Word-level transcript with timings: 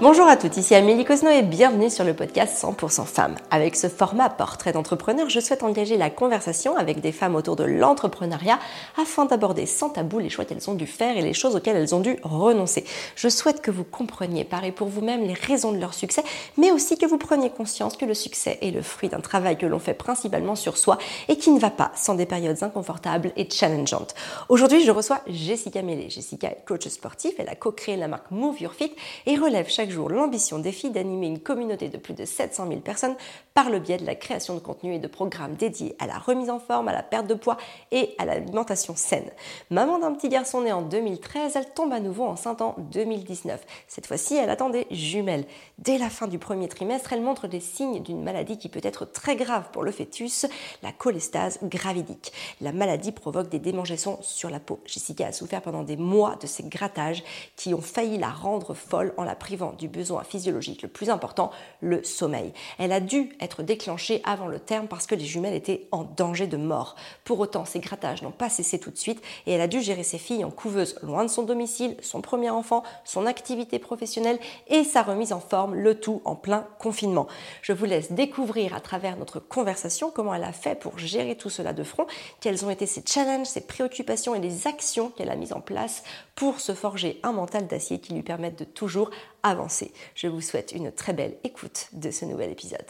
Bonjour 0.00 0.28
à 0.28 0.36
toutes, 0.36 0.56
ici 0.56 0.76
Amélie 0.76 1.04
Cosno 1.04 1.28
et 1.28 1.42
bienvenue 1.42 1.90
sur 1.90 2.04
le 2.04 2.14
podcast 2.14 2.56
100% 2.62 3.04
femmes. 3.04 3.34
Avec 3.50 3.74
ce 3.74 3.88
format 3.88 4.30
portrait 4.30 4.70
d'entrepreneur, 4.70 5.28
je 5.28 5.40
souhaite 5.40 5.64
engager 5.64 5.96
la 5.96 6.08
conversation 6.08 6.76
avec 6.76 7.00
des 7.00 7.10
femmes 7.10 7.34
autour 7.34 7.56
de 7.56 7.64
l'entrepreneuriat 7.64 8.60
afin 8.96 9.24
d'aborder 9.24 9.66
sans 9.66 9.90
tabou 9.90 10.20
les 10.20 10.30
choix 10.30 10.44
qu'elles 10.44 10.70
ont 10.70 10.74
dû 10.74 10.86
faire 10.86 11.16
et 11.16 11.20
les 11.20 11.32
choses 11.32 11.56
auxquelles 11.56 11.76
elles 11.76 11.96
ont 11.96 12.00
dû 12.00 12.16
renoncer. 12.22 12.84
Je 13.16 13.28
souhaite 13.28 13.60
que 13.60 13.72
vous 13.72 13.82
compreniez, 13.82 14.44
pareil 14.44 14.70
pour 14.70 14.86
vous-même, 14.86 15.26
les 15.26 15.34
raisons 15.34 15.72
de 15.72 15.78
leur 15.78 15.94
succès, 15.94 16.22
mais 16.56 16.70
aussi 16.70 16.96
que 16.96 17.06
vous 17.06 17.18
preniez 17.18 17.50
conscience 17.50 17.96
que 17.96 18.04
le 18.04 18.14
succès 18.14 18.56
est 18.62 18.70
le 18.70 18.82
fruit 18.82 19.08
d'un 19.08 19.18
travail 19.18 19.58
que 19.58 19.66
l'on 19.66 19.80
fait 19.80 19.94
principalement 19.94 20.54
sur 20.54 20.76
soi 20.76 20.98
et 21.26 21.38
qui 21.38 21.50
ne 21.50 21.58
va 21.58 21.70
pas 21.70 21.90
sans 21.96 22.14
des 22.14 22.26
périodes 22.26 22.62
inconfortables 22.62 23.32
et 23.34 23.50
challengeantes. 23.50 24.14
Aujourd'hui, 24.48 24.84
je 24.84 24.92
reçois 24.92 25.22
Jessica 25.26 25.82
Mellet. 25.82 26.08
Jessica 26.08 26.50
est 26.50 26.64
coach 26.64 26.86
sportif, 26.86 27.32
elle 27.38 27.48
a 27.48 27.56
co-créé 27.56 27.96
la 27.96 28.06
marque 28.06 28.30
Move 28.30 28.60
Your 28.60 28.74
Fit 28.74 28.92
et 29.26 29.34
relève 29.34 29.68
chaque 29.68 29.87
jour 29.90 30.08
l'ambition 30.08 30.58
des 30.58 30.72
filles 30.72 30.90
d'animer 30.90 31.26
une 31.26 31.40
communauté 31.40 31.88
de 31.88 31.96
plus 31.96 32.14
de 32.14 32.24
700 32.24 32.68
000 32.68 32.80
personnes 32.80 33.16
par 33.54 33.70
le 33.70 33.78
biais 33.78 33.96
de 33.96 34.06
la 34.06 34.14
création 34.14 34.54
de 34.54 34.60
contenu 34.60 34.94
et 34.94 34.98
de 34.98 35.08
programmes 35.08 35.54
dédiés 35.54 35.96
à 35.98 36.06
la 36.06 36.18
remise 36.18 36.50
en 36.50 36.58
forme, 36.58 36.88
à 36.88 36.92
la 36.92 37.02
perte 37.02 37.26
de 37.26 37.34
poids 37.34 37.56
et 37.90 38.14
à 38.18 38.24
l'alimentation 38.24 38.94
saine. 38.96 39.30
Maman 39.70 39.98
d'un 39.98 40.12
petit 40.12 40.28
garçon 40.28 40.60
né 40.60 40.72
en 40.72 40.82
2013, 40.82 41.56
elle 41.56 41.72
tombe 41.72 41.92
à 41.92 42.00
nouveau 42.00 42.24
enceinte 42.24 42.62
en 42.62 42.74
2019. 42.78 43.64
Cette 43.86 44.06
fois-ci, 44.06 44.36
elle 44.36 44.50
attend 44.50 44.70
des 44.70 44.86
jumelles. 44.90 45.44
Dès 45.78 45.98
la 45.98 46.10
fin 46.10 46.26
du 46.26 46.38
premier 46.38 46.68
trimestre, 46.68 47.12
elle 47.12 47.22
montre 47.22 47.48
des 47.48 47.60
signes 47.60 48.02
d'une 48.02 48.22
maladie 48.22 48.58
qui 48.58 48.68
peut 48.68 48.80
être 48.82 49.04
très 49.04 49.36
grave 49.36 49.70
pour 49.72 49.82
le 49.82 49.90
fœtus, 49.90 50.46
la 50.82 50.92
cholestase 50.92 51.58
gravidique. 51.62 52.32
La 52.60 52.72
maladie 52.72 53.12
provoque 53.12 53.48
des 53.48 53.58
démangeaisons 53.58 54.18
sur 54.22 54.50
la 54.50 54.60
peau. 54.60 54.80
Jessica 54.84 55.26
a 55.26 55.32
souffert 55.32 55.62
pendant 55.62 55.82
des 55.82 55.96
mois 55.96 56.36
de 56.36 56.46
ces 56.46 56.64
grattages 56.64 57.22
qui 57.56 57.74
ont 57.74 57.80
failli 57.80 58.18
la 58.18 58.30
rendre 58.30 58.74
folle 58.74 59.14
en 59.16 59.24
la 59.24 59.34
privant 59.34 59.72
du 59.78 59.88
besoin 59.88 60.24
physiologique 60.24 60.82
le 60.82 60.88
plus 60.88 61.10
important, 61.10 61.50
le 61.80 62.02
sommeil. 62.04 62.52
Elle 62.78 62.92
a 62.92 63.00
dû 63.00 63.36
être 63.40 63.62
déclenchée 63.62 64.20
avant 64.24 64.46
le 64.46 64.58
terme 64.58 64.88
parce 64.88 65.06
que 65.06 65.14
les 65.14 65.24
jumelles 65.24 65.54
étaient 65.54 65.88
en 65.92 66.04
danger 66.04 66.46
de 66.46 66.56
mort. 66.56 66.96
Pour 67.24 67.40
autant, 67.40 67.64
ces 67.64 67.80
grattages 67.80 68.22
n'ont 68.22 68.30
pas 68.30 68.48
cessé 68.48 68.78
tout 68.78 68.90
de 68.90 68.98
suite 68.98 69.22
et 69.46 69.52
elle 69.52 69.60
a 69.60 69.68
dû 69.68 69.80
gérer 69.80 70.02
ses 70.02 70.18
filles 70.18 70.44
en 70.44 70.50
couveuse 70.50 70.98
loin 71.02 71.24
de 71.24 71.30
son 71.30 71.42
domicile, 71.42 71.96
son 72.02 72.20
premier 72.20 72.50
enfant, 72.50 72.82
son 73.04 73.26
activité 73.26 73.78
professionnelle 73.78 74.38
et 74.66 74.84
sa 74.84 75.02
remise 75.02 75.32
en 75.32 75.40
forme, 75.40 75.74
le 75.74 75.98
tout 75.98 76.20
en 76.24 76.34
plein 76.34 76.66
confinement. 76.78 77.26
Je 77.62 77.72
vous 77.72 77.84
laisse 77.84 78.12
découvrir 78.12 78.74
à 78.74 78.80
travers 78.80 79.16
notre 79.16 79.40
conversation 79.40 80.10
comment 80.10 80.34
elle 80.34 80.44
a 80.44 80.52
fait 80.52 80.78
pour 80.78 80.98
gérer 80.98 81.36
tout 81.36 81.50
cela 81.50 81.72
de 81.72 81.82
front, 81.82 82.06
quels 82.40 82.64
ont 82.64 82.70
été 82.70 82.86
ses 82.86 83.02
challenges, 83.06 83.46
ses 83.46 83.60
préoccupations 83.60 84.34
et 84.34 84.40
les 84.40 84.66
actions 84.66 85.10
qu'elle 85.10 85.30
a 85.30 85.36
mises 85.36 85.52
en 85.52 85.60
place 85.60 86.02
pour 86.38 86.60
se 86.60 86.72
forger 86.72 87.18
un 87.24 87.32
mental 87.32 87.66
d'acier 87.66 88.00
qui 88.00 88.14
lui 88.14 88.22
permette 88.22 88.56
de 88.56 88.64
toujours 88.64 89.10
avancer. 89.42 89.92
Je 90.14 90.28
vous 90.28 90.40
souhaite 90.40 90.70
une 90.70 90.92
très 90.92 91.12
belle 91.12 91.36
écoute 91.42 91.88
de 91.94 92.12
ce 92.12 92.24
nouvel 92.24 92.52
épisode. 92.52 92.86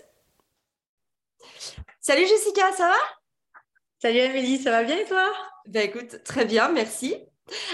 Salut 1.98 2.26
Jessica, 2.26 2.70
ça 2.72 2.88
va? 2.88 3.60
Salut 4.02 4.20
Amélie, 4.20 4.58
ça 4.58 4.70
va 4.70 4.84
bien 4.84 4.98
et 4.98 5.06
toi? 5.06 5.32
Ben 5.66 5.88
écoute, 5.88 6.22
très 6.24 6.44
bien, 6.44 6.68
merci. 6.68 7.16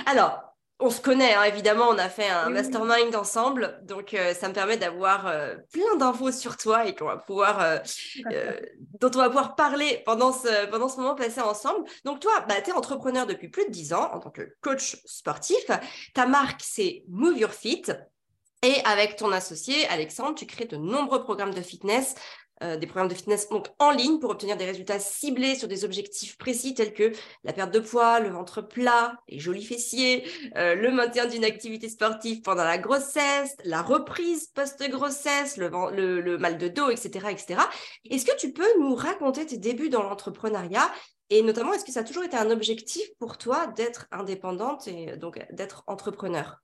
Alors, 0.06 0.53
on 0.80 0.91
se 0.91 1.00
connaît, 1.00 1.34
hein, 1.34 1.44
évidemment, 1.44 1.86
on 1.89 1.98
a 1.98 2.08
fait 2.08 2.28
un 2.28 2.50
mastermind 2.50 3.14
ensemble, 3.14 3.80
donc 3.84 4.12
euh, 4.12 4.34
ça 4.34 4.48
me 4.48 4.55
permet 4.55 4.77
d'avoir 4.77 5.28
euh, 5.28 5.55
plein 5.72 5.97
d'infos 5.97 6.33
sur 6.33 6.56
toi 6.56 6.86
et 6.86 6.94
qu'on 6.94 7.06
va 7.06 7.16
pouvoir, 7.16 7.61
euh, 7.61 7.78
dont 9.00 9.11
on 9.14 9.19
va 9.19 9.28
pouvoir 9.28 9.55
parler 9.55 10.03
pendant 10.05 10.33
ce, 10.33 10.66
pendant 10.66 10.89
ce 10.89 10.97
moment 10.97 11.14
passé 11.14 11.41
ensemble. 11.41 11.89
Donc 12.05 12.20
toi, 12.20 12.44
bah, 12.48 12.61
tu 12.61 12.70
es 12.70 12.72
entrepreneur 12.72 13.25
depuis 13.27 13.48
plus 13.48 13.66
de 13.66 13.70
10 13.70 13.92
ans 13.92 14.11
en 14.12 14.19
tant 14.19 14.31
que 14.31 14.56
coach 14.62 14.97
sportif. 15.05 15.64
Ta 16.12 16.27
marque, 16.27 16.61
c'est 16.64 17.05
Move 17.09 17.38
Your 17.38 17.53
Fit. 17.53 17.84
Et 18.62 18.81
avec 18.86 19.16
ton 19.16 19.31
associé, 19.31 19.86
Alexandre, 19.88 20.34
tu 20.34 20.47
crées 20.47 20.64
de 20.64 20.78
nombreux 20.78 21.22
programmes 21.22 21.53
de 21.53 21.61
fitness, 21.61 22.14
euh, 22.62 22.77
des 22.77 22.86
programmes 22.86 23.08
de 23.08 23.14
fitness 23.14 23.48
donc 23.48 23.66
en 23.81 23.91
ligne 23.91 24.20
pour 24.20 24.31
obtenir 24.31 24.56
des 24.56 24.65
résultats 24.65 25.00
ciblés 25.00 25.56
sur 25.56 25.66
des 25.66 25.84
objectifs 25.84 26.38
précis 26.38 26.75
tels 26.75 26.94
que 26.94 27.10
la 27.42 27.53
perte 27.53 27.72
de 27.72 27.81
poids, 27.81 28.20
le 28.20 28.28
ventre 28.28 28.62
plat, 28.62 29.16
les 29.28 29.41
jolis 29.41 29.65
fessiers, 29.65 30.25
euh, 30.56 30.76
le 30.76 30.93
maintien 30.93 31.26
d'une 31.26 31.44
activité 31.44 31.88
sportive 31.88 32.43
pendant 32.43 32.62
la 32.62 32.78
grossesse, 32.78 33.56
la 33.64 33.82
reprise 33.82 34.47
post-grossesse, 34.54 35.56
le, 35.56 35.69
le, 36.20 36.38
mal 36.38 36.56
de 36.56 36.69
dos, 36.69 36.91
etc. 36.91 37.31
etc. 37.31 37.60
Est-ce 38.09 38.25
que 38.25 38.37
tu 38.37 38.53
peux 38.53 38.69
nous 38.78 38.94
raconter 38.94 39.44
tes 39.47 39.59
débuts 39.59 39.88
dans 39.88 40.03
l'entrepreneuriat? 40.03 40.91
Et 41.31 41.43
notamment, 41.43 41.72
est-ce 41.72 41.84
que 41.84 41.93
ça 41.93 42.00
a 42.00 42.04
toujours 42.04 42.25
été 42.25 42.37
un 42.37 42.50
objectif 42.50 43.03
pour 43.19 43.37
toi 43.37 43.66
d'être 43.66 44.06
indépendante 44.12 44.87
et 44.87 45.16
donc 45.16 45.44
d'être 45.50 45.82
entrepreneur? 45.87 46.60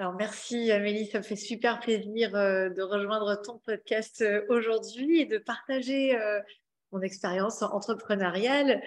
Alors 0.00 0.14
merci 0.14 0.70
Amélie, 0.70 1.06
ça 1.06 1.18
me 1.18 1.24
fait 1.24 1.34
super 1.34 1.80
plaisir 1.80 2.36
euh, 2.36 2.68
de 2.68 2.82
rejoindre 2.82 3.34
ton 3.42 3.58
podcast 3.58 4.20
euh, 4.20 4.42
aujourd'hui 4.48 5.22
et 5.22 5.24
de 5.26 5.38
partager 5.38 6.16
euh, 6.16 6.38
mon 6.92 7.00
expérience 7.00 7.62
entrepreneuriale. 7.62 8.80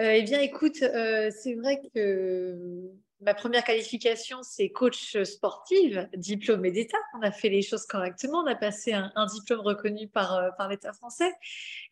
eh 0.00 0.22
bien 0.22 0.40
écoute, 0.40 0.78
c'est 0.78 1.54
vrai 1.54 1.80
que 1.94 2.90
ma 3.20 3.34
première 3.34 3.62
qualification, 3.62 4.42
c'est 4.42 4.70
coach 4.70 5.16
sportive, 5.22 6.08
diplômé 6.16 6.72
d'État. 6.72 6.98
On 7.16 7.22
a 7.22 7.30
fait 7.30 7.48
les 7.48 7.62
choses 7.62 7.86
correctement, 7.86 8.40
on 8.40 8.46
a 8.46 8.56
passé 8.56 8.92
un, 8.92 9.26
diplôme 9.26 9.60
reconnu 9.60 10.08
par, 10.08 10.54
par 10.56 10.68
l'État 10.68 10.92
français. 10.92 11.32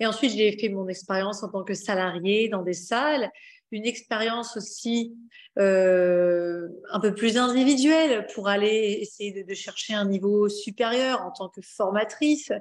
Et 0.01 0.07
ensuite, 0.07 0.33
j'ai 0.33 0.59
fait 0.59 0.69
mon 0.69 0.89
expérience 0.89 1.43
en 1.43 1.49
tant 1.49 1.63
que 1.63 1.75
salarié 1.75 2.49
dans 2.49 2.63
des 2.63 2.75
salles 2.75 3.31
une 3.73 3.87
expérience 3.87 4.57
aussi 4.57 5.15
euh, 5.59 6.69
un 6.91 7.01
peu 7.01 7.15
plus 7.15 7.39
individuelle 7.39 8.27
pour 8.35 8.49
aller 8.49 8.99
essayer 9.01 9.43
de, 9.43 9.55
chercher 9.55 9.95
un 9.95 10.05
niveau 10.05 10.49
supérieur 10.49 11.23
en 11.23 11.31
tant 11.31 11.49
que 11.49 11.63
formatrice 11.63 12.53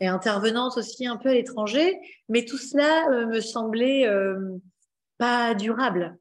et 0.00 0.06
intervenante 0.06 0.76
aussi 0.76 1.06
un 1.06 1.16
peu 1.16 1.30
à 1.30 1.34
l'étranger. 1.34 1.98
Mais 2.28 2.44
tout 2.44 2.58
cela 2.58 3.10
euh, 3.10 3.26
me 3.26 3.40
semblait 3.40 4.06
euh, 4.06 4.56
pas 5.18 5.54
durable. 5.54 6.16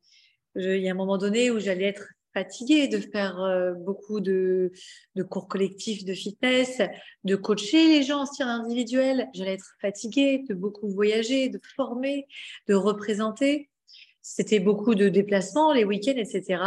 il 0.56 0.78
y 0.78 0.90
a 0.90 0.92
un 0.92 0.96
moment 0.96 1.18
donné 1.18 1.52
où 1.52 1.60
j'allais 1.60 1.86
être 1.86 2.08
fatiguée 2.34 2.88
de 2.88 3.00
faire 3.00 3.74
beaucoup 3.80 4.20
de, 4.20 4.72
de, 5.16 5.24
cours 5.24 5.48
collectifs 5.48 6.06
de 6.06 6.14
fitness, 6.14 6.82
de 7.24 7.36
coacher 7.36 7.88
les 7.88 8.04
gens 8.04 8.22
en 8.22 8.26
style 8.28 8.46
individuel. 8.46 9.28
J'allais 9.34 9.54
être 9.54 9.76
fatiguée 9.82 10.44
de 10.48 10.54
beaucoup 10.54 10.88
voyager, 10.88 11.50
de 11.50 11.60
former, 11.76 12.28
de 12.68 12.76
représenter. 12.76 13.70
C'était 14.30 14.60
beaucoup 14.60 14.94
de 14.94 15.08
déplacements, 15.08 15.72
les 15.72 15.86
week-ends, 15.86 16.18
etc. 16.18 16.62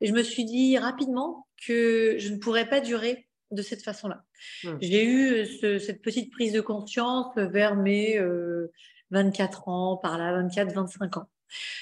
Et 0.00 0.06
je 0.06 0.12
me 0.12 0.22
suis 0.22 0.44
dit 0.44 0.78
rapidement 0.78 1.48
que 1.66 2.14
je 2.18 2.32
ne 2.32 2.38
pourrais 2.38 2.68
pas 2.68 2.80
durer 2.80 3.26
de 3.50 3.62
cette 3.62 3.82
façon-là. 3.82 4.22
Hmm. 4.62 4.76
J'ai 4.80 5.04
eu 5.04 5.44
cette 5.80 6.02
petite 6.02 6.30
prise 6.30 6.52
de 6.52 6.60
conscience 6.60 7.34
vers 7.34 7.74
mes 7.74 8.16
24 9.10 9.68
euh, 9.68 9.72
ans, 9.72 9.96
par 9.96 10.18
là, 10.18 10.32
24, 10.34 10.72
25 10.72 11.16
ans. 11.16 11.28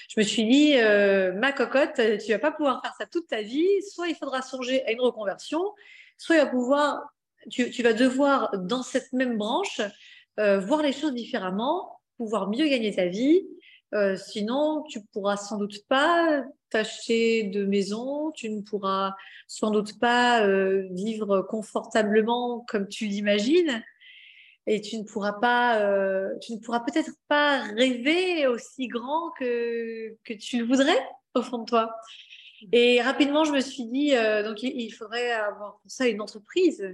Je 0.09 0.19
me 0.19 0.25
suis 0.25 0.49
dit, 0.49 0.78
euh, 0.78 1.34
ma 1.34 1.53
cocotte, 1.53 2.00
tu 2.25 2.33
vas 2.33 2.39
pas 2.39 2.50
pouvoir 2.50 2.81
faire 2.81 2.95
ça 2.99 3.05
toute 3.05 3.27
ta 3.27 3.43
vie. 3.43 3.69
Soit 3.83 4.09
il 4.09 4.15
faudra 4.15 4.41
songer 4.41 4.83
à 4.87 4.93
une 4.93 5.00
reconversion, 5.03 5.62
soit 6.16 6.37
il 6.37 6.39
va 6.39 6.47
pouvoir, 6.47 7.03
tu, 7.50 7.83
vas 7.83 7.93
devoir, 7.93 8.50
dans 8.56 8.83
cette 8.83 9.12
même 9.12 9.37
branche, 9.37 9.83
euh, 10.41 10.59
voir 10.59 10.81
les 10.81 10.95
choses 10.95 11.12
différemment, 11.12 12.00
pouvoir 12.16 12.49
mieux 12.49 12.66
gagner 12.66 12.95
ta 12.95 13.06
vie 13.09 13.47
euh, 13.94 14.16
sinon, 14.16 14.84
tu 14.88 15.03
pourras 15.12 15.37
sans 15.37 15.56
doute 15.56 15.87
pas 15.88 16.44
t'acheter 16.71 17.44
de 17.44 17.65
maison, 17.65 18.31
tu 18.32 18.50
ne 18.50 18.60
pourras 18.60 19.15
sans 19.47 19.71
doute 19.71 19.99
pas 19.99 20.47
euh, 20.47 20.87
vivre 20.91 21.41
confortablement 21.43 22.65
comme 22.69 22.88
tu 22.88 23.06
l'imagines, 23.06 23.82
et 24.66 24.82
tu 24.82 24.98
ne 24.98 25.04
pourras 25.04 25.32
pas, 25.32 25.81
euh, 25.81 26.28
tu 26.43 26.53
ne 26.53 26.59
pourras 26.59 26.81
peut-être 26.81 27.12
pas 27.28 27.62
rêver 27.75 28.47
aussi 28.47 28.88
grand 28.88 29.31
que 29.38 30.15
que 30.25 30.34
tu 30.34 30.59
le 30.59 30.66
voudrais 30.66 30.98
au 31.34 31.43
fond 31.43 31.59
de 31.59 31.65
toi. 31.65 31.97
Et 32.72 33.00
rapidement, 33.00 33.44
je 33.44 33.53
me 33.53 33.60
suis 33.60 33.84
dit, 33.84 34.13
donc 34.45 34.63
il, 34.63 34.91
faudrait 34.91 35.30
avoir 35.30 35.78
pour 35.80 35.91
ça 35.91 36.09
une 36.09 36.21
entreprise. 36.21 36.84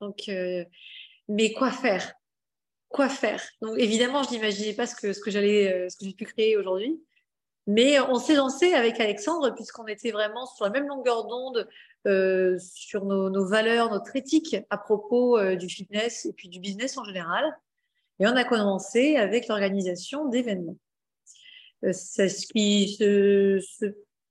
Donc, 0.00 0.30
mais 1.28 1.52
quoi 1.52 1.70
faire? 1.70 2.14
Quoi 2.94 3.08
faire. 3.08 3.42
Donc 3.60 3.76
évidemment, 3.76 4.22
je 4.22 4.30
n'imaginais 4.30 4.72
pas 4.72 4.86
ce 4.86 4.94
que, 4.94 5.12
ce 5.12 5.20
que 5.20 5.30
j'allais, 5.30 5.72
euh, 5.72 5.88
ce 5.88 5.96
que 5.96 6.04
j'ai 6.04 6.12
pu 6.12 6.24
créer 6.24 6.56
aujourd'hui. 6.56 7.02
Mais 7.66 7.98
on 7.98 8.16
s'est 8.16 8.36
lancé 8.36 8.72
avec 8.72 9.00
Alexandre 9.00 9.52
puisqu'on 9.54 9.86
était 9.86 10.12
vraiment 10.12 10.46
sur 10.46 10.64
la 10.64 10.70
même 10.70 10.86
longueur 10.86 11.26
d'onde 11.26 11.68
euh, 12.06 12.56
sur 12.60 13.04
nos, 13.04 13.46
valeurs, 13.46 13.90
notre 13.90 14.14
éthique 14.14 14.56
à 14.70 14.78
propos 14.78 15.38
euh, 15.38 15.56
du 15.56 15.68
fitness 15.68 16.26
et 16.26 16.32
puis 16.34 16.48
du 16.48 16.60
business 16.60 16.96
en 16.96 17.04
général. 17.04 17.44
Et 18.20 18.28
on 18.28 18.36
a 18.36 18.44
commencé 18.44 19.16
avec 19.16 19.48
l'organisation 19.48 20.28
d'événements. 20.28 20.76
c'est 21.90 22.28
ce 22.28 22.46
qui 22.46 22.94
se, 22.96 23.58
se, 23.60 23.86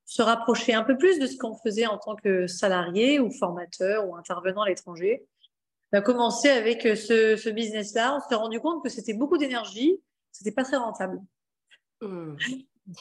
se, 0.06 0.22
rapprochait 0.22 0.74
un 0.74 0.84
peu 0.84 0.98
plus 0.98 1.20
de 1.20 1.28
ce 1.28 1.36
qu'on 1.36 1.58
faisait 1.58 1.88
en 1.88 1.98
tant 1.98 2.16
que 2.16 2.48
salarié 2.48 3.20
ou 3.20 3.30
formateur 3.30 4.08
ou 4.08 4.16
intervenant 4.16 4.62
à 4.62 4.70
l'étranger 4.70 5.26
a 5.96 6.02
commencé 6.02 6.50
avec 6.50 6.86
euh, 6.86 6.96
ce, 6.96 7.50
business-là. 7.50 8.16
On 8.18 8.30
s'est 8.30 8.36
rendu 8.36 8.60
compte 8.60 8.84
que 8.84 8.90
c'était 8.90 9.14
beaucoup 9.14 9.38
d'énergie, 9.38 10.02
c'était 10.32 10.52
pas 10.52 10.64
très 10.64 10.78
rentable. 10.78 11.20
Hmm. 12.02 12.36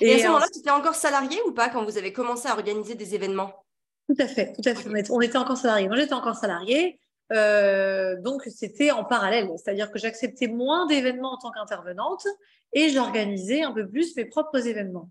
Et, 0.01 0.15
à 0.15 0.19
ce 0.19 0.27
moment-là, 0.27 0.47
tu 0.53 0.61
étais 0.61 0.71
encore 0.71 0.95
salarié 0.95 1.39
ou 1.47 1.53
pas 1.53 1.69
quand 1.69 1.85
vous 1.85 1.99
avez 1.99 2.13
commencé 2.13 2.49
à 2.49 2.53
organiser 2.53 2.95
des 2.95 3.15
événements? 3.15 3.65
Tout 4.09 4.17
à 4.19 4.29
fait, 4.29 4.53
tout 4.53 4.69
à 4.69 4.75
fait. 4.75 5.11
On 5.11 5.21
était 5.21 5.39
encore 5.39 5.57
salarié. 5.57 5.89
Moi, 5.89 5.97
j'étais 5.97 6.13
encore 6.13 6.37
salarié. 6.37 7.01
Euh, 7.33 8.21
donc, 8.21 8.43
c'était 8.45 8.91
en 8.91 9.05
parallèle. 9.05 9.49
C'est-à-dire 9.57 9.91
que 9.91 9.99
j'acceptais 9.99 10.49
moins 10.49 10.87
d'événements 10.87 11.33
en 11.33 11.39
tant 11.39 11.51
qu'intervenante 11.51 12.27
et 12.73 12.91
j'organisais 12.91 13.63
un 13.63 13.73
peu 13.73 13.89
plus 13.89 14.15
mes 14.17 14.25
propres 14.25 14.67
événements. 14.67 15.11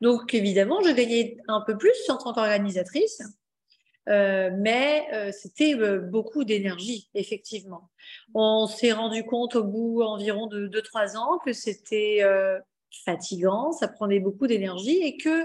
Donc, 0.00 0.34
évidemment, 0.34 0.82
je 0.82 0.90
gagnais 0.90 1.36
un 1.48 1.60
peu 1.60 1.76
plus 1.78 1.96
en 2.08 2.16
tant 2.16 2.32
qu'organisatrice, 2.32 3.22
euh, 4.08 4.50
mais 4.56 5.06
euh, 5.12 5.32
c'était 5.32 5.74
beaucoup 5.98 6.44
d'énergie, 6.44 7.08
effectivement. 7.14 7.90
On 8.34 8.66
s'est 8.66 8.92
rendu 8.92 9.24
compte 9.24 9.56
au 9.56 9.64
bout 9.64 10.02
environ 10.02 10.46
de 10.46 10.68
2-3 10.68 11.16
ans 11.16 11.38
que 11.38 11.52
c'était 11.52 12.20
fatigant, 13.04 13.72
ça 13.72 13.88
prenait 13.88 14.20
beaucoup 14.20 14.46
d'énergie 14.46 15.02
et 15.02 15.16
que 15.16 15.44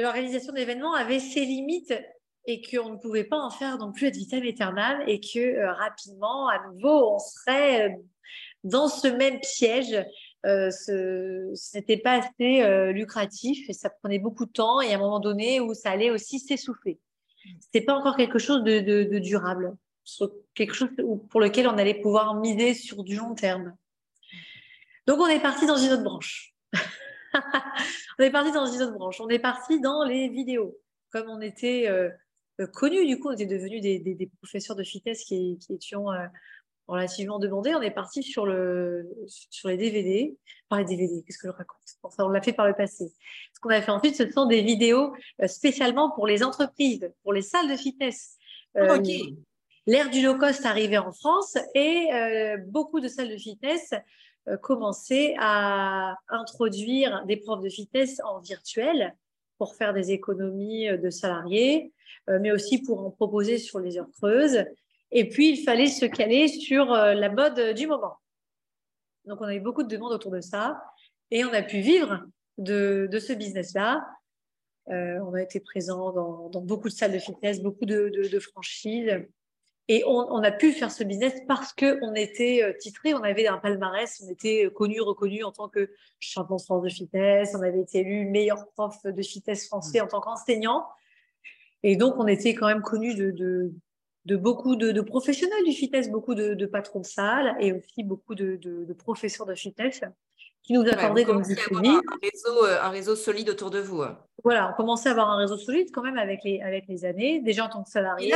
l'organisation 0.00 0.52
d'événements 0.52 0.94
avait 0.94 1.20
ses 1.20 1.44
limites 1.44 1.94
et 2.48 2.62
qu'on 2.62 2.92
ne 2.92 2.96
pouvait 2.96 3.24
pas 3.24 3.38
en 3.38 3.50
faire 3.50 3.76
non 3.76 3.92
plus 3.92 4.06
être 4.06 4.16
vitam 4.16 4.42
aeternam 4.42 5.02
et 5.06 5.20
que 5.20 5.38
euh, 5.38 5.72
rapidement, 5.74 6.48
à 6.48 6.66
nouveau, 6.66 7.14
on 7.14 7.18
serait 7.18 7.90
euh, 7.90 7.94
dans 8.64 8.88
ce 8.88 9.06
même 9.06 9.38
piège. 9.40 10.02
Euh, 10.46 10.70
ce 10.70 11.76
n'était 11.76 11.96
pas 11.96 12.20
assez 12.20 12.62
euh, 12.62 12.92
lucratif 12.92 13.68
et 13.68 13.72
ça 13.72 13.90
prenait 13.90 14.20
beaucoup 14.20 14.46
de 14.46 14.52
temps 14.52 14.80
et 14.80 14.92
à 14.92 14.96
un 14.96 14.98
moment 14.98 15.20
donné 15.20 15.60
où 15.60 15.74
ça 15.74 15.90
allait 15.90 16.10
aussi 16.10 16.38
s'essouffler. 16.38 17.00
C'était 17.60 17.84
pas 17.84 17.94
encore 17.94 18.16
quelque 18.16 18.38
chose 18.38 18.62
de, 18.62 19.18
durable, 19.18 19.76
quelque 20.54 20.74
chose 20.74 20.90
pour 21.30 21.40
lequel 21.40 21.66
on 21.66 21.78
allait 21.78 22.00
pouvoir 22.00 22.34
miser 22.34 22.74
sur 22.74 23.02
du 23.04 23.16
long 23.16 23.34
terme. 23.34 23.74
Donc 25.06 25.18
on 25.18 25.26
est 25.26 25.40
parti 25.40 25.66
dans 25.66 25.76
une 25.76 25.92
autre 25.92 26.04
branche. 26.04 26.54
on 27.34 28.22
est 28.22 28.30
parti 28.30 28.52
dans 28.52 28.66
une 28.66 28.82
autre 28.82 28.94
branche. 28.94 29.20
On 29.20 29.28
est 29.28 29.38
parti 29.38 29.80
dans 29.80 30.04
les 30.04 30.28
vidéos. 30.28 30.78
Comme 31.10 31.30
on 31.30 31.40
était 31.40 31.88
euh, 32.60 32.66
connus. 32.66 33.06
Du 33.06 33.18
coup, 33.18 33.28
on 33.28 33.32
était 33.32 33.46
devenus 33.46 33.80
des, 33.80 34.30
professeurs 34.38 34.76
de 34.76 34.82
fitness 34.82 35.24
qui, 35.24 35.58
étions 35.70 36.10
euh, 36.10 36.26
relativement 36.88 37.38
demandés. 37.38 37.74
On 37.74 37.82
est 37.82 37.90
parti 37.90 38.22
sur, 38.22 38.46
le, 38.46 39.08
sur 39.26 39.68
les 39.68 39.76
DVD. 39.76 40.36
Par 40.68 40.80
les 40.80 40.84
DVD, 40.84 41.22
qu'est-ce 41.24 41.38
que 41.38 41.48
je 41.48 41.52
raconte? 41.52 41.78
Enfin, 42.02 42.24
On 42.24 42.28
l'a 42.28 42.42
fait 42.42 42.52
par 42.52 42.66
le 42.66 42.74
passé. 42.74 43.12
Ce 43.54 43.60
qu'on 43.60 43.70
a 43.70 43.80
fait 43.80 43.90
ensuite, 43.90 44.16
ce 44.16 44.28
sont 44.30 44.46
des 44.46 44.62
vidéos 44.62 45.14
euh, 45.42 45.46
spécialement 45.46 46.10
pour 46.10 46.26
les 46.26 46.42
entreprises, 46.42 47.10
pour 47.22 47.32
les 47.32 47.42
salles 47.42 47.68
de 47.68 47.76
fitness. 47.76 48.36
ok. 48.74 49.08
L'ère 49.86 50.10
du 50.10 50.20
low 50.20 50.36
cost 50.36 50.66
arrivait 50.66 50.98
en 50.98 51.12
France 51.12 51.56
et 51.74 52.08
beaucoup 52.66 53.00
de 53.00 53.08
salles 53.08 53.30
de 53.30 53.38
fitness 53.38 53.94
commençaient 54.60 55.34
à 55.38 56.14
introduire 56.28 57.24
des 57.24 57.38
profs 57.38 57.62
de 57.62 57.70
fitness 57.70 58.20
en 58.22 58.38
virtuel 58.40 59.16
pour 59.56 59.76
faire 59.76 59.94
des 59.94 60.10
économies 60.10 60.88
de 60.98 61.08
salariés. 61.08 61.90
Euh, 62.28 62.38
mais 62.40 62.52
aussi 62.52 62.78
pour 62.78 63.04
en 63.04 63.10
proposer 63.10 63.58
sur 63.58 63.80
les 63.80 63.98
heures 63.98 64.10
creuses. 64.12 64.64
Et 65.10 65.28
puis, 65.28 65.50
il 65.50 65.64
fallait 65.64 65.88
se 65.88 66.04
caler 66.06 66.48
sur 66.48 66.92
euh, 66.92 67.14
la 67.14 67.30
mode 67.30 67.74
du 67.74 67.86
moment. 67.86 68.16
Donc, 69.24 69.40
on 69.40 69.44
a 69.44 69.54
eu 69.54 69.60
beaucoup 69.60 69.82
de 69.82 69.88
demandes 69.88 70.12
autour 70.12 70.30
de 70.30 70.40
ça 70.40 70.82
et 71.30 71.44
on 71.44 71.52
a 71.52 71.62
pu 71.62 71.80
vivre 71.80 72.24
de, 72.58 73.08
ce 73.12 73.32
business-là. 73.32 74.06
Euh, 74.90 75.18
on 75.20 75.34
a 75.34 75.42
été 75.42 75.60
présent 75.60 76.12
dans, 76.12 76.60
beaucoup 76.60 76.88
de 76.88 76.94
salles 76.94 77.12
de 77.12 77.18
fitness, 77.18 77.60
beaucoup 77.60 77.84
de, 77.84 78.38
franchises. 78.38 79.24
Et 79.90 80.02
on, 80.06 80.42
a 80.42 80.50
pu 80.50 80.72
faire 80.72 80.90
ce 80.90 81.02
business 81.02 81.32
parce 81.46 81.72
qu'on 81.72 82.14
était 82.14 82.76
titré, 82.78 83.14
on 83.14 83.22
avait 83.22 83.46
un 83.46 83.56
palmarès, 83.56 84.22
on 84.22 84.30
était 84.30 84.68
connu, 84.74 85.00
reconnu 85.00 85.44
en 85.44 85.52
tant 85.52 85.68
que 85.70 85.90
champion 86.20 86.56
de 86.56 86.60
France 86.60 86.82
de 86.82 86.90
fitness, 86.90 87.54
on 87.54 87.62
avait 87.62 87.80
été 87.80 88.00
élu 88.00 88.26
meilleur 88.26 88.68
prof 88.72 89.02
de 89.04 89.22
fitness 89.22 89.66
français 89.66 90.00
mmh. 90.00 90.04
en 90.04 90.06
tant 90.08 90.20
qu'enseignant. 90.20 90.86
Et 91.82 91.96
donc, 91.96 92.16
on 92.18 92.26
était 92.26 92.54
quand 92.54 92.66
même 92.66 92.82
connus 92.82 93.14
de, 93.14 93.30
de, 93.30 93.72
beaucoup 94.36 94.76
de, 94.76 95.00
professionnels 95.00 95.64
du 95.64 95.72
fitness, 95.72 96.10
beaucoup 96.10 96.34
de, 96.34 96.66
patrons 96.66 97.00
de 97.00 97.06
salle 97.06 97.56
et 97.60 97.72
aussi 97.72 98.02
beaucoup 98.04 98.34
de, 98.34 98.92
professeurs 98.98 99.46
de 99.46 99.54
fitness 99.54 100.02
qui 100.62 100.74
nous 100.74 100.82
accordaient 100.82 101.24
comme 101.24 101.42
vous 101.42 101.52
un 101.52 102.02
réseau, 102.22 102.66
euh, 102.66 102.82
un 102.82 102.90
réseau 102.90 103.16
solide 103.16 103.48
autour 103.48 103.70
de 103.70 103.78
vous. 103.78 104.02
Hein. 104.02 104.18
Voilà, 104.44 104.70
on 104.70 104.76
commençait 104.76 105.08
à 105.08 105.12
avoir 105.12 105.30
un 105.30 105.38
réseau 105.38 105.56
solide 105.56 105.88
quand 105.94 106.02
même 106.02 106.18
avec 106.18 106.40
les, 106.44 106.60
avec 106.60 106.84
les 106.88 107.06
années, 107.06 107.40
déjà 107.40 107.64
en 107.64 107.68
tant 107.70 107.82
que 107.82 107.90
salarié. 107.90 108.30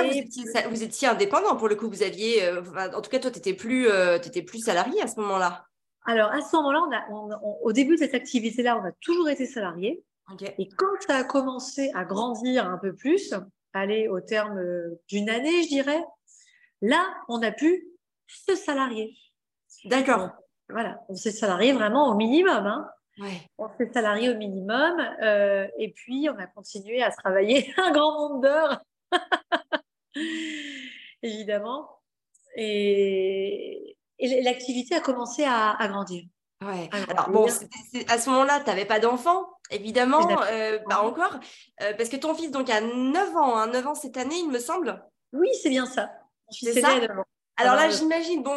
vous 0.71 0.83
étiez, 0.83 1.09
indépendant 1.09 1.57
pour 1.57 1.69
le 1.69 1.75
coup, 1.75 1.91
vous 1.91 2.03
aviez, 2.03 2.45
euh, 2.45 2.63
en 2.95 3.03
tout 3.03 3.11
cas, 3.11 3.19
toi, 3.19 3.31
tu 3.31 3.37
n'étais 3.37 3.53
plus, 3.53 3.87
euh, 3.87 4.19
plus 4.47 4.61
salarié 4.61 5.03
à 5.03 5.09
ce 5.09 5.21
moment-là. 5.21 5.67
Alors, 6.07 6.31
à 6.33 6.41
ce 6.41 6.57
moment-là, 6.57 7.07
au 7.63 7.73
début 7.73 7.97
de 7.97 8.01
cette 8.01 8.15
activité-là, 8.15 8.81
on 8.83 8.85
a 8.85 8.93
toujours 9.03 9.29
été 9.29 9.45
salarié. 9.45 10.03
Et 10.59 10.69
quand 10.69 10.87
ça 11.07 11.17
a 11.17 11.25
commencé 11.25 11.91
à 11.95 12.05
grandir 12.05 12.67
un 12.67 12.79
peu 12.79 12.95
plus, 12.95 13.35
aller 13.73 14.09
au 14.09 14.21
terme 14.21 14.61
d'une 15.09 15.31
année, 15.31 15.63
je 15.63 15.69
dirais, 15.69 16.03
là, 16.81 17.15
on 17.29 17.43
a 17.43 17.53
pu 17.53 17.87
se 18.27 18.55
salarier. 18.55 19.17
D'accord. 19.85 20.31
Voilà, 20.69 21.01
on 21.09 21.15
s'est 21.15 21.33
salarié 21.33 21.73
vraiment 21.73 22.09
au 22.09 22.15
minimum. 22.15 22.67
Hein. 22.67 22.89
On 23.59 23.69
s'est 23.77 23.93
salarié 23.93 24.31
au 24.31 24.37
minimum 24.37 24.99
euh, 25.23 25.67
et 25.79 25.93
puis 25.93 26.29
on 26.31 26.39
a 26.39 26.47
continué 26.47 27.03
à 27.03 27.11
travailler 27.11 27.73
un 27.77 27.93
grand 27.93 28.29
nombre 28.29 28.41
d'heures, 28.41 28.81
évidemment. 31.23 31.89
Et, 32.57 33.97
l'activité 34.19 34.95
a 34.95 35.01
commencé 35.01 35.45
à, 35.45 35.77
grandir. 35.89 36.23
Ouais. 36.65 36.91
Alors 37.09 37.31
bon, 37.31 37.47
à 38.09 38.19
ce 38.19 38.31
moment-là, 38.31 38.61
tu 38.61 38.67
n'avais 38.67 38.85
pas 38.85 39.01
d'enfant 39.01 39.47
Évidemment, 39.73 40.29
euh, 40.51 40.79
bah 40.87 41.03
encore, 41.03 41.39
euh, 41.81 41.95
parce 41.97 42.11
que 42.11 42.17
ton 42.17 42.35
fils 42.35 42.51
donc 42.51 42.69
a 42.69 42.83
9 42.83 43.37
ans, 43.37 43.57
hein, 43.57 43.69
9 43.69 43.87
ans 43.87 43.95
cette 43.95 44.19
année, 44.19 44.37
il 44.39 44.51
me 44.51 44.59
semble. 44.59 45.03
Oui, 45.33 45.49
c'est 45.63 45.71
bien 45.71 45.87
ça. 45.87 46.11
C'est 46.51 46.79
ça? 46.81 46.91
Alors 47.63 47.77
là, 47.77 47.91
j'imagine, 47.91 48.43
bon, 48.43 48.57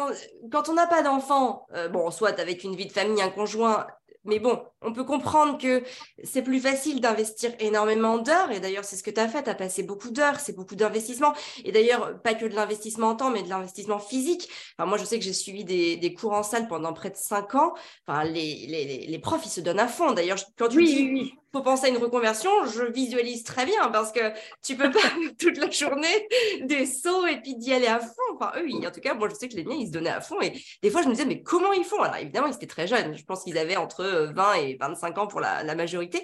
quand 0.50 0.68
on 0.68 0.74
n'a 0.74 0.86
pas 0.86 1.02
d'enfant, 1.02 1.66
euh, 1.74 1.88
bon, 1.88 2.10
soit 2.10 2.38
avec 2.40 2.64
une 2.64 2.76
vie 2.76 2.86
de 2.86 2.92
famille, 2.92 3.22
un 3.22 3.30
conjoint, 3.30 3.86
mais 4.26 4.40
bon, 4.40 4.60
on 4.82 4.92
peut 4.92 5.04
comprendre 5.04 5.56
que 5.56 5.84
c'est 6.24 6.42
plus 6.42 6.60
facile 6.60 7.00
d'investir 7.00 7.52
énormément 7.60 8.18
d'heures. 8.18 8.50
Et 8.50 8.58
d'ailleurs, 8.58 8.84
c'est 8.84 8.96
ce 8.96 9.04
que 9.04 9.10
tu 9.10 9.20
as 9.20 9.28
fait. 9.28 9.44
Tu 9.44 9.50
as 9.50 9.54
passé 9.54 9.84
beaucoup 9.84 10.10
d'heures, 10.10 10.40
c'est 10.40 10.54
beaucoup 10.54 10.74
d'investissement. 10.74 11.32
Et 11.64 11.70
d'ailleurs, 11.70 12.20
pas 12.22 12.34
que 12.34 12.44
de 12.44 12.54
l'investissement 12.54 13.10
en 13.10 13.14
temps, 13.14 13.30
mais 13.30 13.44
de 13.44 13.48
l'investissement 13.48 14.00
physique. 14.00 14.48
Enfin, 14.76 14.88
moi, 14.88 14.98
je 14.98 15.04
sais 15.04 15.18
que 15.18 15.24
j'ai 15.24 15.32
suivi 15.32 15.64
des, 15.64 15.96
des, 15.96 16.12
cours 16.12 16.32
en 16.32 16.42
salle 16.42 16.66
pendant 16.66 16.92
près 16.92 17.10
de 17.10 17.16
cinq 17.16 17.54
ans. 17.54 17.74
Enfin, 18.06 18.24
les, 18.24 18.66
les, 18.66 19.06
les 19.06 19.18
profs, 19.20 19.46
ils 19.46 19.50
se 19.50 19.60
donnent 19.60 19.80
à 19.80 19.88
fond. 19.88 20.12
D'ailleurs, 20.12 20.38
quand 20.58 20.68
tu 20.68 20.82
dis 20.82 21.08
oui 21.12 21.34
faut 21.52 21.62
penser 21.62 21.86
à 21.86 21.88
une 21.88 21.98
reconversion, 21.98 22.50
je 22.66 22.84
visualise 22.84 23.44
très 23.44 23.66
bien 23.66 23.88
parce 23.88 24.12
que 24.12 24.32
tu 24.62 24.76
peux 24.76 24.90
pas 24.90 24.98
toute 25.38 25.58
la 25.58 25.70
journée 25.70 26.28
des 26.62 26.86
sauts 26.86 27.26
et 27.26 27.40
puis 27.40 27.56
d'y 27.56 27.72
aller 27.72 27.86
à 27.86 28.00
fond. 28.00 28.22
Enfin, 28.34 28.52
eux, 28.58 28.86
en 28.86 28.90
tout 28.90 29.00
cas, 29.00 29.14
moi, 29.14 29.28
je 29.28 29.34
sais 29.34 29.48
que 29.48 29.56
les 29.56 29.64
miens, 29.64 29.76
ils 29.78 29.88
se 29.88 29.92
donnaient 29.92 30.10
à 30.10 30.20
fond. 30.20 30.40
Et 30.40 30.52
des 30.82 30.90
fois, 30.90 31.02
je 31.02 31.08
me 31.08 31.12
disais, 31.12 31.26
mais 31.26 31.42
comment 31.42 31.72
ils 31.72 31.84
font? 31.84 32.02
Alors, 32.02 32.16
évidemment, 32.16 32.48
ils 32.48 32.54
étaient 32.54 32.66
très 32.66 32.86
jeunes. 32.86 33.14
Je 33.14 33.24
pense 33.24 33.44
qu'ils 33.44 33.58
avaient 33.58 33.76
entre 33.76 34.30
20 34.34 34.54
et 34.54 34.76
25 34.80 35.18
ans 35.18 35.26
pour 35.26 35.40
la, 35.40 35.74
majorité. 35.74 36.22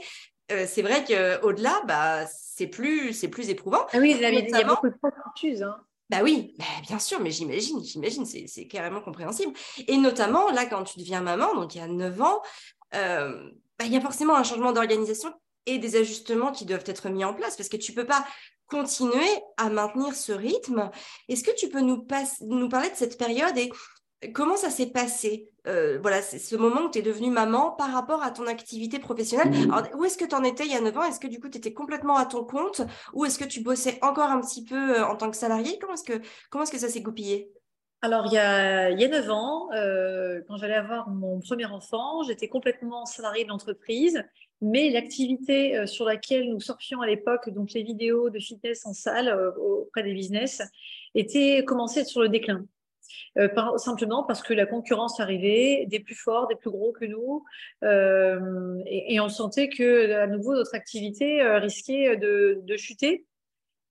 Euh, 0.50 0.66
c'est 0.68 0.82
vrai 0.82 1.04
qu'au-delà, 1.04 1.82
bah, 1.86 2.26
c'est 2.26 2.66
plus, 2.66 3.12
c'est 3.12 3.28
plus 3.28 3.48
éprouvant. 3.48 3.86
Ah 3.92 3.98
oui, 3.98 4.14
il 4.14 4.20
y 4.20 4.54
a 4.54 4.64
beaucoup 4.64 4.88
de. 4.88 5.62
Hein. 5.62 5.76
Bah 6.10 6.18
oui, 6.22 6.54
bah, 6.58 6.64
bien 6.86 6.98
sûr, 6.98 7.20
mais 7.20 7.30
j'imagine, 7.30 7.82
j'imagine, 7.82 8.26
c'est 8.26 8.66
carrément 8.66 9.00
compréhensible. 9.00 9.52
Et 9.88 9.96
notamment, 9.96 10.50
là, 10.50 10.66
quand 10.66 10.84
tu 10.84 10.98
deviens 10.98 11.22
maman, 11.22 11.54
donc 11.54 11.74
il 11.74 11.78
y 11.78 11.80
a 11.80 11.86
9 11.86 12.20
ans, 12.20 12.42
euh, 12.94 13.50
bah, 13.82 13.86
il 13.86 13.92
y 13.92 13.96
a 13.96 14.00
forcément 14.00 14.36
un 14.36 14.42
changement 14.44 14.72
d'organisation 14.72 15.32
et 15.66 15.78
des 15.78 15.96
ajustements 15.96 16.52
qui 16.52 16.64
doivent 16.64 16.84
être 16.86 17.08
mis 17.08 17.24
en 17.24 17.34
place 17.34 17.56
parce 17.56 17.68
que 17.68 17.76
tu 17.76 17.92
ne 17.92 17.96
peux 17.96 18.06
pas 18.06 18.24
continuer 18.66 19.28
à 19.56 19.68
maintenir 19.68 20.14
ce 20.14 20.32
rythme. 20.32 20.90
Est-ce 21.28 21.44
que 21.44 21.54
tu 21.54 21.68
peux 21.68 21.80
nous, 21.80 22.06
nous 22.40 22.68
parler 22.68 22.90
de 22.90 22.96
cette 22.96 23.18
période 23.18 23.56
et 23.58 23.70
comment 24.32 24.56
ça 24.56 24.70
s'est 24.70 24.90
passé? 24.90 25.50
Euh, 25.66 25.98
Voilà, 26.00 26.22
c'est 26.22 26.38
ce 26.38 26.56
moment 26.56 26.82
où 26.82 26.90
tu 26.90 26.98
es 26.98 27.02
devenue 27.02 27.30
maman 27.30 27.72
par 27.72 27.92
rapport 27.92 28.22
à 28.22 28.30
ton 28.30 28.46
activité 28.46 28.98
professionnelle. 28.98 29.52
où 29.94 30.04
est-ce 30.04 30.18
que 30.18 30.24
tu 30.24 30.34
en 30.34 30.42
étais 30.42 30.64
il 30.64 30.72
y 30.72 30.76
a 30.76 30.80
9 30.80 30.96
ans? 30.96 31.02
Est-ce 31.02 31.20
que 31.20 31.28
du 31.28 31.38
coup 31.38 31.48
tu 31.48 31.58
étais 31.58 31.72
complètement 31.74 32.16
à 32.16 32.26
ton 32.26 32.44
compte? 32.44 32.82
Ou 33.12 33.24
est-ce 33.24 33.38
que 33.38 33.44
tu 33.44 33.60
bossais 33.62 33.98
encore 34.02 34.30
un 34.30 34.40
petit 34.40 34.64
peu 34.64 34.98
euh, 34.98 35.06
en 35.06 35.16
tant 35.16 35.30
que 35.30 35.36
salarié 35.36 35.78
Comment 35.80 35.94
est-ce 35.94 36.04
que, 36.04 36.20
comment 36.50 36.64
est 36.64 36.66
-ce 36.66 36.72
que 36.72 36.78
ça 36.78 36.88
s'est 36.88 37.02
goupillé? 37.02 37.52
Alors, 38.04 38.26
il 38.26 38.32
y 38.32 38.38
a, 38.38 38.90
il 38.90 39.00
y 39.00 39.04
a 39.04 39.08
9 39.08 39.30
ans, 39.30 39.72
euh, 39.72 40.40
quand 40.48 40.56
j'allais 40.56 40.74
avoir 40.74 41.08
mon 41.08 41.38
premier 41.38 41.66
enfant, 41.66 42.24
j'étais 42.24 42.48
complètement 42.48 43.06
salariée 43.06 43.44
de 43.44 43.48
l'entreprise, 43.48 44.24
mais 44.60 44.90
l'activité 44.90 45.76
euh, 45.76 45.86
sur 45.86 46.04
laquelle 46.04 46.50
nous 46.50 46.58
surfions 46.58 47.00
à 47.00 47.06
l'époque, 47.06 47.48
donc 47.50 47.72
les 47.74 47.84
vidéos 47.84 48.28
de 48.28 48.40
fitness 48.40 48.84
en 48.86 48.92
salle 48.92 49.28
euh, 49.28 49.52
auprès 49.52 50.02
des 50.02 50.14
business, 50.14 50.62
était 51.14 51.64
commençait 51.64 52.00
à 52.00 52.02
être 52.02 52.08
sur 52.08 52.22
le 52.22 52.28
déclin. 52.28 52.66
Simplement 53.76 54.24
parce 54.24 54.42
que 54.42 54.52
la 54.52 54.66
concurrence 54.66 55.20
arrivait, 55.20 55.86
des 55.86 56.00
plus 56.00 56.14
forts, 56.14 56.48
des 56.48 56.56
plus 56.56 56.70
gros 56.70 56.92
que 56.92 57.04
nous, 57.04 57.44
et, 57.82 59.20
on 59.20 59.28
sentait 59.28 59.68
que 59.68 60.12
à 60.12 60.26
nouveau 60.26 60.54
notre 60.54 60.74
activité 60.74 61.42
risquait 61.58 62.16
de, 62.16 62.76
chuter 62.76 63.26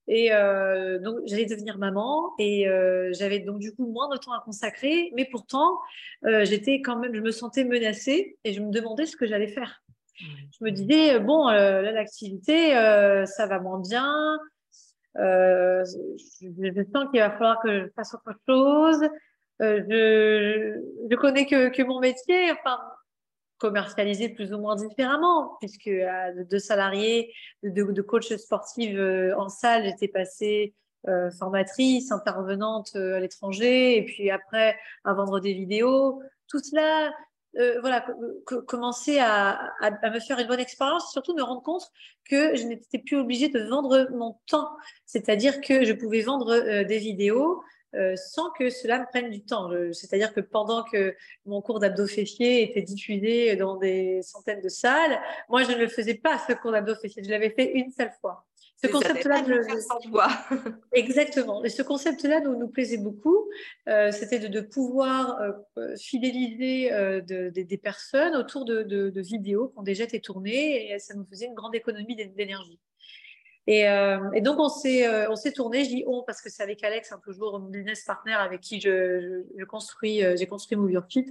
et 0.08 0.32
euh, 0.32 0.98
donc, 0.98 1.20
j'allais 1.26 1.46
devenir 1.46 1.78
maman 1.78 2.32
et 2.38 2.68
euh, 2.68 3.10
j'avais 3.12 3.38
donc 3.38 3.60
du 3.60 3.72
coup 3.72 3.86
moins 3.86 4.08
de 4.08 4.16
temps 4.16 4.32
à 4.32 4.40
consacrer. 4.40 5.12
Mais 5.14 5.24
pourtant, 5.24 5.78
euh, 6.26 6.44
j'étais 6.44 6.80
quand 6.80 6.96
même, 6.96 7.14
je 7.14 7.20
me 7.20 7.30
sentais 7.30 7.64
menacée 7.64 8.36
et 8.44 8.52
je 8.52 8.60
me 8.60 8.70
demandais 8.70 9.06
ce 9.06 9.16
que 9.16 9.26
j'allais 9.26 9.48
faire. 9.48 9.82
Je 10.18 10.64
me 10.64 10.70
disais, 10.70 11.18
bon, 11.18 11.48
l'activité, 11.48 12.70
ça 13.26 13.46
va 13.46 13.58
moins 13.58 13.80
bien. 13.80 14.38
je, 15.16 15.82
je, 16.40 16.82
sens 16.92 17.10
qu'il 17.10 17.20
va 17.20 17.30
falloir 17.30 17.60
que 17.60 17.86
je 17.86 17.88
fasse 17.96 18.14
autre 18.14 18.38
chose. 18.48 19.08
je, 19.58 20.80
je 21.10 21.16
connais 21.16 21.46
que, 21.46 21.70
que 21.70 21.82
mon 21.82 21.98
métier. 21.98 22.52
Enfin, 22.52 22.78
commercialisé 23.62 24.28
plus 24.28 24.52
ou 24.52 24.58
moins 24.58 24.74
différemment, 24.74 25.56
puisque 25.60 25.86
à 25.86 26.32
deux 26.32 26.58
salariés, 26.58 27.32
de, 27.62 27.84
de 27.84 28.02
coach 28.02 28.34
sportive 28.34 28.98
euh, 28.98 29.38
en 29.38 29.48
salle, 29.48 29.84
j'étais 29.84 30.08
passée 30.08 30.74
euh, 31.06 31.30
formatrice, 31.30 32.10
intervenante 32.10 32.90
euh, 32.96 33.14
à 33.14 33.20
l'étranger, 33.20 33.96
et 33.96 34.04
puis 34.04 34.30
après 34.30 34.76
à 35.04 35.14
vendre 35.14 35.38
des 35.38 35.54
vidéos. 35.54 36.20
Tout 36.48 36.58
cela, 36.58 37.12
voilà, 37.80 38.04
commencer 38.66 39.18
à, 39.18 39.72
à, 39.80 40.10
me 40.10 40.18
faire 40.18 40.38
une 40.40 40.48
bonne 40.48 40.58
expérience, 40.58 41.12
surtout 41.12 41.34
me 41.34 41.42
rendre 41.42 41.62
compte 41.62 41.84
que 42.28 42.56
je 42.56 42.64
n'étais 42.64 42.98
plus 42.98 43.18
obligée 43.18 43.48
de 43.48 43.60
vendre 43.68 44.08
mon 44.12 44.38
temps, 44.46 44.70
c'est-à-dire 45.06 45.60
que 45.60 45.84
je 45.84 45.92
pouvais 45.92 46.22
vendre 46.22 46.82
des 46.82 46.98
vidéos 46.98 47.62
euh, 47.94 48.14
sans 48.16 48.50
que 48.50 48.70
cela 48.70 49.00
me 49.00 49.06
prenne 49.06 49.30
du 49.30 49.42
temps. 49.42 49.70
C'est-à-dire 49.92 50.32
que 50.32 50.40
pendant 50.40 50.82
que 50.84 51.14
mon 51.46 51.60
cours 51.60 51.80
d'abdos 51.80 52.06
fessiers 52.06 52.62
était 52.62 52.82
diffusé 52.82 53.56
dans 53.56 53.76
des 53.76 54.20
centaines 54.22 54.60
de 54.60 54.68
salles, 54.68 55.20
moi, 55.48 55.62
je 55.64 55.72
ne 55.72 55.78
le 55.78 55.88
faisais 55.88 56.14
pas, 56.14 56.38
ce 56.46 56.52
cours 56.54 56.72
d'abdos 56.72 56.94
fessiers. 56.96 57.22
Je 57.24 57.30
l'avais 57.30 57.50
fait 57.50 57.72
une 57.72 57.90
seule 57.90 58.12
fois. 58.20 58.46
Ce 58.84 58.90
concept-là, 58.90 59.44
je... 59.46 60.70
Exactement. 60.92 61.62
Et 61.64 61.68
ce 61.68 61.82
concept-là 61.82 62.40
nous, 62.40 62.56
nous 62.56 62.68
plaisait 62.68 62.96
beaucoup. 62.96 63.48
Euh, 63.88 64.10
C'était 64.10 64.40
de, 64.40 64.48
de, 64.48 64.60
pouvoir 64.60 65.40
euh, 65.40 65.96
fidéliser 65.96 66.92
euh, 66.92 67.20
de, 67.20 67.50
de, 67.50 67.62
des 67.62 67.78
personnes 67.78 68.34
autour 68.34 68.64
de, 68.64 69.12
vidéos 69.20 69.68
qui 69.68 69.78
ont 69.78 69.82
déjà 69.82 70.04
été 70.04 70.20
tournées 70.20 70.92
et 70.92 70.98
ça 70.98 71.14
nous 71.14 71.24
faisait 71.26 71.46
une 71.46 71.54
grande 71.54 71.74
économie 71.74 72.16
d'énergie. 72.16 72.80
Et, 73.66 73.88
euh, 73.88 74.30
et, 74.34 74.40
donc, 74.40 74.58
on 74.58 74.68
s'est, 74.68 75.06
euh, 75.06 75.30
on 75.30 75.36
s'est 75.36 75.52
tourné, 75.52 75.84
je 75.84 75.90
dis 75.90 76.04
on 76.06 76.22
parce 76.24 76.42
que 76.42 76.50
c'est 76.50 76.62
avec 76.62 76.82
Alex, 76.82 77.12
hein, 77.12 77.20
toujours 77.24 77.60
mon 77.60 77.68
business 77.68 78.04
partner 78.04 78.32
avec 78.32 78.60
qui 78.60 78.80
je, 78.80 79.44
construis, 79.66 80.24
euh, 80.24 80.34
j'ai 80.36 80.46
construit 80.46 80.76
Move 80.76 80.92
Your 80.92 81.04
Fit. 81.08 81.28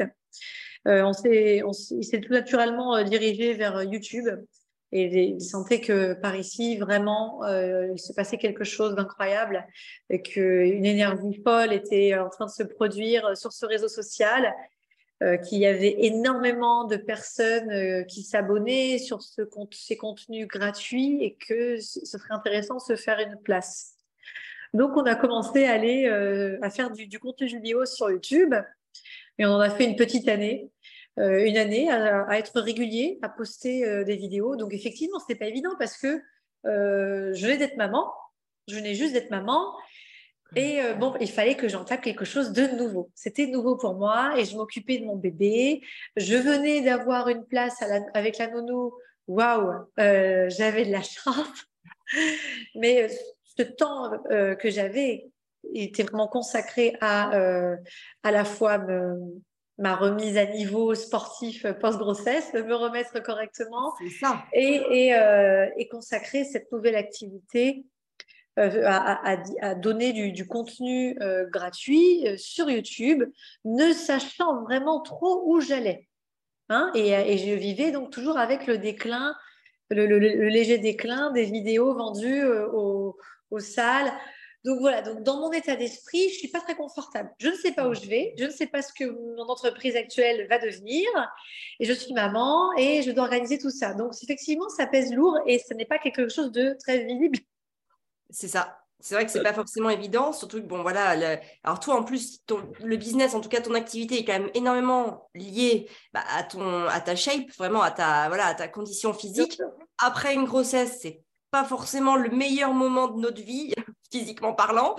On 0.86 1.14
s'est, 1.14 1.62
on 1.64 1.72
il 1.92 2.04
s'est 2.04 2.22
tout 2.22 2.34
naturellement 2.34 3.04
dirigé 3.04 3.54
vers 3.54 3.84
YouTube 3.84 4.28
et 4.92 5.06
il 5.06 5.42
sentait 5.42 5.80
que 5.80 6.14
par 6.14 6.36
ici, 6.36 6.78
vraiment, 6.78 7.46
il 7.46 8.00
se 8.00 8.14
passait 8.14 8.38
quelque 8.40 8.64
chose 8.64 8.96
d'incroyable 8.96 9.64
et 10.10 10.24
qu'une 10.24 10.84
énergie 10.84 11.40
folle 11.46 11.72
était 11.72 12.18
en 12.18 12.30
train 12.30 12.48
de 12.48 12.52
se 12.52 12.64
produire 12.64 13.38
sur 13.38 13.52
ce 13.52 13.68
réseau 13.68 13.90
social 13.90 14.52
euh, 15.22 15.38
qu'il 15.38 15.60
y 15.60 15.68
avait 15.68 15.98
énormément 16.00 16.86
de 16.86 16.96
personnes 16.96 17.70
euh, 17.70 18.02
qui 18.04 18.24
s'abonnaient 18.24 18.98
sur 18.98 19.22
ce, 19.22 19.44
ces 19.72 19.96
contenus 19.96 20.48
gratuits 20.48 21.24
et 21.24 21.36
que 21.36 21.80
ce 21.80 22.04
serait 22.08 22.34
intéressant 22.34 22.78
de 22.78 22.82
se 22.82 22.96
faire 22.96 23.20
une 23.20 23.40
place. 23.44 23.98
Donc, 24.74 24.98
on 24.98 25.04
a 25.04 25.14
commencé 25.14 25.66
à 25.66 25.74
aller 25.74 26.08
euh, 26.08 26.58
à 26.64 26.72
faire 26.72 26.90
du, 26.90 27.20
contenu 27.20 27.46
vidéo 27.46 27.86
sur 27.86 28.10
YouTube 28.10 28.56
et 29.38 29.46
on 29.46 29.52
en 29.52 29.60
a 29.60 29.70
fait 29.70 29.86
une 29.86 29.96
petite 29.96 30.28
année. 30.28 30.72
une 31.18 31.58
année 31.58 31.92
à, 31.92 32.24
à, 32.24 32.40
être 32.40 32.60
régulier, 32.60 33.20
à 33.22 33.30
poster 33.30 34.04
des 34.04 34.16
vidéos. 34.16 34.56
Donc 34.56 34.74
effectivement, 34.74 35.20
c'était 35.20 35.38
pas 35.38 35.48
évident 35.48 35.76
parce 35.78 35.98
que 35.98 36.20
je 36.64 37.42
venais 37.42 37.58
d'être 37.58 37.78
maman, 37.78 38.12
je 38.68 38.76
venais 38.76 38.96
juste 38.96 39.14
d'être 39.14 39.30
maman 39.30 39.72
et 40.56 40.82
euh, 40.82 40.94
bon, 40.96 41.14
il 41.22 41.30
fallait 41.30 41.56
que 41.56 41.68
j'entame 41.70 42.02
quelque 42.02 42.26
chose 42.26 42.52
de 42.52 42.68
nouveau. 42.76 43.10
C'était 43.16 43.48
nouveau 43.48 43.78
pour 43.78 43.96
moi 43.96 44.34
et 44.38 44.46
je 44.46 44.56
m'occupais 44.58 44.98
de 44.98 45.06
mon 45.06 45.16
bébé. 45.16 45.82
Je 46.18 46.36
venais 46.36 46.82
d'avoir 46.82 47.30
une 47.30 47.46
place 47.46 47.82
avec 48.14 48.38
la 48.38 48.48
nounou. 48.48 48.94
Waouh, 49.28 49.88
euh, 50.00 50.50
j'avais 50.50 50.86
de 50.86 50.92
la 50.92 51.02
chance. 51.02 51.68
Mais 52.76 53.04
euh, 53.04 53.08
ce 53.58 53.64
temps 53.64 54.12
que 54.60 54.70
j'avais 54.70 55.30
était 55.74 56.04
vraiment 56.04 56.28
consacré 56.28 56.98
à 57.02 57.32
à 58.24 58.32
la 58.32 58.46
fois 58.46 58.80
ma 59.78 59.96
remise 59.96 60.38
à 60.38 60.46
niveau 60.46 60.96
sportif 60.96 61.66
post-grossesse, 61.80 62.52
de 62.54 62.62
me 62.62 62.74
remettre 62.76 63.22
correctement 63.22 63.94
ça. 64.20 64.44
et, 64.54 64.82
et, 64.90 65.72
et 65.78 65.88
consacrer 65.90 66.46
cette 66.46 66.72
nouvelle 66.72 66.96
activité 66.96 67.86
euh, 68.60 68.84
à, 68.86 69.76
donner 69.76 70.12
du, 70.12 70.46
contenu 70.46 71.18
euh, 71.22 71.48
gratuit 71.48 72.28
euh, 72.28 72.36
sur 72.36 72.70
YouTube, 72.70 73.24
ne 73.64 73.94
sachant 73.94 74.64
vraiment 74.64 75.00
trop 75.00 75.44
où 75.46 75.62
j'allais. 75.62 76.10
Hein 76.68 76.92
et, 76.94 77.38
je 77.38 77.54
vivais 77.54 77.92
donc 77.92 78.12
toujours 78.12 78.38
avec 78.38 78.68
le 78.68 78.78
déclin, 78.78 79.34
le, 79.90 80.18
léger 80.50 80.80
déclin 80.80 81.32
des 81.32 81.46
vidéos 81.46 81.94
vendues 81.94 82.44
aux, 82.74 83.16
salles. 83.60 84.12
Donc 84.66 84.80
voilà, 84.82 85.02
donc 85.02 85.24
dans 85.24 85.40
mon 85.40 85.54
état 85.54 85.78
d'esprit, 85.78 86.28
je 86.30 86.36
suis 86.36 86.48
pas 86.50 86.60
très 86.60 86.76
confortable. 86.76 87.32
Je 87.40 87.48
ne 87.48 87.56
sais 87.56 87.72
pas 87.72 87.88
où 87.88 87.94
je 87.94 88.06
vais, 88.06 88.34
je 88.38 88.44
ne 88.44 88.52
sais 88.52 88.68
pas 88.68 88.82
ce 88.82 88.92
que 88.92 89.06
mon 89.06 89.44
entreprise 89.48 89.96
actuelle 89.96 90.46
va 90.50 90.60
devenir, 90.60 91.08
et 91.80 91.86
je 91.86 91.94
suis 91.94 92.14
maman 92.14 92.70
et 92.78 93.02
je 93.02 93.12
dois 93.12 93.24
organiser 93.24 93.58
tout 93.58 93.72
ça. 93.72 93.94
Donc 93.94 94.12
effectivement, 94.22 94.68
ça 94.68 94.88
pèse 94.88 95.14
lourd 95.14 95.40
et 95.48 95.58
ce 95.58 95.74
n'est 95.74 95.86
pas 95.86 96.00
quelque 96.00 96.28
chose 96.28 96.52
de 96.52 96.76
très 96.80 97.06
visible 97.06 97.40
c'est 98.32 98.48
ça. 98.48 98.78
C'est 99.00 99.16
vrai 99.16 99.26
que 99.26 99.32
c'est 99.32 99.42
pas 99.42 99.54
forcément 99.54 99.90
évident, 99.90 100.32
surtout 100.32 100.62
que 100.62 100.68
bon 100.68 100.84
voilà. 100.84 101.40
Alors 101.64 101.80
toi 101.80 101.96
en 101.96 102.04
plus, 102.04 102.40
le 102.84 102.98
business, 102.98 103.34
en 103.34 103.42
tout 103.42 103.50
cas 103.50 103.62
ton 103.62 103.74
activité 103.74 104.20
est 104.20 104.26
quand 104.26 104.38
même 104.38 104.52
énormément 104.54 105.28
liée 105.34 105.90
bah, 106.14 106.22
à 106.30 106.44
ton, 106.44 106.86
à 106.86 107.00
ta 107.02 107.16
shape, 107.16 107.50
vraiment 107.58 107.82
à 107.82 107.90
ta 107.90 108.28
voilà, 108.28 108.46
à 108.46 108.54
ta 108.54 108.68
condition 108.68 109.12
physique. 109.14 109.60
Après 109.98 110.36
une 110.36 110.46
grossesse, 110.46 111.00
c'est 111.02 111.24
pas 111.52 111.66
forcément 111.66 112.16
le 112.16 112.30
meilleur 112.30 112.74
moment 112.74 113.08
de 113.10 113.20
notre 113.20 113.42
vie, 113.42 113.74
physiquement 114.12 114.54
parlant. 114.54 114.96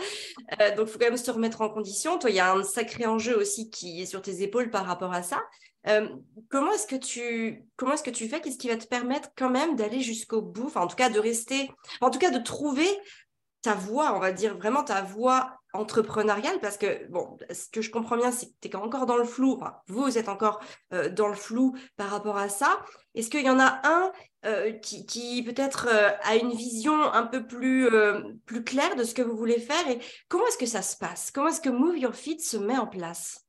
Euh, 0.60 0.74
donc, 0.76 0.86
il 0.88 0.92
faut 0.92 0.98
quand 0.98 1.06
même 1.06 1.16
se 1.16 1.30
remettre 1.30 1.62
en 1.62 1.70
condition. 1.70 2.18
Toi, 2.18 2.30
il 2.30 2.36
y 2.36 2.40
a 2.40 2.52
un 2.52 2.62
sacré 2.62 3.06
enjeu 3.06 3.36
aussi 3.36 3.70
qui 3.70 4.02
est 4.02 4.06
sur 4.06 4.22
tes 4.22 4.42
épaules 4.42 4.70
par 4.70 4.86
rapport 4.86 5.12
à 5.12 5.22
ça. 5.22 5.42
Euh, 5.88 6.08
comment 6.48 6.72
est-ce 6.72 6.86
que 6.86 6.94
tu 6.94 7.64
comment 7.76 7.94
est-ce 7.94 8.04
que 8.04 8.10
tu 8.10 8.28
fais? 8.28 8.40
Qu'est-ce 8.40 8.58
qui 8.58 8.68
va 8.68 8.76
te 8.76 8.86
permettre 8.86 9.30
quand 9.36 9.50
même 9.50 9.74
d'aller 9.74 10.00
jusqu'au 10.00 10.40
bout? 10.40 10.66
Enfin, 10.66 10.82
en 10.82 10.86
tout 10.86 10.94
cas, 10.94 11.08
de 11.08 11.18
rester, 11.18 11.70
en 12.00 12.10
tout 12.10 12.20
cas, 12.20 12.30
de 12.30 12.38
trouver 12.38 12.86
ta 13.62 13.74
voix, 13.74 14.14
on 14.14 14.18
va 14.18 14.32
dire 14.32 14.56
vraiment 14.56 14.82
ta 14.82 15.02
voix 15.02 15.58
entrepreneuriale, 15.72 16.60
parce 16.60 16.76
que, 16.76 17.06
bon, 17.08 17.38
ce 17.50 17.70
que 17.70 17.80
je 17.80 17.90
comprends 17.90 18.16
bien, 18.16 18.30
c'est 18.30 18.46
que 18.46 18.52
tu 18.60 18.68
es 18.68 18.76
encore 18.76 19.06
dans 19.06 19.16
le 19.16 19.24
flou, 19.24 19.58
vous 19.86 20.18
êtes 20.18 20.28
encore 20.28 20.60
euh, 20.92 21.08
dans 21.08 21.28
le 21.28 21.34
flou 21.34 21.74
par 21.96 22.10
rapport 22.10 22.36
à 22.36 22.48
ça. 22.48 22.80
Est-ce 23.14 23.30
qu'il 23.30 23.44
y 23.44 23.50
en 23.50 23.58
a 23.58 23.80
un 23.84 24.12
euh, 24.44 24.72
qui, 24.72 25.06
qui 25.06 25.42
peut-être 25.42 25.88
euh, 25.90 26.10
a 26.24 26.36
une 26.36 26.52
vision 26.52 26.94
un 26.94 27.22
peu 27.22 27.46
plus, 27.46 27.88
plus 28.44 28.64
claire 28.64 28.96
de 28.96 29.04
ce 29.04 29.14
que 29.14 29.22
vous 29.22 29.36
voulez 29.36 29.60
faire 29.60 29.88
et 29.88 29.98
comment 30.28 30.46
est-ce 30.48 30.58
que 30.58 30.66
ça 30.66 30.82
se 30.82 30.96
passe? 30.96 31.30
Comment 31.30 31.48
est-ce 31.48 31.60
que 31.60 31.70
Move 31.70 31.96
Your 31.96 32.14
Feet 32.14 32.40
se 32.42 32.58
met 32.58 32.76
en 32.76 32.86
place? 32.86 33.46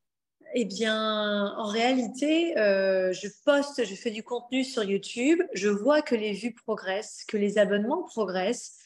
Eh 0.55 0.65
bien, 0.65 1.51
en 1.58 1.65
réalité, 1.65 2.53
je 2.55 3.27
poste, 3.43 3.84
je 3.84 3.96
fais 3.96 4.12
du 4.12 4.24
contenu 4.24 4.63
sur 4.63 4.84
YouTube, 4.84 5.41
je 5.53 5.67
vois 5.67 6.03
que 6.03 6.13
les 6.13 6.32
vues 6.32 6.53
progressent, 6.53 7.25
que 7.27 7.38
les 7.38 7.58
abonnements 7.58 8.03
progressent, 8.03 8.77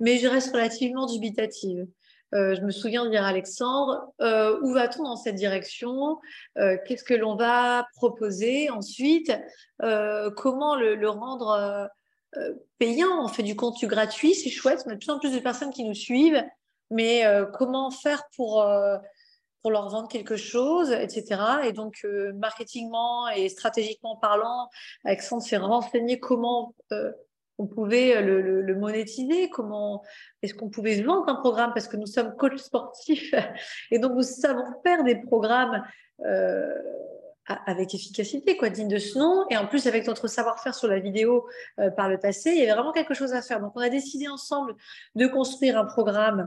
mais 0.00 0.18
je 0.18 0.26
reste 0.26 0.52
relativement 0.52 1.06
dubitative. 1.06 1.86
Euh, 2.34 2.54
je 2.54 2.62
me 2.62 2.70
souviens 2.70 3.04
de 3.04 3.10
dire 3.10 3.24
à 3.24 3.28
Alexandre, 3.28 4.06
euh, 4.20 4.58
où 4.62 4.72
va-t-on 4.72 5.04
dans 5.04 5.16
cette 5.16 5.34
direction? 5.34 6.18
Euh, 6.58 6.78
Qu'est-ce 6.86 7.04
que 7.04 7.14
l'on 7.14 7.36
va 7.36 7.86
proposer 7.96 8.70
ensuite? 8.70 9.32
Comment 10.36 10.76
le, 10.76 11.08
rendre 11.08 11.90
payant? 12.78 13.24
On 13.24 13.28
fait 13.28 13.42
du 13.42 13.56
contenu 13.56 13.88
gratuit, 13.88 14.34
c'est 14.34 14.50
chouette, 14.50 14.84
on 14.86 14.90
a 14.90 14.94
de 14.94 14.98
plus 14.98 15.10
en 15.10 15.18
plus 15.18 15.32
de 15.32 15.40
personnes 15.40 15.70
qui 15.70 15.84
nous 15.84 15.94
suivent, 15.94 16.42
mais 16.90 17.24
comment 17.54 17.90
faire 17.90 18.22
pour, 18.36 18.64
pour 19.60 19.70
leur 19.72 19.88
vendre 19.88 20.08
quelque 20.08 20.36
chose, 20.36 20.92
etc. 20.92 21.40
Et 21.64 21.72
donc, 21.72 22.06
marketingement 22.34 23.28
et 23.28 23.48
stratégiquement 23.48 24.16
parlant, 24.16 24.68
Alexandre 25.04 25.42
s'est 25.42 25.56
renseigné 25.56 26.20
comment 26.20 26.76
on 27.62 27.66
pouvait 27.66 28.16
euh, 28.16 28.62
le, 28.62 28.74
monétiser 28.74 29.48
Comment 29.50 30.02
est-ce 30.42 30.54
qu'on 30.54 30.68
pouvait 30.68 31.00
vendre 31.02 31.28
un 31.28 31.36
programme? 31.36 31.72
Parce 31.72 31.86
que 31.86 31.96
nous 31.96 32.06
sommes 32.06 32.34
coachs 32.36 32.58
sportifs 32.58 33.34
et 33.90 33.98
donc 33.98 34.12
nous 34.12 34.22
savons 34.22 34.64
faire 34.84 35.04
des 35.04 35.16
programmes 35.16 35.82
euh, 36.26 36.74
avec 37.66 37.94
efficacité, 37.94 38.56
quoi, 38.56 38.68
digne 38.68 38.88
de 38.88 38.98
ce 38.98 39.18
nom. 39.18 39.44
Et 39.50 39.56
en 39.56 39.66
plus, 39.66 39.86
avec 39.86 40.06
notre 40.06 40.28
savoir-faire 40.28 40.74
sur 40.74 40.88
la 40.88 40.98
vidéo 40.98 41.46
euh, 41.78 41.90
par 41.90 42.08
le 42.08 42.18
passé, 42.18 42.50
il 42.50 42.58
y 42.58 42.62
avait 42.62 42.72
vraiment 42.72 42.92
quelque 42.92 43.14
chose 43.14 43.32
à 43.32 43.42
faire. 43.42 43.60
Donc, 43.60 43.72
on 43.74 43.80
a 43.80 43.88
décidé 43.88 44.28
ensemble 44.28 44.74
de 45.14 45.26
construire 45.26 45.78
un 45.78 45.84
programme 45.84 46.46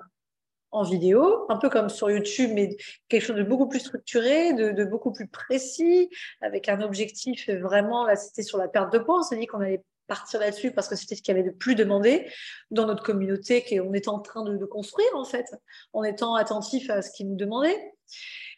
en 0.71 0.83
vidéo, 0.83 1.45
un 1.47 1.57
peu 1.57 1.69
comme 1.69 1.87
sur 1.87 2.09
YouTube, 2.09 2.51
mais 2.53 2.75
quelque 3.07 3.21
chose 3.21 3.37
de 3.37 3.43
beaucoup 3.43 3.67
plus 3.67 3.79
structuré, 3.79 4.53
de, 4.53 4.71
de 4.71 4.83
beaucoup 4.83 5.13
plus 5.13 5.27
précis, 5.27 6.09
avec 6.41 6.67
un 6.67 6.81
objectif 6.81 7.49
vraiment, 7.49 8.05
là 8.05 8.17
c'était 8.17 8.43
sur 8.43 8.57
la 8.57 8.67
perte 8.67 8.91
de 8.91 8.99
poids, 8.99 9.19
on 9.19 9.23
s'est 9.23 9.37
dit 9.37 9.45
qu'on 9.45 9.61
allait 9.61 9.83
partir 10.07 10.39
là-dessus 10.39 10.71
parce 10.71 10.87
que 10.87 10.95
c'était 10.95 11.15
ce 11.15 11.21
qu'il 11.21 11.35
y 11.35 11.39
avait 11.39 11.47
de 11.47 11.53
plus 11.53 11.75
demandé 11.75 12.29
dans 12.71 12.85
notre 12.85 13.03
communauté 13.03 13.63
qu'on 13.63 13.93
était 13.93 14.09
en 14.09 14.19
train 14.19 14.43
de, 14.43 14.65
construire 14.65 15.09
en 15.15 15.25
fait, 15.25 15.45
en 15.93 16.03
étant 16.03 16.35
attentif 16.35 16.89
à 16.89 17.01
ce 17.01 17.11
qu'ils 17.11 17.29
nous 17.29 17.35
demandaient. 17.35 17.93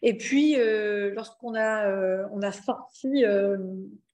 Et 0.01 0.17
puis, 0.17 0.59
euh, 0.59 1.11
lorsqu'on 1.15 1.55
a, 1.55 1.87
euh, 1.87 2.25
on 2.31 2.41
a 2.41 2.51
sorti 2.51 3.25
euh, 3.25 3.57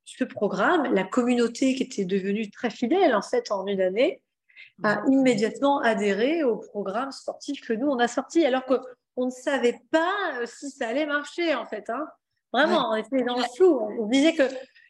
ce 0.05 0.23
programme, 0.23 0.93
la 0.93 1.03
communauté 1.03 1.75
qui 1.75 1.83
était 1.83 2.05
devenue 2.05 2.49
très 2.49 2.69
fidèle 2.69 3.15
en 3.15 3.21
fait 3.21 3.51
en 3.51 3.65
une 3.67 3.81
année, 3.81 4.21
a 4.83 5.01
mmh. 5.01 5.11
immédiatement 5.11 5.79
adhéré 5.79 6.43
au 6.43 6.57
programme 6.57 7.11
sportif 7.11 7.61
que 7.61 7.73
nous 7.73 7.87
on 7.87 7.99
a 7.99 8.07
sorti, 8.07 8.45
alors 8.45 8.63
qu'on 8.65 9.25
ne 9.25 9.31
savait 9.31 9.79
pas 9.91 10.45
si 10.45 10.69
ça 10.71 10.87
allait 10.87 11.05
marcher 11.05 11.53
en 11.55 11.65
fait. 11.65 11.89
Hein. 11.89 12.05
Vraiment, 12.53 12.91
on 12.91 12.95
était 12.95 13.23
dans 13.23 13.35
le 13.35 13.43
flou. 13.55 13.79
On, 13.99 14.05
disait 14.05 14.35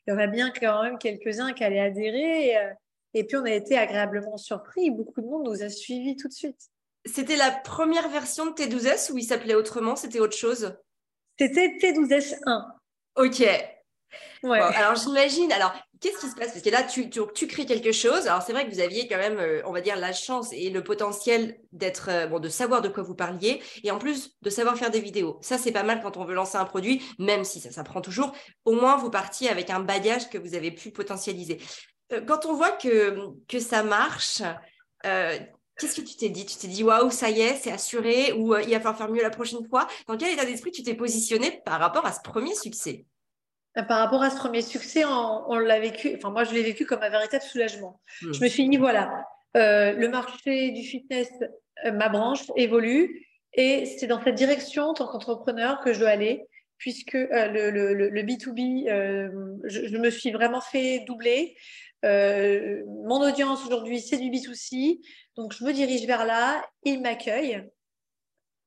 qu'il 0.03 0.13
y 0.13 0.17
en 0.17 0.19
a 0.19 0.27
bien 0.27 0.51
quand 0.51 0.83
même 0.83 0.97
quelques-uns 0.97 1.53
qui 1.53 1.63
allaient 1.63 1.79
adhérer. 1.79 2.47
Et, 2.47 2.57
euh, 2.57 2.73
et 3.13 3.23
puis 3.23 3.37
on 3.37 3.45
a 3.45 3.51
été 3.51 3.77
agréablement 3.77 4.37
surpris. 4.37 4.89
Beaucoup 4.91 5.21
de 5.21 5.27
monde 5.27 5.45
nous 5.45 5.63
a 5.63 5.69
suivis 5.69 6.15
tout 6.15 6.27
de 6.27 6.33
suite. 6.33 6.69
C'était 7.05 7.35
la 7.35 7.51
première 7.51 8.09
version 8.09 8.45
de 8.45 8.51
T12S 8.51 9.11
ou 9.11 9.17
il 9.17 9.23
s'appelait 9.23 9.55
autrement? 9.55 9.95
C'était 9.95 10.19
autre 10.19 10.37
chose? 10.37 10.77
C'était 11.37 11.77
T12S1. 11.79 12.65
Ok. 13.15 13.43
Ouais. 14.43 14.59
alors 14.59 14.95
j'imagine, 14.95 15.51
alors 15.51 15.73
qu'est-ce 16.03 16.19
qui 16.19 16.29
se 16.29 16.35
passe? 16.35 16.51
Parce 16.51 16.61
que 16.61 16.69
là, 16.69 16.83
tu, 16.83 17.47
crées 17.47 17.65
quelque 17.65 17.93
chose. 17.93 18.27
Alors 18.27 18.41
c'est 18.41 18.51
vrai 18.51 18.67
que 18.67 18.73
vous 18.73 18.81
aviez 18.81 19.07
quand 19.07 19.17
même, 19.17 19.39
euh, 19.39 19.61
on 19.65 19.71
va 19.71 19.79
dire, 19.79 19.95
la 19.95 20.11
chance 20.11 20.49
et 20.51 20.69
le 20.69 20.83
potentiel 20.83 21.57
d'être, 21.71 22.09
euh, 22.09 22.27
bon, 22.27 22.39
de 22.39 22.49
savoir 22.49 22.81
de 22.81 22.89
quoi 22.89 23.03
vous 23.03 23.15
parliez 23.15 23.61
et 23.83 23.91
en 23.91 23.97
plus 23.97 24.35
de 24.41 24.49
savoir 24.49 24.77
faire 24.77 24.91
des 24.91 24.99
vidéos. 24.99 25.39
Ça, 25.41 25.57
c'est 25.57 25.71
pas 25.71 25.83
mal 25.83 26.01
quand 26.01 26.17
on 26.17 26.25
veut 26.25 26.35
lancer 26.35 26.57
un 26.57 26.65
produit, 26.65 27.01
même 27.19 27.45
si 27.45 27.61
ça 27.61 27.71
s'apprend 27.71 28.01
toujours. 28.01 28.33
Au 28.65 28.73
moins, 28.73 28.97
vous 28.97 29.09
partiez 29.09 29.49
avec 29.49 29.69
un 29.69 29.79
bagage 29.79 30.29
que 30.29 30.37
vous 30.37 30.55
avez 30.55 30.71
pu 30.71 30.91
potentialiser. 30.91 31.59
Euh, 32.11 32.21
quand 32.21 32.45
on 32.45 32.53
voit 32.53 32.71
que, 32.71 33.17
que 33.47 33.59
ça 33.59 33.83
marche, 33.83 34.41
Qu'est-ce 35.79 35.99
que 35.99 36.07
tu 36.07 36.15
t'es 36.15 36.29
dit? 36.29 36.45
Tu 36.45 36.55
t'es 36.55 36.67
dit 36.67 36.83
waouh, 36.83 37.09
ça 37.09 37.31
y 37.31 37.41
est, 37.41 37.55
c'est 37.55 37.71
assuré 37.71 38.31
ou 38.33 38.55
il 38.55 38.69
va 38.69 38.79
falloir 38.79 38.95
faire 38.95 39.09
mieux 39.09 39.23
la 39.23 39.31
prochaine 39.31 39.67
fois? 39.67 39.87
Dans 40.07 40.15
quel 40.15 40.31
état 40.31 40.45
d'esprit 40.45 40.71
tu 40.71 40.83
t'es 40.83 40.93
positionné 40.93 41.61
par 41.65 41.79
rapport 41.79 42.05
à 42.05 42.13
ce 42.13 42.21
premier 42.21 42.53
succès? 42.53 43.05
Par 43.81 43.99
rapport 43.99 44.21
à 44.21 44.29
ce 44.29 44.37
premier 44.37 44.61
succès, 44.61 45.03
on, 45.05 45.57
l'a 45.57 45.79
vécu, 45.79 46.13
enfin 46.15 46.29
moi 46.29 46.43
je 46.43 46.53
l'ai 46.53 46.61
vécu 46.61 46.85
comme 46.85 47.01
un 47.01 47.09
véritable 47.09 47.43
soulagement. 47.43 47.99
Hmm. 48.21 48.33
Je 48.33 48.43
me 48.43 48.47
suis 48.47 48.69
dit, 48.69 48.77
voilà, 48.77 49.25
euh, 49.57 49.93
le 49.93 50.09
marché 50.09 50.71
du 50.71 50.83
fitness, 50.83 51.31
euh, 51.85 51.91
ma 51.91 52.09
branche, 52.09 52.43
évolue 52.55 53.27
et 53.53 53.85
c'est 53.85 54.07
dans 54.07 54.21
cette 54.23 54.35
direction 54.35 54.85
en 54.85 54.93
tant 54.93 55.07
qu'entrepreneur 55.07 55.79
que 55.81 55.93
je 55.93 55.99
dois 55.99 56.09
aller 56.09 56.45
puisque 56.77 57.15
euh, 57.15 57.47
le, 57.47 58.21
B2B, 58.23 58.87
je, 59.63 59.97
me 59.97 60.09
suis 60.09 60.31
vraiment 60.31 60.61
fait 60.61 61.03
doubler. 61.07 61.55
mon 62.03 63.21
audience 63.21 63.65
aujourd'hui, 63.65 64.01
c'est 64.01 64.17
du 64.17 64.29
B2C, 64.29 64.99
donc 65.35 65.53
je 65.53 65.63
me 65.63 65.71
dirige 65.71 66.05
vers 66.05 66.25
là, 66.25 66.63
il 66.83 67.01
m'accueille. 67.01 67.63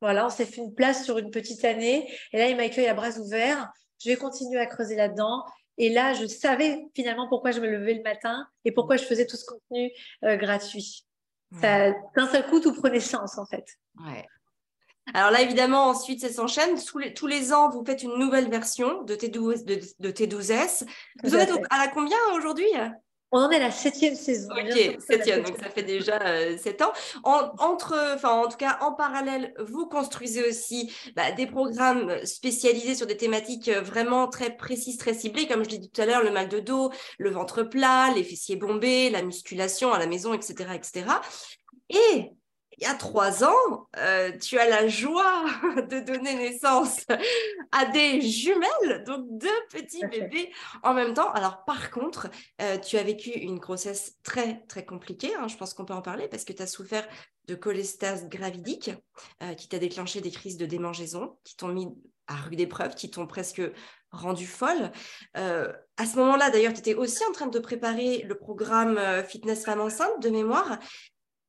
Voilà, 0.00 0.26
on 0.26 0.30
s'est 0.30 0.46
fait 0.46 0.60
une 0.60 0.74
place 0.74 1.04
sur 1.04 1.18
une 1.18 1.30
petite 1.30 1.64
année 1.64 2.10
et 2.32 2.38
là, 2.38 2.48
il 2.48 2.56
m'accueille 2.56 2.86
à 2.86 2.94
bras 2.94 3.18
ouverts 3.18 3.70
je 4.02 4.10
vais 4.10 4.16
continuer 4.16 4.58
à 4.58 4.66
creuser 4.66 4.96
là-dedans. 4.96 5.44
Et 5.78 5.90
là, 5.90 6.14
je 6.14 6.26
savais 6.26 6.86
finalement 6.94 7.28
pourquoi 7.28 7.50
je 7.50 7.60
me 7.60 7.68
levais 7.68 7.94
le 7.94 8.02
matin 8.02 8.46
et 8.64 8.72
pourquoi 8.72 8.96
je 8.96 9.04
faisais 9.04 9.26
tout 9.26 9.36
ce 9.36 9.44
contenu 9.44 9.90
euh, 10.24 10.36
gratuit. 10.36 11.06
D'un 11.52 11.94
seul 12.30 12.46
coup, 12.46 12.60
tout 12.60 12.72
prenait 12.72 13.00
sens 13.00 13.38
en 13.38 13.46
fait. 13.46 13.66
Ouais. 14.04 14.26
Alors 15.14 15.30
là, 15.30 15.40
évidemment, 15.40 15.84
ensuite, 15.86 16.20
ça 16.20 16.30
s'enchaîne. 16.30 16.82
Tous 16.82 16.98
les, 16.98 17.14
tous 17.14 17.26
les 17.26 17.52
ans, 17.52 17.70
vous 17.70 17.84
faites 17.84 18.02
une 18.02 18.18
nouvelle 18.18 18.50
version 18.50 19.02
de, 19.02 19.14
T12, 19.14 19.64
de, 19.64 19.80
de 20.00 20.10
T12S. 20.10 20.84
Vous 21.22 21.34
en 21.34 21.38
êtes 21.38 21.52
à 21.70 21.78
la 21.78 21.88
combien 21.88 22.16
aujourd'hui? 22.34 22.66
On 23.32 23.40
en 23.40 23.50
est 23.50 23.56
à 23.56 23.60
la 23.60 23.70
septième 23.70 24.14
saison. 24.14 24.48
Ok, 24.50 24.98
septième, 25.00 25.42
donc 25.42 25.56
ça 25.58 25.68
fait 25.68 25.82
déjà 25.82 26.20
euh, 26.22 26.56
sept 26.56 26.80
ans. 26.80 26.92
En, 27.24 27.50
entre, 27.58 27.94
enfin, 28.14 28.30
en 28.30 28.48
tout 28.48 28.56
cas, 28.56 28.78
en 28.80 28.92
parallèle, 28.92 29.52
vous 29.58 29.86
construisez 29.86 30.48
aussi 30.48 30.92
bah, 31.16 31.32
des 31.32 31.46
programmes 31.46 32.24
spécialisés 32.24 32.94
sur 32.94 33.06
des 33.06 33.16
thématiques 33.16 33.68
euh, 33.68 33.80
vraiment 33.80 34.28
très 34.28 34.56
précises, 34.56 34.96
très 34.96 35.14
ciblées, 35.14 35.48
comme 35.48 35.64
je 35.64 35.70
l'ai 35.70 35.78
dit 35.78 35.90
tout 35.90 36.00
à 36.00 36.06
l'heure, 36.06 36.22
le 36.22 36.30
mal 36.30 36.48
de 36.48 36.60
dos, 36.60 36.90
le 37.18 37.30
ventre 37.30 37.62
plat, 37.62 38.12
les 38.14 38.22
fessiers 38.22 38.56
bombés, 38.56 39.10
la 39.10 39.22
musculation 39.22 39.92
à 39.92 39.98
la 39.98 40.06
maison, 40.06 40.32
etc., 40.32 40.70
etc. 40.74 41.06
Et 41.90 42.30
il 42.78 42.84
y 42.84 42.86
a 42.86 42.94
trois 42.94 43.42
ans, 43.42 43.88
euh, 43.96 44.36
tu 44.38 44.58
as 44.58 44.68
la 44.68 44.86
joie 44.86 45.46
de 45.90 46.00
donner 46.00 46.34
naissance 46.34 47.06
à 47.72 47.86
des 47.86 48.20
jumelles, 48.20 49.04
donc 49.06 49.26
deux 49.30 49.48
petits 49.70 50.06
bébés 50.06 50.52
en 50.82 50.92
même 50.92 51.14
temps. 51.14 51.30
Alors 51.32 51.64
par 51.64 51.90
contre, 51.90 52.28
euh, 52.60 52.76
tu 52.78 52.98
as 52.98 53.02
vécu 53.02 53.30
une 53.30 53.58
grossesse 53.58 54.16
très 54.22 54.62
très 54.68 54.84
compliquée, 54.84 55.34
hein. 55.36 55.48
je 55.48 55.56
pense 55.56 55.72
qu'on 55.72 55.86
peut 55.86 55.94
en 55.94 56.02
parler 56.02 56.28
parce 56.28 56.44
que 56.44 56.52
tu 56.52 56.62
as 56.62 56.66
souffert 56.66 57.06
de 57.46 57.54
cholestase 57.54 58.28
gravidique 58.28 58.90
euh, 59.42 59.54
qui 59.54 59.68
t'a 59.68 59.78
déclenché 59.78 60.20
des 60.20 60.30
crises 60.30 60.58
de 60.58 60.66
démangeaison, 60.66 61.38
qui 61.44 61.56
t'ont 61.56 61.68
mis 61.68 61.88
à 62.26 62.34
rude 62.34 62.60
épreuve, 62.60 62.94
qui 62.94 63.10
t'ont 63.10 63.26
presque 63.26 63.62
rendu 64.10 64.46
folle. 64.46 64.90
à 65.34 66.06
ce 66.06 66.16
moment-là, 66.16 66.50
d'ailleurs, 66.50 66.72
tu 66.72 66.80
étais 66.80 66.94
aussi 66.94 67.24
en 67.24 67.32
train 67.32 67.46
de 67.46 67.58
préparer 67.58 68.22
le 68.22 68.36
programme 68.36 68.98
Fitness 69.28 69.64
Femme 69.64 69.80
Enceinte 69.80 70.20
de 70.20 70.30
mémoire. 70.30 70.78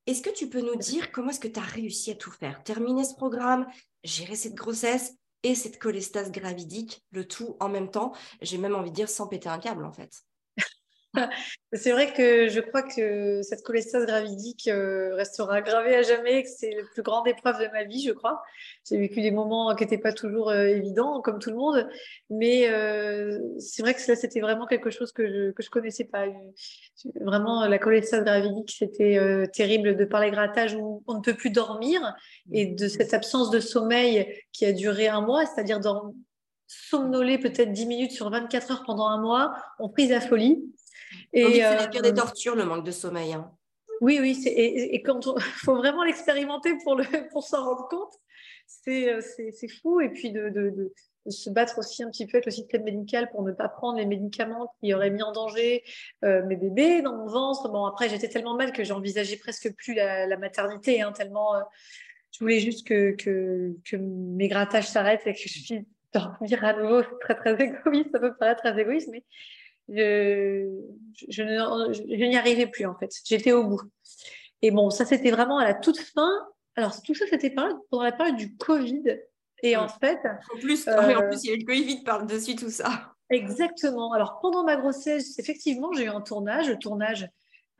Est-ce 0.08 0.22
que 0.22 0.30
tu 0.30 0.50
peux 0.50 0.62
nous 0.62 0.78
dire 0.78 1.12
comment 1.12 1.30
est-ce 1.30 1.40
que 1.42 1.50
tu 1.50 1.60
as 1.60 1.64
réussi 1.64 2.12
à 2.12 2.16
tout 2.16 2.32
faire? 2.32 2.64
Terminer 2.64 3.04
ce 3.04 3.14
programme, 3.14 3.68
gérer 4.06 4.38
cette 4.38 4.56
grossesse 4.56 5.14
et 5.44 5.54
cette 5.54 5.80
cholestase 5.80 6.32
gravidique, 6.32 7.04
le 7.12 7.28
tout 7.28 7.58
en 7.60 7.68
même 7.68 7.92
temps. 7.92 8.14
J'ai 8.42 8.58
même 8.58 8.74
envie 8.74 8.92
de 8.92 8.96
dire 8.96 9.10
sans 9.10 9.28
péter 9.28 9.50
un 9.50 9.60
câble 9.60 9.84
en 9.84 9.92
fait. 9.92 10.24
C'est 11.74 11.92
vrai 11.92 12.14
que 12.14 12.48
je 12.48 12.62
crois 12.62 12.82
que 12.82 13.42
cette 13.42 13.62
cholestase 13.62 14.06
gravidique 14.06 14.68
euh, 14.68 15.14
restera 15.16 15.62
gravée 15.62 15.96
à 15.96 16.02
jamais, 16.02 16.44
que 16.44 16.50
c'est 16.50 16.72
la 16.72 16.84
plus 16.94 17.02
grande 17.02 17.28
épreuve 17.28 17.60
de 17.60 17.68
ma 17.74 17.84
vie, 17.84 18.02
je 18.08 18.14
crois. 18.14 18.42
J'ai 18.90 18.98
vécu 18.98 19.22
des 19.22 19.32
moments 19.32 19.76
qui 19.76 19.84
n'étaient 19.84 19.98
pas 19.98 20.14
toujours 20.14 20.50
euh, 20.50 20.64
évidents, 20.64 21.20
comme 21.22 21.40
tout 21.40 21.50
le 21.50 21.58
monde, 21.58 21.90
mais 22.30 22.70
euh, 22.70 23.38
c'est 23.60 23.82
vrai 23.82 23.94
que 23.94 24.00
ça, 24.00 24.16
c'était 24.16 24.40
vraiment 24.40 24.66
quelque 24.66 24.90
chose 24.90 25.12
que 25.12 25.28
je 25.28 25.52
que 25.52 25.62
je 25.62 25.70
connaissais 25.70 26.06
pas. 26.06 26.26
Vraiment, 27.20 27.68
la 27.68 27.80
cholestase 27.80 28.24
gravidique, 28.24 28.72
c'était 28.72 29.20
terrible 29.54 29.98
de 29.98 30.06
par 30.06 30.22
les 30.22 30.32
grattages 30.32 30.74
où 30.74 31.04
on 31.06 31.16
ne 31.16 31.22
peut 31.22 31.36
plus 31.36 31.50
dormir 31.50 32.16
et 32.52 32.68
de 32.68 32.88
cette 32.88 33.14
absence 33.14 33.50
de 33.52 33.60
sommeil 33.60 34.42
qui 34.54 34.66
a 34.66 34.72
duré 34.72 35.10
un 35.10 35.22
mois, 35.22 35.46
c'est-à-dire 35.46 35.82
somnoler 36.68 37.38
peut-être 37.38 37.72
10 37.72 37.86
minutes 37.86 38.12
sur 38.12 38.30
24 38.30 38.72
heures 38.72 38.84
pendant 38.86 39.08
un 39.08 39.22
mois, 39.22 39.56
on 39.80 39.90
prise 39.90 40.12
à 40.12 40.22
folie. 40.22 40.64
Et 41.34 41.54
c'est 41.54 41.76
la 41.76 41.88
pire 41.88 42.02
des 42.02 42.12
euh, 42.12 42.16
tortures, 42.16 42.56
le 42.56 42.66
manque 42.66 42.86
de 42.86 42.92
sommeil. 42.92 43.34
Hein. 43.34 43.52
Oui, 44.02 44.20
oui, 44.22 44.40
et, 44.46 44.96
et, 44.96 45.02
quand 45.02 45.26
il 45.26 45.42
faut 45.66 45.76
vraiment 45.76 46.04
l'expérimenter 46.04 46.76
pour, 46.84 46.96
le, 46.96 47.04
pour 47.32 47.44
s'en 47.44 47.64
rendre 47.66 47.88
compte, 47.90 48.14
c'est, 48.68 49.14
euh, 49.14 49.22
fou. 49.82 50.02
Et 50.02 50.10
puis 50.10 50.32
de, 50.32 50.50
de, 50.50 50.70
de, 50.70 50.94
se 51.30 51.50
battre 51.50 51.80
aussi 51.80 52.04
un 52.04 52.10
petit 52.10 52.26
peu 52.26 52.38
avec 52.38 52.46
le 52.46 52.52
système 52.52 52.84
médical 52.84 53.30
pour 53.32 53.44
ne 53.44 53.52
pas 53.52 53.68
prendre 53.68 53.98
les 53.98 54.06
médicaments 54.06 54.74
qui 54.80 54.94
auraient 54.94 55.10
mis 55.10 55.24
en 55.24 55.34
danger 55.34 55.84
euh, 56.24 56.46
mes 56.46 56.56
bébés 56.56 57.02
dans 57.02 57.18
mon 57.18 57.28
ventre. 57.28 57.68
Bon, 57.70 57.86
après, 57.86 58.08
j'étais 58.08 58.30
tellement 58.30 58.56
mal 58.56 58.72
que 58.72 58.86
j'envisageais 58.86 59.36
presque 59.36 59.74
plus 59.76 59.94
la, 59.94 60.38
maternité, 60.38 61.02
hein, 61.02 61.12
tellement 61.12 61.54
je 62.38 62.40
voulais 62.44 62.60
juste 62.60 62.88
que, 62.88 63.12
que, 63.12 63.76
que 63.84 63.96
mes 63.98 64.48
grattages 64.48 64.88
s'arrêtent 64.88 65.26
et 65.26 65.34
que 65.34 65.40
je 65.40 65.54
puisse 65.54 65.86
dormir 66.14 66.64
à 66.64 66.74
nouveau. 66.74 67.02
C'est 67.28 67.36
très, 67.36 67.36
très 67.36 67.66
égoïste, 67.66 68.12
ça 68.12 68.20
peut 68.20 68.36
paraître 68.36 68.62
très 68.62 68.80
égoïste, 68.80 69.10
mais 69.12 69.24
je, 69.90 70.82
je, 71.30 72.26
n'y 72.26 72.38
arrivais 72.38 72.68
plus 72.68 72.86
en 72.86 72.96
fait. 72.96 73.12
J'étais 73.26 73.52
au 73.52 73.64
bout. 73.64 73.82
Et 74.62 74.72
bon, 74.72 74.90
ça 74.90 75.06
c'était 75.06 75.32
vraiment 75.32 75.60
à 75.60 75.66
la 75.66 75.74
toute 75.74 76.00
fin. 76.00 76.32
Alors 76.76 77.02
tout 77.02 77.16
ça 77.16 77.26
c'était 77.30 77.50
pendant 77.50 78.04
la 78.04 78.12
période 78.12 78.36
du 78.36 78.56
Covid. 78.58 79.20
Et 79.64 79.76
en 79.76 79.88
fait, 79.88 80.20
en 80.54 80.60
plus, 80.60 80.88
en 80.88 80.92
euh, 80.92 81.30
plus 81.30 81.44
il 81.44 81.50
y 81.50 81.52
a 81.52 81.56
eu 81.56 81.60
le 81.60 81.66
Covid 81.66 82.04
par-dessus 82.04 82.56
tout 82.56 82.70
ça. 82.70 83.14
Exactement. 83.30 84.14
Alors 84.14 84.40
pendant 84.40 84.64
ma 84.64 84.76
grossesse, 84.76 85.40
effectivement, 85.40 85.92
j'ai 85.94 86.06
eu 86.06 86.10
un 86.10 86.22
tournage, 86.22 86.70
le 86.70 86.78
tournage 86.78 87.28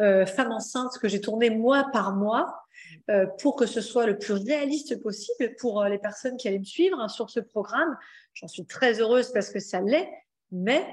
euh, 0.02 0.26
femme 0.26 0.52
enceinte 0.52 0.98
que 1.00 1.08
j'ai 1.08 1.22
tourné 1.22 1.50
mois 1.50 1.90
par 1.92 2.16
mois 2.16 2.62
euh, 3.10 3.26
pour 3.40 3.56
que 3.56 3.66
ce 3.66 3.82
soit 3.82 4.06
le 4.06 4.18
plus 4.18 4.34
réaliste 4.34 5.02
possible 5.02 5.56
pour 5.60 5.84
les 5.86 5.98
personnes 5.98 6.38
qui 6.38 6.48
allaient 6.48 6.60
me 6.60 6.66
suivre 6.66 7.00
hein, 7.00 7.08
sur 7.08 7.30
ce 7.30 7.40
programme. 7.40 7.96
J'en 8.34 8.48
suis 8.48 8.66
très 8.66 9.00
heureuse 9.00 9.32
parce 9.32 9.50
que 9.50 9.60
ça 9.60 9.82
l'est, 9.82 10.10
mais 10.52 10.86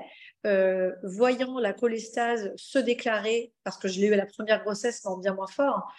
euh, 0.47 0.93
voyant 1.03 1.59
la 1.59 1.73
cholestase 1.73 2.53
se 2.57 2.79
déclarer, 2.79 3.53
parce 3.65 3.79
que 3.79 3.89
je 3.89 3.99
l'ai 3.99 4.09
eu 4.09 4.13
à 4.13 4.17
la 4.17 4.27
première 4.27 4.63
grossesse, 4.63 5.03
mais 5.05 5.11
en 5.11 5.17
bien 5.17 5.35
moins 5.35 5.47
fort, 5.47 5.91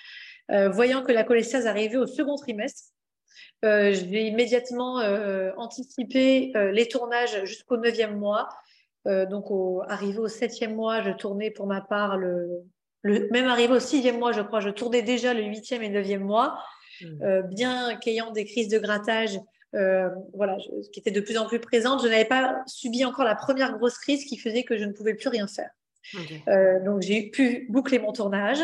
euh, 0.51 0.69
voyant 0.69 1.03
que 1.03 1.11
la 1.11 1.23
cholestase 1.23 1.65
arrivait 1.65 1.97
au 1.97 2.05
second 2.05 2.35
trimestre, 2.35 2.91
euh, 3.63 3.91
j'ai 3.91 4.27
immédiatement 4.27 4.97
anticipé 5.57 6.53
les 6.71 6.87
tournages 6.87 7.43
jusqu'au 7.45 7.77
neuvième 7.77 8.17
mois. 8.17 8.49
donc, 9.05 9.49
au, 9.49 9.81
arrivé 9.87 10.19
au 10.19 10.27
septième 10.27 10.75
mois, 10.75 11.01
je 11.01 11.11
tournais 11.11 11.49
pour 11.49 11.65
ma 11.65 11.81
part 11.81 12.17
le, 12.17 12.63
même 13.03 13.47
arrivé 13.47 13.73
au 13.73 13.79
sixième 13.79 14.19
mois, 14.19 14.31
je 14.31 14.41
crois, 14.41 14.59
je 14.59 14.69
tournais 14.69 15.01
déjà 15.01 15.33
le 15.33 15.43
huitième 15.43 15.81
et 15.81 15.89
neuvième 15.89 16.23
mois, 16.23 16.59
mmh. 17.01 17.41
bien 17.49 17.95
qu'ayant 17.97 18.31
des 18.31 18.45
crises 18.45 18.69
de 18.69 18.77
grattage 18.77 19.39
euh, 19.73 20.09
voilà, 20.33 20.57
qui 20.93 20.99
était 20.99 21.11
de 21.11 21.19
plus 21.19 21.37
en 21.37 21.47
plus 21.47 21.59
présente. 21.59 22.01
Je 22.01 22.07
n'avais 22.07 22.25
pas 22.25 22.61
subi 22.67 23.03
encore 23.03 23.25
la 23.25 23.35
première 23.35 23.77
grosse 23.77 23.97
crise 23.97 24.23
qui 24.25 24.37
faisait 24.37 24.63
que 24.63 24.77
je 24.77 24.85
ne 24.85 24.93
pouvais 24.93 25.13
plus 25.13 25.29
rien 25.29 25.47
faire. 25.47 25.71
Euh, 26.47 26.83
donc 26.83 27.01
j'ai 27.01 27.29
pu 27.29 27.65
boucler 27.69 27.99
mon 27.99 28.13
tournage. 28.13 28.59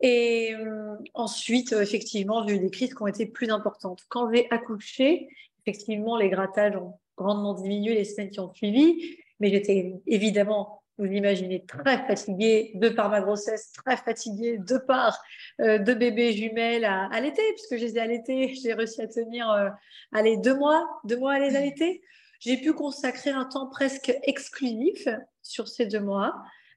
Et 0.00 0.54
euh, 0.54 0.96
ensuite, 1.12 1.72
effectivement, 1.72 2.46
j'ai 2.46 2.54
eu 2.54 2.58
des 2.58 2.70
crises 2.70 2.94
qui 2.94 3.02
ont 3.02 3.06
été 3.06 3.26
plus 3.26 3.50
importantes. 3.50 4.02
Quand 4.08 4.32
j'ai 4.32 4.46
accouché, 4.50 5.28
effectivement, 5.60 6.16
les 6.16 6.30
grattages 6.30 6.74
ont 6.76 6.94
grandement 7.18 7.52
diminué 7.52 7.94
les 7.94 8.04
semaines 8.04 8.30
qui 8.30 8.40
ont 8.40 8.52
suivi. 8.54 9.16
Mais 9.40 9.50
j'étais 9.50 9.94
évidemment, 10.06 10.79
vous 11.00 11.06
l'imaginez, 11.06 11.64
très 11.64 12.06
fatiguée 12.06 12.72
de 12.74 12.90
par 12.90 13.08
ma 13.08 13.22
grossesse, 13.22 13.72
très 13.72 13.96
fatiguée 13.96 14.58
de 14.58 14.76
par 14.76 15.18
euh, 15.60 15.78
deux 15.78 15.94
bébés 15.94 16.34
jumelles 16.34 16.84
à, 16.84 17.20
l'été, 17.20 17.42
puisque 17.54 17.76
je 17.76 17.86
les 17.86 17.96
ai 17.96 18.00
allaités. 18.00 18.54
J'ai 18.62 18.74
réussi 18.74 19.00
à 19.00 19.06
tenir 19.06 19.50
euh, 19.50 19.70
allez, 20.12 20.36
deux 20.36 20.54
mois, 20.54 20.86
deux 21.04 21.16
mois 21.16 21.32
à 21.32 21.38
les 21.38 21.56
allaiter. 21.56 22.02
J'ai 22.38 22.58
pu 22.58 22.74
consacrer 22.74 23.30
un 23.30 23.46
temps 23.46 23.68
presque 23.68 24.14
exclusif 24.24 25.08
sur 25.42 25.68
ces 25.68 25.86
deux 25.86 26.00
mois 26.00 26.34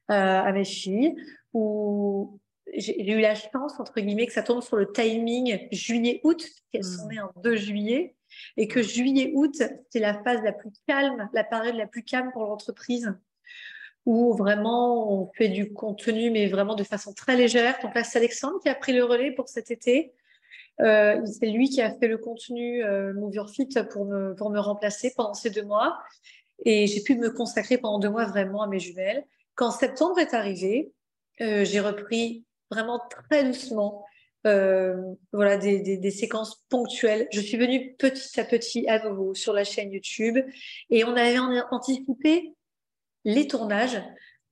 euh, 0.10 0.14
à 0.14 0.52
mes 0.54 0.66
filles, 0.66 1.16
où 1.54 2.40
j'ai 2.76 3.12
eu 3.12 3.20
la 3.20 3.36
chance, 3.36 3.78
entre 3.80 4.00
guillemets, 4.00 4.28
que 4.28 4.34
ça 4.34 4.44
tombe 4.44 4.62
sur 4.62 4.78
le 4.78 4.92
timing 4.92 5.68
juillet-août, 5.72 6.46
qu'elles 6.72 6.86
sont 6.86 7.08
nées 7.08 7.22
en 7.22 7.32
2 7.42 7.56
juillet, 7.58 8.16
et 8.58 8.68
que 8.68 8.82
juillet-août, 8.82 9.62
c'est 9.90 10.00
la 10.00 10.22
phase 10.24 10.42
la 10.44 10.54
plus 10.54 10.72
calme, 10.88 11.30
la 11.34 11.44
période 11.44 11.76
la 11.76 11.88
plus 11.88 12.04
calme 12.04 12.32
pour 12.32 12.44
l'entreprise, 12.44 13.14
où 14.06 14.34
vraiment 14.34 15.12
on 15.14 15.32
fait 15.34 15.50
du 15.50 15.74
contenu, 15.74 16.30
mais 16.30 16.48
vraiment 16.48 16.76
de 16.76 16.84
façon 16.84 17.14
très 17.14 17.36
légère. 17.36 17.78
Donc 17.82 17.96
là, 17.96 18.04
c'est 18.04 18.20
Alexandre 18.20 18.60
qui 18.62 18.70
a 18.70 18.76
pris 18.76 18.94
le 18.94 19.04
relais 19.04 19.32
pour 19.32 19.48
cet 19.48 19.72
été. 19.72 20.14
Euh, 20.82 21.24
c'est 21.26 21.48
lui 21.48 21.70
qui 21.70 21.82
a 21.82 21.92
fait 21.92 22.08
le 22.08 22.18
contenu 22.18 22.84
euh, 22.84 23.14
Move 23.14 23.36
Your 23.36 23.50
Fit 23.50 23.70
pour 23.92 24.06
me, 24.06 24.34
pour 24.36 24.50
me 24.50 24.60
remplacer 24.60 25.14
pendant 25.16 25.34
ces 25.34 25.50
deux 25.50 25.64
mois. 25.64 25.98
Et 26.66 26.88
j'ai 26.88 27.02
pu 27.02 27.16
me 27.16 27.30
consacrer 27.30 27.78
pendant 27.78 28.00
deux 28.00 28.10
mois 28.10 28.26
vraiment 28.26 28.62
à 28.62 28.68
mes 28.68 28.80
jumelles. 28.80 29.24
Quand 29.56 29.72
septembre 29.72 30.20
est 30.20 30.34
arrivé, 30.34 30.92
euh, 31.42 31.64
j'ai 31.64 31.80
repris 31.80 32.46
vraiment 32.70 33.00
très 33.10 33.44
doucement 33.44 34.06
euh, 34.46 34.98
voilà, 35.32 35.58
des, 35.58 35.80
des, 35.80 35.98
des, 35.98 36.12
séquences 36.12 36.66
ponctuelles. 36.70 37.28
Je 37.32 37.40
suis 37.40 37.58
venue 37.58 37.96
petit 37.98 38.40
à 38.40 38.44
petit 38.44 38.88
à 38.90 39.08
nouveau 39.08 39.34
sur 39.34 39.54
la 39.54 39.64
chaîne 39.64 39.92
YouTube 39.92 40.38
et 40.90 41.06
on 41.06 41.16
avait 41.16 41.40
anticipé 41.72 42.54
les 43.26 43.48
tournages. 43.48 44.02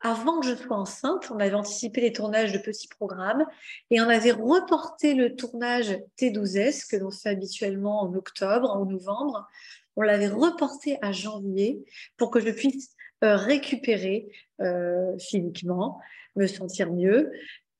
Avant 0.04 0.40
que 0.40 0.48
je 0.48 0.56
sois 0.56 0.78
enceinte, 0.78 1.30
on 1.30 1.40
avait 1.40 1.54
anticipé 1.54 2.02
les 2.02 2.12
tournages 2.12 2.52
de 2.52 2.58
petits 2.58 2.88
programmes 2.88 3.46
et 3.92 4.02
on 4.02 4.10
avait 4.10 4.32
reporté 4.32 5.14
le 5.14 5.36
tournage 5.36 5.96
T12S 6.18 6.90
que 6.90 6.98
l'on 6.98 7.12
fait 7.12 7.30
habituellement 7.30 8.02
en 8.02 8.14
octobre, 8.16 8.72
en 8.72 8.86
novembre. 8.86 9.48
On 9.96 10.02
l'avait 10.02 10.28
reporté 10.28 10.98
à 11.04 11.12
janvier 11.12 11.86
pour 12.18 12.32
que 12.32 12.40
je 12.40 12.50
puisse 12.50 12.96
euh, 13.24 13.36
récupérer 13.36 14.28
euh, 14.62 15.16
physiquement, 15.20 16.00
me 16.36 16.48
sentir 16.48 16.92
mieux. 16.92 17.32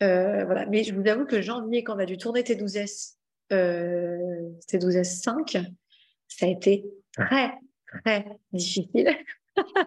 Euh, 0.04 0.46
voilà. 0.46 0.68
Mais 0.68 0.84
je 0.84 0.94
vous 0.94 1.08
avoue 1.08 1.26
que 1.26 1.42
janvier, 1.42 1.84
quand 1.84 1.96
on 1.96 2.00
a 2.00 2.06
dû 2.06 2.18
tourner 2.18 2.42
T12S, 2.42 3.16
T12S 3.50 5.22
5, 5.24 5.58
ça 6.28 6.46
a 6.46 6.50
été 6.50 6.86
très, 7.14 7.54
très 8.04 8.26
difficile. 8.54 9.18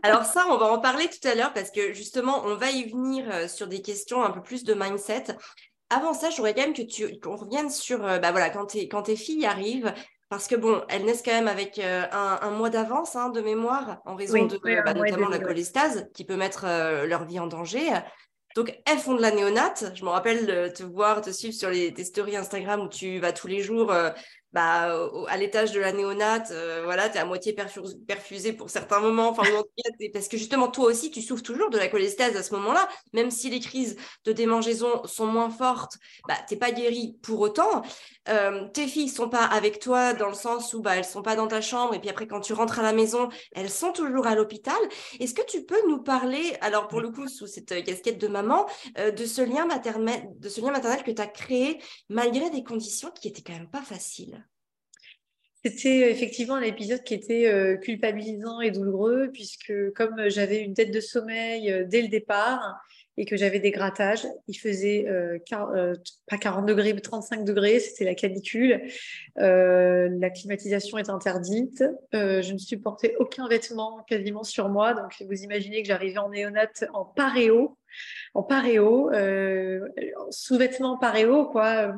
Alors 0.03 0.25
ça, 0.25 0.47
on 0.51 0.57
va 0.57 0.67
en 0.67 0.79
parler 0.79 1.09
tout 1.09 1.27
à 1.27 1.35
l'heure 1.35 1.53
parce 1.53 1.71
que 1.71 1.93
justement, 1.93 2.43
on 2.45 2.57
va 2.57 2.71
y 2.71 2.91
venir 2.91 3.49
sur 3.49 3.67
des 3.67 3.83
questions 3.83 4.23
un 4.23 4.31
peu 4.31 4.43
plus 4.43 4.65
de 4.65 4.75
mindset. 4.75 5.37
Avant 5.91 6.15
ça, 6.15 6.31
je 6.31 6.37
voudrais 6.37 6.55
quand 6.55 6.63
même 6.63 6.75
que 6.75 6.83
tu 6.83 7.21
qu'on 7.21 7.37
revienne 7.37 7.71
sur 7.71 8.01
bah 8.01 8.31
voilà 8.31 8.51
quand, 8.51 8.75
quand 8.75 9.03
tes 9.03 9.17
filles 9.17 9.47
arrivent, 9.47 9.93
parce 10.35 10.49
que 10.49 10.57
bon, 10.57 10.83
elles 10.89 11.05
naissent 11.05 11.23
quand 11.23 11.33
même 11.33 11.47
avec 11.47 11.79
euh, 11.79 12.03
un, 12.11 12.51
mois 12.51 12.69
d'avance 12.69 13.15
hein, 13.15 13.29
de 13.29 13.41
mémoire 13.41 14.01
en 14.05 14.17
raison 14.17 14.47
de 14.47 14.59
bah, 14.59 14.93
notamment 14.93 15.29
la 15.29 15.39
cholestase 15.39 16.09
qui 16.13 16.25
peut 16.25 16.35
mettre 16.35 16.65
euh, 16.67 17.07
leur 17.07 17.25
vie 17.25 17.39
en 17.39 17.47
danger. 17.47 17.89
Donc, 18.57 18.77
elles 18.87 18.99
font 18.99 19.15
de 19.15 19.23
la 19.23 19.31
néonate. 19.31 19.93
Je 19.95 20.05
me 20.05 20.11
rappelle 20.11 20.47
de 20.47 20.69
te 20.69 20.83
voir, 20.83 21.21
te 21.21 21.31
suivre 21.31 21.55
sur 21.55 21.71
les, 21.71 21.95
tes 21.95 22.03
stories 22.03 22.37
Instagram 22.37 22.81
où 22.81 22.89
tu 22.89 23.21
vas 23.21 23.33
tous 23.33 23.47
les 23.47 23.63
jours 23.63 23.93
euh, 23.93 24.11
bah, 24.55 25.11
à 25.27 25.37
l'étage 25.37 25.73
de 25.73 25.81
la 25.81 25.91
néonate, 25.91 26.53
euh, 26.53 26.83
voilà, 26.85 27.09
tu 27.09 27.17
es 27.17 27.21
à 27.21 27.25
moitié 27.25 27.57
perfusé 28.07 28.53
pour 28.53 28.71
certains 28.71 29.01
moments. 29.01 29.31
Enfin, 29.31 29.43
parce 30.13 30.29
que 30.29 30.37
justement, 30.37 30.69
toi 30.69 30.85
aussi, 30.87 31.11
tu 31.11 31.23
souffres 31.23 31.43
toujours 31.43 31.71
de 31.71 31.77
la 31.77 31.89
cholestase 31.89 32.37
à 32.37 32.43
ce 32.45 32.55
moment-là. 32.55 32.89
Même 33.13 33.33
si 33.33 33.51
les 33.51 33.59
crises 33.59 33.97
de 34.25 34.31
démangeaison 34.31 35.05
sont 35.07 35.27
moins 35.27 35.51
fortes, 35.51 35.99
bah, 36.29 36.37
tu 36.47 36.55
n'es 36.55 36.61
pas 36.61 36.71
guéri 36.71 37.19
pour 37.21 37.41
autant. 37.41 37.83
Euh, 38.29 38.69
tes 38.69 38.87
filles 38.87 39.09
sont 39.09 39.29
pas 39.29 39.45
avec 39.45 39.81
toi 39.81 40.15
dans 40.15 40.29
le 40.29 40.35
sens 40.35 40.73
où 40.73 40.81
bah, 40.81 40.97
elles 40.97 41.05
sont 41.05 41.23
pas 41.23 41.35
dans 41.35 41.49
ta 41.49 41.61
chambre. 41.61 41.93
Et 41.95 41.99
puis 41.99 42.09
après, 42.09 42.29
quand 42.29 42.41
tu 42.41 42.53
rentres 42.53 42.79
à 42.79 42.83
la 42.83 42.93
maison, 42.93 43.31
elles 43.57 43.71
sont 43.71 43.91
toujours 43.91 44.29
à 44.29 44.37
l'hôpital. 44.37 44.79
Est-ce 45.19 45.35
que 45.35 45.45
tu 45.45 45.65
peux 45.65 45.81
nous 45.89 46.01
parler, 46.01 46.57
alors 46.61 46.87
pour 46.87 47.01
le 47.01 47.11
coup, 47.11 47.27
sous 47.27 47.49
cette 47.49 47.73
euh, 47.73 47.83
casquette 47.83 48.19
de 48.19 48.29
maman, 48.29 48.67
de 48.97 49.27
ce 49.27 49.43
lien 49.43 49.67
maternel, 49.67 50.23
de 50.39 50.49
ce 50.49 50.61
lien 50.61 50.71
maternel 50.71 51.03
que 51.03 51.11
tu 51.11 51.21
as 51.21 51.27
créé 51.27 51.83
malgré 52.09 52.51
des 52.51 52.63
conditions 52.63 53.11
qui 53.11 53.27
étaient 53.27 53.43
quand 53.43 53.55
même 53.55 53.69
pas 53.69 53.83
faciles? 53.83 54.44
C'était 55.65 56.05
euh, 56.05 56.11
effectivement 56.11 56.57
un 56.57 56.63
épisode 56.63 57.03
qui 57.05 57.15
était 57.15 57.47
euh, 57.47 57.77
culpabilisant 57.77 58.61
et 58.61 58.71
douloureux, 58.71 59.31
puisque 59.33 59.73
comme 59.95 60.29
j'avais 60.29 60.61
une 60.61 60.75
tête 60.75 60.91
de 60.91 61.01
sommeil 61.01 61.73
euh, 61.73 61.85
dès 61.87 62.03
le 62.03 62.09
départ 62.09 62.83
et 63.17 63.25
que 63.25 63.37
j'avais 63.37 63.61
des 63.61 63.71
grattages, 63.71 64.27
il 64.49 64.59
faisait 64.59 65.07
pas 65.49 66.37
40 66.37 66.67
degrés, 66.67 66.95
mais 66.95 67.01
35 67.01 67.45
degrés, 67.45 67.79
c'était 67.79 68.05
la 68.05 68.17
canicule. 68.17 68.83
la 69.37 70.31
climatisation 70.31 70.99
est 70.99 71.09
interdite. 71.09 71.85
je 72.13 72.53
ne 72.53 72.59
supportais 72.59 73.15
aucun 73.21 73.47
vêtement 73.47 74.03
quasiment 74.09 74.43
sur 74.43 74.69
moi. 74.69 74.95
Donc 74.95 75.15
vous 75.31 75.45
imaginez 75.45 75.83
que 75.83 75.87
j'arrivais 75.87 76.19
en 76.19 76.31
néonate 76.31 76.87
en 76.93 77.05
paréo, 77.05 77.79
en 78.35 78.43
paréo, 78.43 79.13
sous-vêtements 80.31 80.99
paréo, 80.99 81.45
quoi 81.45 81.95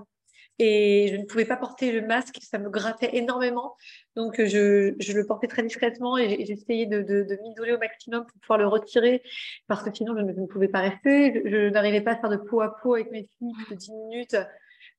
et 0.58 1.08
je 1.10 1.16
ne 1.16 1.24
pouvais 1.24 1.44
pas 1.44 1.56
porter 1.56 1.92
le 1.92 2.06
masque, 2.06 2.38
ça 2.40 2.58
me 2.58 2.70
grattait 2.70 3.10
énormément. 3.16 3.76
Donc, 4.14 4.36
je, 4.38 4.94
je 4.98 5.12
le 5.12 5.26
portais 5.26 5.46
très 5.46 5.62
discrètement 5.62 6.16
et 6.16 6.44
j'essayais 6.46 6.86
de, 6.86 7.02
de, 7.02 7.22
de 7.24 7.38
m'isoler 7.42 7.72
au 7.72 7.78
maximum 7.78 8.24
pour 8.26 8.40
pouvoir 8.40 8.58
le 8.58 8.66
retirer 8.66 9.22
parce 9.66 9.82
que 9.82 9.94
sinon, 9.94 10.14
je 10.16 10.22
ne, 10.22 10.46
pouvais 10.46 10.68
pas 10.68 10.80
rester. 10.80 11.42
Je, 11.44 11.68
n'arrivais 11.68 12.00
pas 12.00 12.12
à 12.12 12.16
faire 12.16 12.30
de 12.30 12.36
peau 12.36 12.60
à 12.60 12.76
peau 12.80 12.94
avec 12.94 13.10
mes 13.10 13.28
filles 13.38 13.52
de 13.70 13.74
10 13.74 13.92
minutes. 13.92 14.36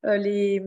Euh, 0.06 0.16
les, 0.18 0.62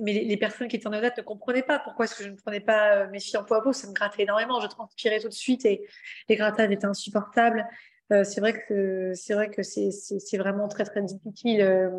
mais 0.00 0.12
les, 0.12 0.36
personnes 0.36 0.68
qui 0.68 0.76
étaient 0.76 0.86
en 0.86 0.90
date 0.90 1.18
ne 1.18 1.22
comprenaient 1.22 1.62
pas 1.62 1.80
pourquoi 1.80 2.04
est-ce 2.04 2.14
que 2.14 2.22
je 2.22 2.28
ne 2.28 2.36
prenais 2.36 2.60
pas 2.60 2.98
euh, 2.98 3.10
mes 3.10 3.18
filles 3.18 3.38
en 3.38 3.44
peau 3.44 3.54
à 3.54 3.62
peau. 3.62 3.72
Ça 3.72 3.88
me 3.88 3.92
grattait 3.92 4.22
énormément. 4.22 4.60
Je 4.60 4.68
transpirais 4.68 5.18
tout 5.18 5.28
de 5.28 5.34
suite 5.34 5.64
et 5.64 5.82
les 6.28 6.36
grattages 6.36 6.70
étaient 6.70 6.86
insupportables. 6.86 7.66
Euh, 8.12 8.24
c'est 8.24 8.40
vrai 8.40 8.64
que 8.66 9.12
c'est 9.14 9.34
vrai 9.34 9.50
que 9.50 9.62
c'est 9.62 10.36
vraiment 10.38 10.68
très 10.68 10.84
très 10.84 11.02
difficile 11.02 11.60
euh, 11.60 11.90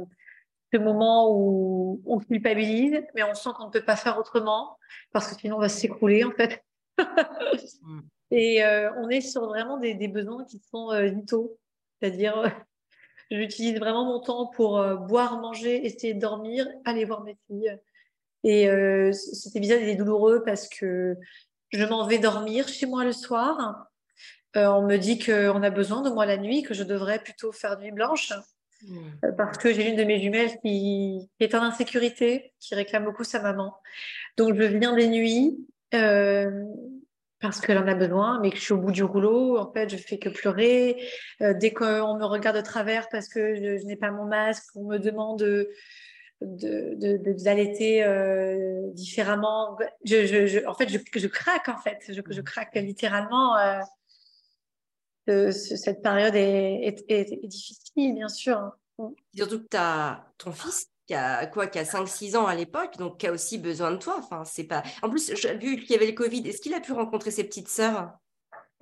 ce 0.72 0.78
moment 0.78 1.32
où 1.32 2.02
on 2.06 2.20
culpabilise, 2.20 3.04
mais 3.16 3.24
on 3.24 3.34
sent 3.34 3.50
qu'on 3.58 3.68
ne 3.68 3.72
peut 3.72 3.84
pas 3.84 3.96
faire 3.96 4.18
autrement 4.18 4.78
parce 5.12 5.28
que 5.28 5.40
sinon 5.40 5.58
on 5.58 5.60
va 5.60 5.70
s'écrouler 5.70 6.24
en 6.24 6.32
fait. 6.32 6.64
Et 8.32 8.64
euh, 8.64 8.90
on 8.98 9.10
est 9.10 9.22
sur 9.22 9.46
vraiment 9.46 9.78
des, 9.78 9.94
des 9.94 10.08
besoins 10.08 10.46
qui 10.46 10.62
sont 10.72 10.92
euh, 10.92 11.10
vitaux, 11.10 11.58
c'est-à-dire 12.00 12.38
euh, 12.38 12.50
j'utilise 13.30 13.78
vraiment 13.78 14.06
mon 14.06 14.22
temps 14.22 14.48
pour 14.48 14.80
euh, 14.80 14.96
boire, 14.96 15.40
manger, 15.42 15.86
essayer 15.86 16.14
de 16.14 16.20
dormir, 16.20 16.66
aller 16.86 17.04
voir 17.04 17.24
mes 17.24 17.38
filles. 17.48 17.78
Et 18.44 18.66
cet 19.14 19.56
épisode 19.56 19.84
est 19.84 19.96
douloureux 19.96 20.42
parce 20.44 20.68
que 20.68 21.16
je 21.72 21.86
m'en 21.86 22.08
vais 22.08 22.18
dormir 22.18 22.68
chez 22.68 22.88
moi 22.88 23.04
le 23.04 23.12
soir. 23.12 23.86
on 24.56 24.82
me 24.82 24.98
dit 24.98 25.20
qu'on 25.20 25.62
a 25.62 25.70
besoin 25.70 26.02
de 26.02 26.10
moi 26.10 26.26
la 26.26 26.38
nuit, 26.38 26.64
que 26.64 26.74
je 26.74 26.84
devrais 26.84 27.20
plutôt 27.20 27.52
faire 27.52 27.78
nuit 27.78 27.92
blanche. 27.92 28.34
Euh, 29.24 29.32
parce 29.38 29.58
que 29.58 29.74
j'ai 29.74 29.84
l'une 29.84 29.96
de 29.96 30.04
mes 30.04 30.20
jumelles 30.20 30.52
qui, 30.63 31.30
est 31.39 31.56
en 31.56 31.62
insécurité, 31.62 32.54
qui 32.60 32.76
réclame 32.76 33.06
beaucoup 33.06 33.24
sa 33.24 33.41
maman. 33.41 33.76
Donc 34.38 34.56
je 34.56 34.63
viens 34.63 34.96
des 34.96 35.08
nuits 35.08 35.65
euh, 35.94 36.63
parce 37.39 37.60
qu'elle 37.60 37.78
en 37.78 37.88
a 37.88 37.96
besoin, 37.96 38.39
mais 38.41 38.52
que 38.52 38.58
je 38.58 38.62
suis 38.62 38.74
au 38.74 38.78
bout 38.78 38.91
du 38.91 39.04
rouleau. 39.04 39.58
En 39.58 39.72
fait, 39.72 39.89
je 39.89 39.98
fais 39.98 40.20
que 40.20 40.30
pleurer. 40.30 41.02
Euh, 41.41 41.54
dès 41.54 41.72
qu'on 41.72 42.15
me 42.17 42.26
regarde 42.26 42.58
de 42.58 42.62
travers 42.62 43.08
parce 43.10 43.28
que 43.28 43.56
je, 43.56 43.86
n'ai 43.86 43.96
pas 43.96 44.12
mon 44.12 44.26
masque, 44.26 44.63
on 44.76 44.86
me 44.86 44.98
demande 44.98 45.39
de 45.39 45.70
d'allaiter 46.44 48.04
euh, 48.04 48.89
différemment. 48.94 49.74
En 49.74 49.78
fait, 49.78 50.89
je, 50.89 51.28
craque 51.28 51.70
en 51.70 51.78
fait. 51.78 52.00
Je 52.10 52.41
craque 52.41 52.74
littéralement. 52.76 53.56
Euh, 55.30 55.52
cette 55.52 56.02
période 56.02 56.36
est, 56.36 57.04
est, 57.08 57.48
difficile, 57.48 58.16
bien 58.16 58.28
sûr. 58.28 58.58
Hein. 58.58 58.74
Mm. 58.98 59.10
Surtout 59.36 59.60
que 59.60 59.68
tu 59.70 59.78
as 59.78 60.26
ton 60.38 60.52
fils 60.52 60.88
qui 61.08 61.14
a 61.14 61.46
quoi 61.48 61.68
qui 61.68 61.80
a 61.80 61.84
5-6 61.84 62.38
ans 62.38 62.48
à 62.48 62.56
l'époque, 62.56 62.98
donc 62.98 63.18
qui 63.18 63.28
a 63.28 63.32
aussi 63.32 63.58
besoin 63.58 63.92
de 63.92 63.98
toi. 63.98 64.16
Enfin, 64.18 64.44
c'est 64.46 64.64
pas. 64.64 64.84
En 65.02 65.10
plus, 65.10 65.32
vu 65.60 65.78
qu'il 65.78 65.92
y 65.92 65.96
avait 65.96 66.08
le 66.08 66.14
Covid, 66.14 66.48
est-ce 66.48 66.62
qu'il 66.62 66.74
a 66.74 66.80
pu 66.80 66.94
rencontrer 66.94 67.32
ses 67.32 67.44
petites 67.44 67.70
sœurs? 67.70 68.12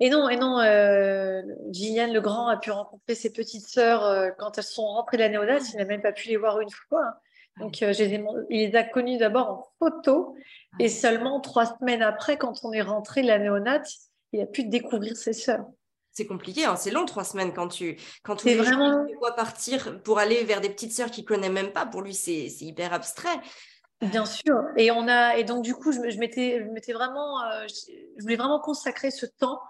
Et 0.02 0.08
non, 0.08 0.30
et 0.30 0.36
non, 0.36 0.58
euh, 0.60 1.42
Gillian 1.70 2.10
le 2.10 2.22
Grand 2.22 2.48
a 2.48 2.56
pu 2.56 2.70
rencontrer 2.70 3.14
ses 3.14 3.30
petites 3.30 3.68
sœurs 3.68 4.02
euh, 4.04 4.30
quand 4.38 4.56
elles 4.56 4.64
sont 4.64 4.86
rentrées 4.86 5.18
de 5.18 5.22
la 5.22 5.28
néonate. 5.28 5.62
Il 5.74 5.76
n'a 5.76 5.84
même 5.84 6.00
pas 6.00 6.12
pu 6.12 6.28
les 6.28 6.38
voir 6.38 6.58
une 6.60 6.70
fois. 6.70 7.04
Hein. 7.04 7.14
Donc, 7.58 7.82
euh, 7.82 7.92
il 7.92 8.26
les 8.48 8.76
a 8.76 8.82
connues 8.82 9.18
d'abord 9.18 9.50
en 9.50 9.66
photo. 9.78 10.36
Et 10.78 10.88
seulement 10.88 11.40
trois 11.40 11.66
semaines 11.66 12.00
après, 12.00 12.38
quand 12.38 12.64
on 12.64 12.72
est 12.72 12.80
rentré 12.80 13.20
de 13.20 13.26
la 13.26 13.38
néonate, 13.38 13.90
il 14.32 14.40
a 14.40 14.46
pu 14.46 14.64
découvrir 14.64 15.16
ses 15.16 15.34
sœurs 15.34 15.66
c'est 16.20 16.26
compliqué, 16.26 16.66
hein. 16.66 16.76
c'est 16.76 16.90
long 16.90 17.06
trois 17.06 17.24
semaines 17.24 17.54
quand 17.54 17.68
tu 17.68 17.96
quand 18.22 18.44
les 18.44 18.56
vraiment... 18.56 19.06
partir 19.36 20.02
pour 20.02 20.18
aller 20.18 20.44
vers 20.44 20.60
des 20.60 20.68
petites 20.68 20.92
sœurs 20.92 21.10
qu'il 21.10 21.24
connaît 21.24 21.48
même 21.48 21.72
pas. 21.72 21.86
Pour 21.86 22.02
lui, 22.02 22.12
c'est 22.12 22.50
hyper 22.60 22.92
abstrait. 22.92 23.40
Bien 24.02 24.26
sûr. 24.26 24.56
Et 24.76 24.90
on 24.90 25.08
a 25.08 25.36
et 25.38 25.44
donc 25.44 25.64
du 25.64 25.74
coup, 25.74 25.92
je, 25.92 26.10
je 26.10 26.18
m'étais 26.18 26.92
vraiment, 26.92 27.42
euh, 27.42 27.66
je 27.68 28.22
voulais 28.22 28.36
vraiment 28.36 28.60
consacrer 28.60 29.10
ce 29.10 29.24
temps 29.24 29.60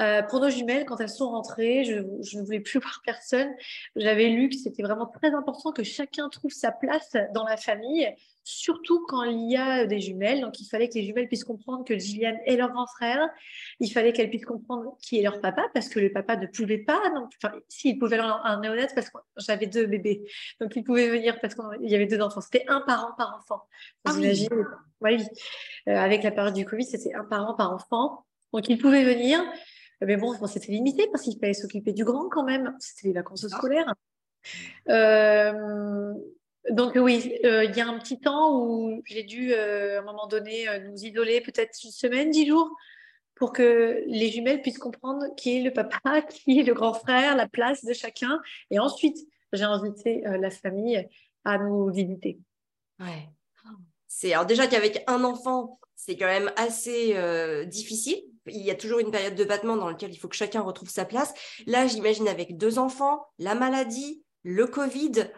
Euh, 0.00 0.22
pour 0.22 0.40
nos 0.40 0.48
jumelles, 0.48 0.86
quand 0.86 1.00
elles 1.00 1.10
sont 1.10 1.30
rentrées, 1.30 1.84
je, 1.84 2.38
ne 2.38 2.44
voulais 2.44 2.60
plus 2.60 2.78
voir 2.80 3.02
personne. 3.04 3.50
J'avais 3.96 4.28
lu 4.28 4.48
que 4.48 4.56
c'était 4.56 4.82
vraiment 4.82 5.06
très 5.06 5.34
important 5.34 5.72
que 5.72 5.82
chacun 5.82 6.28
trouve 6.28 6.50
sa 6.50 6.72
place 6.72 7.16
dans 7.34 7.44
la 7.44 7.56
famille, 7.56 8.08
surtout 8.42 9.04
quand 9.06 9.24
il 9.24 9.50
y 9.50 9.56
a 9.56 9.84
des 9.84 10.00
jumelles. 10.00 10.40
Donc, 10.40 10.60
il 10.60 10.66
fallait 10.66 10.88
que 10.88 10.94
les 10.94 11.04
jumelles 11.04 11.28
puissent 11.28 11.44
comprendre 11.44 11.84
que 11.84 11.98
Gilliane 11.98 12.38
est 12.46 12.56
leur 12.56 12.70
grand 12.70 12.86
frère. 12.86 13.28
Il 13.80 13.92
fallait 13.92 14.12
qu'elles 14.12 14.30
puissent 14.30 14.46
comprendre 14.46 14.96
qui 15.02 15.18
est 15.18 15.22
leur 15.22 15.40
papa, 15.40 15.66
parce 15.74 15.88
que 15.88 16.00
le 16.00 16.10
papa 16.10 16.36
ne 16.36 16.46
pouvait 16.46 16.78
pas. 16.78 17.10
Donc, 17.14 17.30
enfin, 17.36 17.54
si, 17.68 17.90
il 17.90 17.98
pouvait 17.98 18.18
aller 18.18 18.32
un 18.44 18.60
néonat 18.60 18.86
parce 18.94 19.10
que 19.10 19.18
j'avais 19.36 19.66
deux 19.66 19.86
bébés. 19.86 20.22
Donc, 20.60 20.74
il 20.74 20.84
pouvait 20.84 21.08
venir 21.10 21.38
parce 21.40 21.54
qu'il 21.54 21.90
y 21.90 21.94
avait 21.94 22.06
deux 22.06 22.20
enfants. 22.20 22.40
C'était 22.40 22.64
un 22.68 22.80
parent 22.80 23.12
par 23.18 23.36
enfant. 23.36 23.62
Vous 24.04 24.14
ah 24.14 24.18
imaginez 24.18 24.48
oui. 25.02 25.22
Euh, 25.88 25.96
avec 25.96 26.22
la 26.22 26.30
période 26.30 26.54
du 26.54 26.64
Covid, 26.64 26.84
c'était 26.84 27.12
un 27.14 27.24
parent 27.24 27.54
par 27.54 27.72
enfant. 27.74 28.24
Donc, 28.52 28.68
il 28.68 28.78
pouvait 28.78 29.04
venir. 29.04 29.42
Mais 30.04 30.16
bon, 30.16 30.34
c'était 30.46 30.72
limité 30.72 31.08
parce 31.10 31.24
qu'il 31.24 31.38
fallait 31.38 31.54
s'occuper 31.54 31.92
du 31.92 32.04
grand 32.04 32.28
quand 32.28 32.44
même. 32.44 32.74
C'était 32.80 33.08
les 33.08 33.14
vacances 33.14 33.44
ah. 33.44 33.56
scolaires. 33.56 33.94
Euh, 34.88 36.14
donc 36.70 36.94
oui, 36.96 37.38
euh, 37.44 37.64
il 37.64 37.76
y 37.76 37.80
a 37.80 37.88
un 37.88 37.98
petit 37.98 38.20
temps 38.20 38.60
où 38.60 39.02
j'ai 39.04 39.22
dû, 39.22 39.54
à 39.54 40.00
un 40.00 40.02
moment 40.02 40.26
donné, 40.26 40.66
nous 40.84 41.04
isoler 41.04 41.40
peut-être 41.40 41.76
une 41.84 41.90
semaine, 41.90 42.30
dix 42.30 42.46
jours, 42.46 42.70
pour 43.34 43.52
que 43.52 44.02
les 44.06 44.28
jumelles 44.30 44.62
puissent 44.62 44.78
comprendre 44.78 45.24
qui 45.36 45.58
est 45.58 45.62
le 45.62 45.72
papa, 45.72 46.22
qui 46.22 46.60
est 46.60 46.64
le 46.64 46.74
grand 46.74 46.94
frère, 46.94 47.36
la 47.36 47.48
place 47.48 47.84
de 47.84 47.92
chacun. 47.92 48.40
Et 48.70 48.78
ensuite, 48.78 49.18
j'ai 49.52 49.64
invité 49.64 50.22
la 50.24 50.50
famille 50.50 51.06
à 51.44 51.58
nous 51.58 51.90
visiter. 51.90 52.38
Ouais. 53.00 53.28
C'est 54.08 54.32
alors 54.32 54.46
déjà 54.46 54.66
qu'avec 54.66 55.02
un 55.06 55.24
enfant, 55.24 55.80
c'est 55.96 56.16
quand 56.16 56.26
même 56.26 56.52
assez 56.56 57.16
difficile 57.66 58.22
il 58.46 58.62
y 58.62 58.70
a 58.70 58.74
toujours 58.74 58.98
une 58.98 59.10
période 59.10 59.34
de 59.34 59.44
battement 59.44 59.76
dans 59.76 59.88
laquelle 59.88 60.12
il 60.12 60.16
faut 60.16 60.28
que 60.28 60.36
chacun 60.36 60.60
retrouve 60.60 60.90
sa 60.90 61.04
place. 61.04 61.32
Là, 61.66 61.86
j'imagine 61.86 62.28
avec 62.28 62.56
deux 62.56 62.78
enfants, 62.78 63.26
la 63.38 63.54
maladie, 63.54 64.22
le 64.42 64.66
Covid, 64.66 65.30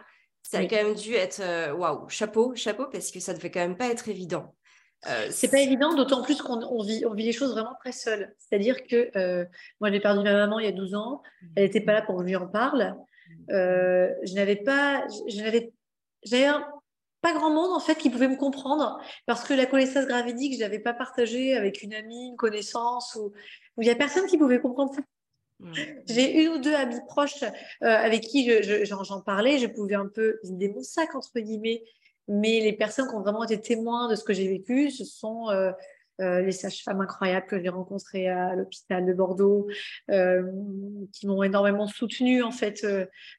ça 0.43 0.59
a 0.59 0.65
quand 0.65 0.75
même 0.75 0.93
dû 0.93 1.13
être 1.13 1.39
euh, 1.41 1.73
waouh, 1.73 2.07
chapeau, 2.07 2.53
chapeau, 2.55 2.85
parce 2.91 3.11
que 3.11 3.19
ça 3.19 3.33
ne 3.33 3.37
devait 3.37 3.51
quand 3.51 3.61
même 3.61 3.77
pas 3.77 3.87
être 3.87 4.09
évident. 4.09 4.53
Euh, 5.07 5.27
c'est 5.29 5.49
pas 5.49 5.59
évident, 5.59 5.93
d'autant 5.93 6.23
plus 6.23 6.41
qu'on 6.41 6.81
vit, 6.83 7.05
on 7.05 7.13
vit 7.13 7.25
les 7.25 7.31
choses 7.31 7.51
vraiment 7.51 7.75
très 7.79 7.91
seul. 7.91 8.33
C'est-à-dire 8.37 8.85
que 8.87 9.11
euh, 9.15 9.45
moi, 9.79 9.91
j'ai 9.91 9.99
perdu 9.99 10.23
ma 10.23 10.33
maman 10.33 10.59
il 10.59 10.65
y 10.65 10.69
a 10.69 10.71
12 10.71 10.95
ans. 10.95 11.21
Elle 11.55 11.65
n'était 11.65 11.81
pas 11.81 11.93
là 11.93 12.01
pour 12.01 12.15
que 12.15 12.23
je 12.23 12.27
lui 12.27 12.35
en 12.35 12.47
parle. 12.47 12.95
Euh, 13.51 14.09
je 14.23 14.33
n'avais 14.33 14.55
pas, 14.55 15.05
je 15.27 15.41
n'avais, 15.41 15.71
j'avais 16.23 16.45
un, 16.45 16.65
pas 17.25 17.33
grand 17.33 17.49
monde 17.49 17.73
en 17.73 17.79
fait 17.79 17.95
qui 17.95 18.11
pouvait 18.11 18.27
me 18.27 18.35
comprendre 18.35 18.99
parce 19.25 19.43
que 19.43 19.55
la 19.55 19.65
connaissance 19.65 20.05
gravidique, 20.05 20.53
je 20.53 20.59
n'avais 20.59 20.77
pas 20.77 20.93
partagé 20.93 21.57
avec 21.57 21.81
une 21.81 21.95
amie, 21.95 22.27
une 22.27 22.35
connaissance 22.35 23.15
ou 23.15 23.33
il 23.79 23.85
n'y 23.85 23.89
a 23.89 23.95
personne 23.95 24.27
qui 24.27 24.37
pouvait 24.37 24.61
comprendre 24.61 24.93
ça. 24.93 25.01
J'ai 26.07 26.43
une 26.43 26.49
ou 26.49 26.57
deux 26.59 26.75
amis 26.75 26.99
proches 27.07 27.41
euh, 27.41 27.47
avec 27.81 28.21
qui 28.21 28.51
j'en 28.83 29.21
parlais, 29.21 29.57
je 29.57 29.65
pouvais 29.65 29.95
un 29.95 30.07
peu 30.07 30.37
vider 30.43 30.69
mon 30.69 30.83
sac 30.83 31.15
entre 31.15 31.39
guillemets, 31.39 31.83
mais 32.27 32.59
les 32.59 32.73
personnes 32.73 33.07
qui 33.07 33.15
ont 33.15 33.21
vraiment 33.21 33.43
été 33.43 33.59
témoins 33.59 34.07
de 34.07 34.13
ce 34.13 34.23
que 34.23 34.33
j'ai 34.33 34.47
vécu, 34.47 34.91
ce 34.91 35.03
sont 35.03 35.49
euh, 35.49 35.71
euh, 36.21 36.41
les 36.41 36.51
sages-femmes 36.51 37.01
incroyables 37.01 37.47
que 37.47 37.59
j'ai 37.59 37.69
rencontrées 37.69 38.27
à 38.27 38.53
l'hôpital 38.55 39.03
de 39.03 39.13
Bordeaux, 39.13 39.67
qui 40.07 41.25
m'ont 41.25 41.41
énormément 41.41 41.87
soutenue 41.87 42.43
en 42.43 42.51
fait. 42.51 42.85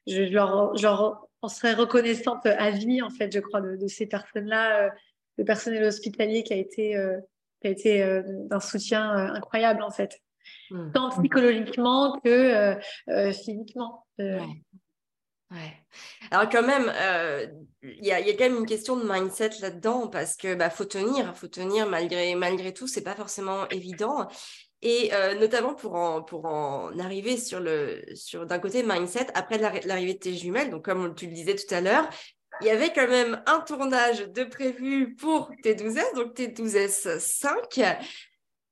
je, 0.07 0.33
leur, 0.33 0.75
je 0.75 0.83
leur 0.83 1.27
on 1.41 1.47
serait 1.47 1.73
reconnaissante 1.73 2.45
à 2.45 2.71
vie, 2.71 3.01
en 3.01 3.09
fait, 3.09 3.31
je 3.31 3.39
crois, 3.39 3.61
de, 3.61 3.87
ces 3.87 4.07
personnes-là, 4.07 4.85
euh, 4.85 4.89
le 5.37 5.45
personnel 5.45 5.83
hospitalier 5.83 6.43
qui 6.43 6.53
a 6.53 6.57
été, 6.57 6.95
euh, 6.95 7.19
qui 7.61 7.67
a 7.67 7.71
été 7.71 8.03
euh, 8.03 8.23
d'un 8.25 8.59
soutien 8.59 9.09
incroyable, 9.11 9.83
en 9.83 9.91
fait, 9.91 10.19
mmh. 10.71 10.91
tant 10.93 11.09
psychologiquement 11.09 12.19
que 12.23 12.75
physiquement. 13.31 14.05
Ouais. 15.49 15.71
Alors 16.29 16.49
quand 16.49 16.63
même, 16.63 16.91
il 17.81 18.05
y, 18.05 18.11
a, 18.11 18.19
y, 18.19 18.29
a, 18.29 18.33
quand 18.33 18.49
même 18.49 18.57
une 18.57 18.65
question 18.65 18.97
de 18.97 19.09
mindset 19.09 19.51
là-dedans 19.61 20.07
parce 20.09 20.35
que 20.35 20.55
bah, 20.55 20.69
faut 20.69 20.83
tenir, 20.83 21.37
faut 21.37 21.47
tenir 21.47 21.87
malgré 21.87 22.35
malgré 22.35 22.73
tout, 22.73 22.85
c'est 22.85 23.03
pas 23.03 23.15
forcément 23.15 23.65
évident. 23.69 24.27
Et 24.81 25.09
euh, 25.13 25.35
notamment 25.35 25.73
pour 25.73 25.95
en, 25.95 26.21
pour 26.21 26.45
en 26.45 26.97
arriver 26.99 27.37
sur 27.37 27.59
le 27.59 28.01
sur 28.13 28.45
d'un 28.45 28.59
côté 28.59 28.83
mindset, 28.83 29.27
après 29.33 29.57
l'arrivée 29.57 30.13
de 30.13 30.19
tes 30.19 30.33
jumelles, 30.33 30.69
donc 30.69 30.85
comme 30.85 31.15
tu 31.15 31.27
le 31.27 31.33
disais 31.33 31.55
tout 31.55 31.73
à 31.73 31.81
l'heure, 31.81 32.07
il 32.61 32.67
y 32.67 32.69
avait 32.69 32.93
quand 32.93 33.07
même 33.07 33.41
un 33.45 33.59
tournage 33.61 34.27
de 34.29 34.43
prévu 34.43 35.15
pour 35.15 35.51
tes 35.63 35.75
12S, 35.75 36.15
donc 36.15 36.35
tes 36.35 36.47
12S 36.47 37.19
5 37.19 37.97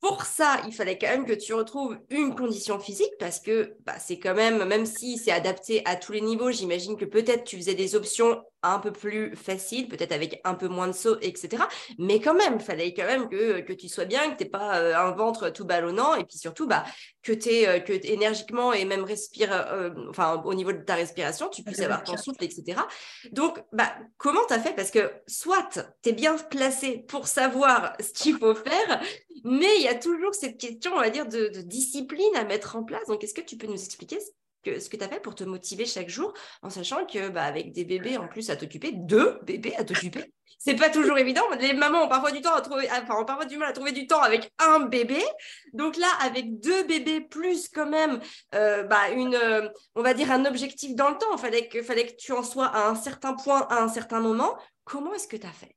pour 0.08 0.24
ça, 0.24 0.62
il 0.68 0.72
fallait 0.72 1.00
quand 1.00 1.08
même 1.08 1.26
que 1.26 1.34
tu 1.34 1.56
retrouves 1.56 1.98
une 2.12 2.36
condition 2.36 2.80
physique 2.80 3.14
parce 3.18 3.40
que 3.40 3.76
bah, 3.88 3.98
c'est 3.98 4.20
quand 4.20 4.36
même, 4.36 4.64
même 4.66 4.86
si 4.86 5.18
c'est 5.18 5.32
adapté 5.32 5.82
à 5.86 5.96
tous 5.96 6.12
les 6.12 6.22
niveaux, 6.22 6.52
j'imagine 6.52 6.96
que 6.96 7.06
peut-être 7.06 7.44
tu 7.44 7.58
faisais 7.58 7.74
des 7.74 7.96
options 7.96 8.40
un 8.74 8.80
peu 8.80 8.92
plus 8.92 9.36
faciles, 9.36 9.88
peut-être 9.88 10.12
avec 10.12 10.42
un 10.44 10.56
peu 10.56 10.68
moins 10.68 10.88
de 10.88 10.94
saut, 10.94 11.18
etc. 11.22 11.64
Mais 11.98 12.20
quand 12.20 12.34
même, 12.34 12.56
il 12.56 12.64
fallait 12.64 12.94
quand 12.94 13.06
même 13.06 13.30
que, 13.30 13.62
que 13.62 13.74
tu 13.74 13.88
sois 13.88 14.06
bien, 14.06 14.32
que 14.32 14.38
tu 14.38 14.44
n'aies 14.44 14.50
pas 14.50 14.80
euh, 14.80 14.96
un 14.96 15.12
ventre 15.12 15.50
tout 15.50 15.66
ballonnant 15.66 16.16
et 16.16 16.24
puis 16.24 16.38
surtout 16.38 16.68
bah, 16.68 16.84
que 17.24 17.32
tu 17.32 17.50
euh, 17.50 17.80
que 17.80 17.94
énergiquement 18.06 18.74
et 18.74 18.86
même 18.86 19.04
respire, 19.04 19.52
euh, 19.52 19.90
enfin 20.10 20.42
au 20.46 20.54
niveau 20.54 20.72
de 20.72 20.80
ta 20.80 20.96
respiration, 20.96 21.50
tu 21.50 21.64
puisses 21.64 21.82
avoir 21.82 22.04
ton 22.04 22.18
souffle, 22.18 22.44
etc. 22.44 22.80
Donc, 23.32 23.64
bah, 23.72 23.94
comment 24.18 24.42
tu 24.48 24.54
as 24.54 24.60
fait? 24.60 24.76
Parce 24.76 24.92
que 24.92 25.12
soit 25.28 25.86
tu 26.02 26.10
es 26.10 26.14
bien 26.14 26.36
placé 26.38 27.06
pour 27.08 27.28
savoir 27.28 27.94
ce 28.00 28.12
qu'il 28.12 28.38
faut 28.38 28.56
faire, 28.56 29.02
mais 29.44 29.76
il 29.78 29.84
y 29.84 29.88
a 29.88 29.96
toujours 29.96 30.34
cette 30.34 30.58
question, 30.58 30.94
on 30.94 31.00
va 31.00 31.10
dire, 31.10 31.28
de, 31.28 31.48
discipline 31.62 32.36
à 32.36 32.44
mettre 32.44 32.76
en 32.76 32.84
place. 32.84 33.06
Donc, 33.08 33.24
est-ce 33.24 33.34
que 33.34 33.42
tu 33.42 33.58
peux 33.58 33.68
nous 33.68 33.84
expliquer 33.84 34.20
ce 34.80 34.90
que 34.90 34.98
tu 34.98 35.04
as 35.04 35.10
fait 35.10 35.20
pour 35.20 35.36
te 35.36 35.44
motiver 35.44 35.86
chaque 35.86 36.10
jour, 36.10 36.34
en 36.62 36.70
sachant 36.70 37.06
que 37.06 37.30
bah, 37.30 37.44
avec 37.44 37.72
des 37.72 37.86
bébés 37.86 38.18
en 38.18 38.28
plus 38.28 38.50
à 38.50 38.56
t'occuper, 38.56 38.92
deux 38.94 39.40
bébés 39.44 39.76
à 39.76 39.84
t'occuper, 39.84 40.34
c'est 40.58 40.76
pas 40.76 40.90
toujours 40.90 41.18
évident. 41.18 41.44
Les 41.60 41.74
mamans 41.74 42.06
ont 42.06 42.08
parfois 42.08 42.32
du 42.32 42.42
temps 42.42 42.56
à 42.56 42.62
trouver, 42.62 42.88
enfin, 42.92 43.20
ont 43.20 43.26
parfois 43.26 43.46
du 43.46 43.58
mal 43.58 43.70
à 43.70 43.74
trouver 43.74 43.92
du 43.92 44.08
temps 44.08 44.22
avec 44.22 44.52
un 44.60 44.80
bébé. 44.80 45.24
Donc 45.74 45.98
là, 45.98 46.08
avec 46.22 46.60
deux 46.60 46.84
bébés 46.86 47.22
plus 47.22 47.70
quand 47.70 47.88
même, 47.88 48.20
euh, 48.56 48.84
bah, 48.84 49.10
euh, 49.12 49.70
on 49.96 50.02
va 50.02 50.14
dire 50.14 50.32
un 50.32 50.46
objectif 50.46 50.96
dans 50.96 51.10
le 51.10 51.18
temps. 51.18 51.34
Il 51.34 51.40
fallait 51.40 51.68
que, 51.68 51.84
fallait 51.84 52.08
que 52.08 52.16
tu 52.16 52.32
en 52.32 52.44
sois 52.44 52.68
à 52.68 52.88
un 52.88 52.96
certain 52.96 53.34
point, 53.34 53.68
à 53.70 53.82
un 53.82 53.88
certain 53.88 54.20
moment. 54.20 54.58
Comment 54.86 55.14
est-ce 55.14 55.28
que 55.28 55.38
tu 55.38 55.48
as 55.48 55.52
fait? 55.52 55.76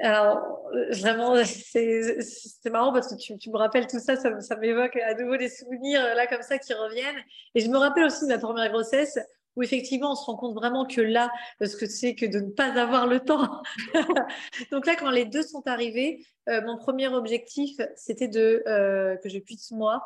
Alors, 0.00 0.60
vraiment, 0.90 1.36
c'est 1.44 2.70
marrant 2.70 2.92
parce 2.92 3.14
que 3.14 3.16
tu, 3.16 3.50
me 3.50 3.56
rappelles 3.56 3.86
tout 3.86 3.98
ça, 3.98 4.16
ça, 4.16 4.56
m'évoque 4.56 4.96
à 4.96 5.14
nouveau 5.14 5.36
des 5.36 5.48
souvenirs 5.48 6.02
là 6.14 6.26
comme 6.26 6.42
ça 6.42 6.58
qui 6.58 6.72
reviennent. 6.74 7.22
Et 7.54 7.60
je 7.60 7.68
me 7.68 7.76
rappelle 7.76 8.04
aussi 8.04 8.24
de 8.24 8.28
ma 8.28 8.38
première 8.38 8.70
grossesse 8.70 9.18
où 9.56 9.62
effectivement 9.62 10.12
on 10.12 10.14
se 10.14 10.24
rend 10.24 10.36
compte 10.36 10.54
vraiment 10.54 10.86
que 10.86 11.00
là, 11.00 11.30
ce 11.60 11.76
que 11.76 11.86
c'est 11.86 12.14
que 12.14 12.26
de 12.26 12.40
ne 12.40 12.50
pas 12.50 12.72
avoir 12.80 13.06
le 13.06 13.20
temps. 13.20 13.62
Donc 14.70 14.86
là, 14.86 14.96
quand 14.96 15.10
les 15.10 15.24
deux 15.24 15.42
sont 15.42 15.66
arrivés, 15.66 16.26
euh, 16.48 16.62
mon 16.62 16.76
premier 16.76 17.08
objectif, 17.08 17.76
c'était 17.96 18.28
de 18.28 18.62
euh, 18.66 19.16
que 19.16 19.28
je 19.28 19.38
puisse 19.38 19.70
moi 19.70 20.02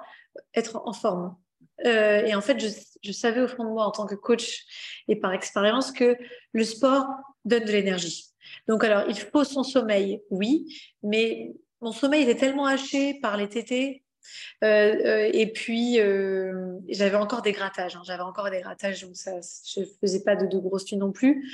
être 0.55 0.83
en 0.85 0.93
forme. 0.93 1.37
Euh, 1.85 2.25
et 2.25 2.35
en 2.35 2.41
fait, 2.41 2.59
je, 3.03 3.13
savais 3.13 3.43
au 3.43 3.49
fond 3.49 3.65
de 3.65 3.69
moi 3.69 3.85
en 3.85 3.91
tant 3.91 4.07
que 4.07 4.15
coach 4.15 4.65
et 5.09 5.17
par 5.17 5.33
expérience 5.33 5.93
que 5.93 6.17
le 6.53 6.65
sport 6.65 7.07
donne 7.45 7.65
de 7.65 7.73
l'énergie. 7.73 8.25
Donc, 8.69 8.85
alors, 8.85 9.05
il 9.09 9.19
faut 9.19 9.45
son 9.45 9.63
sommeil, 9.63 10.23
oui, 10.31 10.81
mais 11.03 11.55
mon 11.81 11.93
sommeil 11.93 12.23
était 12.23 12.37
tellement 12.37 12.67
haché 12.67 13.15
par 13.21 13.37
les 13.37 13.49
tétés. 13.49 14.03
Euh, 14.65 14.67
euh, 14.67 15.31
et 15.33 15.53
puis, 15.53 16.01
euh, 16.01 16.79
j'avais 16.89 17.17
encore 17.17 17.43
des 17.43 17.53
grattages. 17.53 17.97
Hein. 17.97 18.03
j'avais 18.05 18.23
encore 18.23 18.51
des 18.51 18.61
grattages, 18.61 19.03
donc 19.03 19.17
ça, 19.17 19.33
je 19.41 19.81
ne 19.81 19.87
faisais 20.01 20.23
pas 20.23 20.37
de, 20.37 20.59
grosses 20.59 20.91
nuits 20.91 20.99
non 20.99 21.13
plus. 21.13 21.45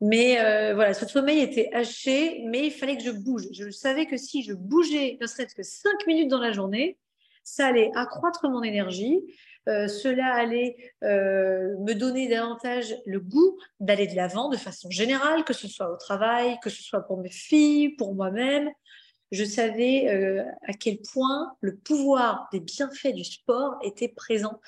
Mais 0.00 0.34
voilà, 0.74 0.94
ce 0.94 1.06
sommeil 1.06 1.40
était 1.40 1.70
haché, 1.72 2.42
mais 2.46 2.66
il 2.66 2.70
fallait 2.70 2.96
que 2.96 3.02
je 3.02 3.10
bouge. 3.10 3.44
Je 3.52 3.70
savais 3.70 4.06
que 4.06 4.16
si 4.16 4.42
je 4.42 4.52
bougeais, 4.52 5.18
ne 5.20 5.26
serait-ce 5.26 5.54
que 5.54 5.62
cinq 5.62 6.06
minutes 6.06 6.28
dans 6.28 6.40
la 6.40 6.52
journée, 6.52 6.98
ça 7.42 7.66
allait 7.66 7.90
accroître 7.94 8.48
mon 8.48 8.62
énergie, 8.62 9.20
euh, 9.68 9.88
cela 9.88 10.34
allait 10.34 10.76
euh, 11.02 11.76
me 11.80 11.94
donner 11.94 12.28
davantage 12.28 12.94
le 13.06 13.20
goût 13.20 13.58
d'aller 13.80 14.06
de 14.06 14.14
l'avant 14.14 14.48
de 14.48 14.56
façon 14.56 14.90
générale, 14.90 15.44
que 15.44 15.54
ce 15.54 15.68
soit 15.68 15.90
au 15.90 15.96
travail, 15.96 16.58
que 16.62 16.70
ce 16.70 16.82
soit 16.82 17.00
pour 17.00 17.18
mes 17.18 17.30
filles, 17.30 17.96
pour 17.96 18.14
moi-même. 18.14 18.70
Je 19.32 19.44
savais 19.44 20.08
euh, 20.08 20.44
à 20.66 20.74
quel 20.74 20.98
point 21.00 21.56
le 21.60 21.76
pouvoir 21.76 22.48
des 22.52 22.60
bienfaits 22.60 23.14
du 23.14 23.24
sport 23.24 23.76
était 23.82 24.08
présent. 24.08 24.60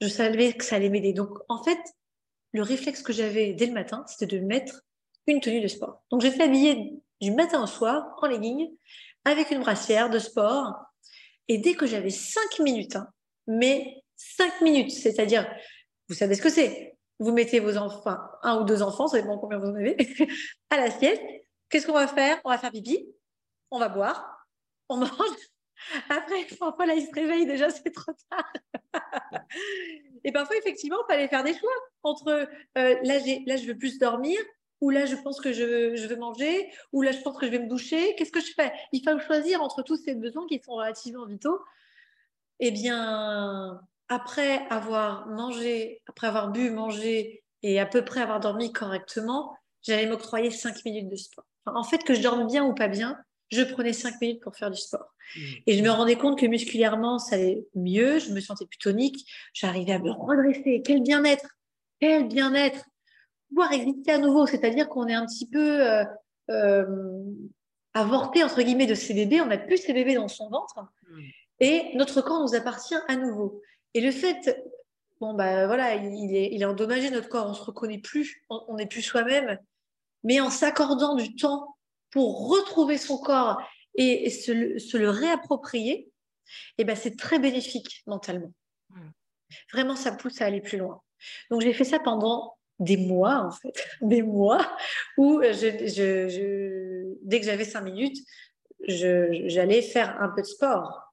Je 0.00 0.08
savais 0.08 0.52
que 0.52 0.64
ça 0.64 0.76
allait 0.76 0.90
m'aider. 0.90 1.14
Donc, 1.14 1.38
en 1.48 1.62
fait, 1.62 1.78
le 2.52 2.62
réflexe 2.62 3.02
que 3.02 3.12
j'avais 3.12 3.54
dès 3.54 3.66
le 3.66 3.72
matin, 3.72 4.04
c'était 4.06 4.38
de 4.38 4.44
mettre 4.44 4.82
une 5.26 5.40
tenue 5.40 5.60
de 5.60 5.68
sport. 5.68 6.02
Donc, 6.10 6.20
j'étais 6.20 6.42
habillée 6.42 6.92
du 7.20 7.32
matin 7.32 7.62
au 7.62 7.66
soir 7.66 8.14
en 8.20 8.26
legging 8.26 8.68
avec 9.24 9.50
une 9.50 9.60
brassière 9.60 10.10
de 10.10 10.18
sport. 10.18 10.74
Et 11.48 11.58
dès 11.58 11.74
que 11.74 11.86
j'avais 11.86 12.10
cinq 12.10 12.60
minutes, 12.60 12.96
hein, 12.96 13.08
mais 13.46 14.02
5 14.18 14.60
minutes. 14.60 14.90
C'est-à-dire, 14.90 15.50
vous 16.08 16.14
savez 16.14 16.34
ce 16.34 16.42
que 16.42 16.50
c'est. 16.50 16.96
Vous 17.18 17.32
mettez 17.32 17.58
vos 17.58 17.76
enfants, 17.78 18.18
un 18.42 18.60
ou 18.60 18.64
deux 18.64 18.82
enfants, 18.82 19.08
ça 19.08 19.20
dépend 19.20 19.38
combien 19.38 19.58
vous 19.58 19.66
en 19.66 19.74
avez, 19.74 19.96
à 20.70 20.76
la 20.76 20.90
sieste. 20.90 21.22
Qu'est-ce 21.68 21.86
qu'on 21.86 21.94
va 21.94 22.06
faire? 22.06 22.40
On 22.44 22.50
va 22.50 22.58
faire 22.58 22.70
pipi, 22.70 23.08
on 23.70 23.78
va 23.78 23.88
boire, 23.88 24.46
on 24.88 24.98
mange, 24.98 25.10
Après, 26.08 26.46
parfois, 26.58 26.86
là, 26.86 26.94
il 26.94 27.06
se 27.06 27.12
réveille, 27.12 27.46
déjà, 27.46 27.70
c'est 27.70 27.90
trop 27.90 28.12
tard. 28.30 28.52
et 30.24 30.32
parfois, 30.32 30.56
effectivement, 30.56 30.98
il 31.08 31.12
fallait 31.12 31.28
faire 31.28 31.44
des 31.44 31.54
choix 31.54 31.70
entre 32.02 32.28
euh, 32.30 32.46
là, 33.02 33.18
là, 33.46 33.56
je 33.56 33.66
veux 33.66 33.76
plus 33.76 33.98
dormir, 33.98 34.38
ou 34.80 34.90
là, 34.90 35.06
je 35.06 35.16
pense 35.16 35.40
que 35.40 35.52
je, 35.52 35.96
je, 35.96 36.06
veux 36.06 36.16
manger, 36.16 36.70
ou 36.92 37.02
là, 37.02 37.12
je 37.12 37.20
pense 37.20 37.36
que 37.36 37.46
je 37.46 37.50
vais 37.50 37.58
me 37.58 37.68
doucher. 37.68 38.14
Qu'est-ce 38.16 38.32
que 38.32 38.40
je 38.40 38.52
fais? 38.54 38.72
Il 38.92 39.02
faut 39.02 39.18
choisir 39.18 39.62
entre 39.62 39.82
tous 39.82 39.96
ces 39.96 40.14
besoins 40.14 40.46
qui 40.46 40.60
sont 40.62 40.74
relativement 40.74 41.26
vitaux. 41.26 41.60
Eh 42.60 42.70
bien, 42.70 43.80
après 44.08 44.66
avoir 44.70 45.28
mangé, 45.28 46.02
après 46.06 46.26
avoir 46.26 46.50
bu, 46.50 46.70
mangé 46.70 47.42
et 47.62 47.78
à 47.78 47.86
peu 47.86 48.04
près 48.04 48.20
avoir 48.20 48.40
dormi 48.40 48.72
correctement, 48.72 49.56
j'allais 49.82 50.06
m'octroyer 50.06 50.50
cinq 50.50 50.84
minutes 50.84 51.08
de 51.08 51.16
sport. 51.16 51.44
en 51.66 51.84
fait, 51.84 52.04
que 52.04 52.14
je 52.14 52.22
dorme 52.22 52.46
bien 52.46 52.64
ou 52.64 52.74
pas 52.74 52.88
bien, 52.88 53.18
je 53.50 53.62
prenais 53.62 53.92
cinq 53.92 54.20
minutes 54.20 54.42
pour 54.42 54.56
faire 54.56 54.70
du 54.70 54.78
sport. 54.78 55.14
Mmh. 55.36 55.40
Et 55.66 55.78
je 55.78 55.82
me 55.82 55.90
rendais 55.90 56.16
compte 56.16 56.38
que 56.38 56.46
musculairement, 56.46 57.18
ça 57.18 57.36
allait 57.36 57.66
mieux, 57.74 58.18
je 58.18 58.32
me 58.32 58.40
sentais 58.40 58.66
plus 58.66 58.78
tonique, 58.78 59.26
j'arrivais 59.52 59.92
à 59.92 59.98
me 59.98 60.10
redresser. 60.10 60.82
Quel 60.84 61.02
bien-être 61.02 61.56
Quel 62.00 62.28
bien-être 62.28 62.84
Pouvoir 63.48 63.72
exister 63.72 64.12
à 64.12 64.18
nouveau, 64.18 64.46
c'est-à-dire 64.46 64.88
qu'on 64.88 65.06
est 65.06 65.14
un 65.14 65.26
petit 65.26 65.48
peu 65.48 65.86
euh, 65.86 66.04
euh, 66.50 66.84
avorté, 67.94 68.42
entre 68.42 68.62
guillemets, 68.62 68.86
de 68.86 68.94
ces 68.94 69.14
bébés, 69.14 69.40
on 69.40 69.46
n'a 69.46 69.58
plus 69.58 69.78
ces 69.78 69.92
bébés 69.92 70.14
dans 70.14 70.28
son 70.28 70.48
ventre, 70.48 70.78
mmh. 70.78 71.20
et 71.60 71.90
notre 71.94 72.20
corps 72.20 72.42
nous 72.42 72.54
appartient 72.54 72.96
à 73.08 73.16
nouveau. 73.16 73.62
Et 73.98 74.00
le 74.00 74.12
fait, 74.12 74.64
bon, 75.20 75.34
bah 75.34 75.66
voilà, 75.66 75.96
il 75.96 76.32
est, 76.32 76.50
il 76.52 76.62
est 76.62 76.64
endommagé, 76.64 77.10
notre 77.10 77.28
corps, 77.28 77.50
on 77.50 77.54
se 77.54 77.64
reconnaît 77.64 77.98
plus, 77.98 78.44
on 78.48 78.76
n'est 78.76 78.86
plus 78.86 79.02
soi-même, 79.02 79.58
mais 80.22 80.38
en 80.38 80.50
s'accordant 80.50 81.16
du 81.16 81.34
temps 81.34 81.76
pour 82.12 82.48
retrouver 82.48 82.96
son 82.96 83.18
corps 83.18 83.60
et, 83.96 84.30
se, 84.30 84.52
le 84.96 85.10
réapproprier, 85.10 86.12
eh 86.78 86.84
ben, 86.84 86.94
c'est 86.94 87.16
très 87.16 87.40
bénéfique 87.40 88.04
mentalement. 88.06 88.52
Vraiment, 89.72 89.96
ça 89.96 90.12
pousse 90.12 90.40
à 90.42 90.46
aller 90.46 90.60
plus 90.60 90.78
loin. 90.78 91.02
Donc, 91.50 91.62
j'ai 91.62 91.72
fait 91.72 91.82
ça 91.82 91.98
pendant 91.98 92.56
des 92.78 92.98
mois, 92.98 93.46
en 93.46 93.50
fait, 93.50 93.84
des 94.00 94.22
mois 94.22 94.64
où 95.16 95.42
je, 95.42 97.16
dès 97.24 97.40
que 97.40 97.46
j'avais 97.46 97.64
cinq 97.64 97.80
minutes, 97.80 98.24
j'allais 98.86 99.82
faire 99.82 100.22
un 100.22 100.28
peu 100.28 100.42
de 100.42 100.46
sport. 100.46 101.12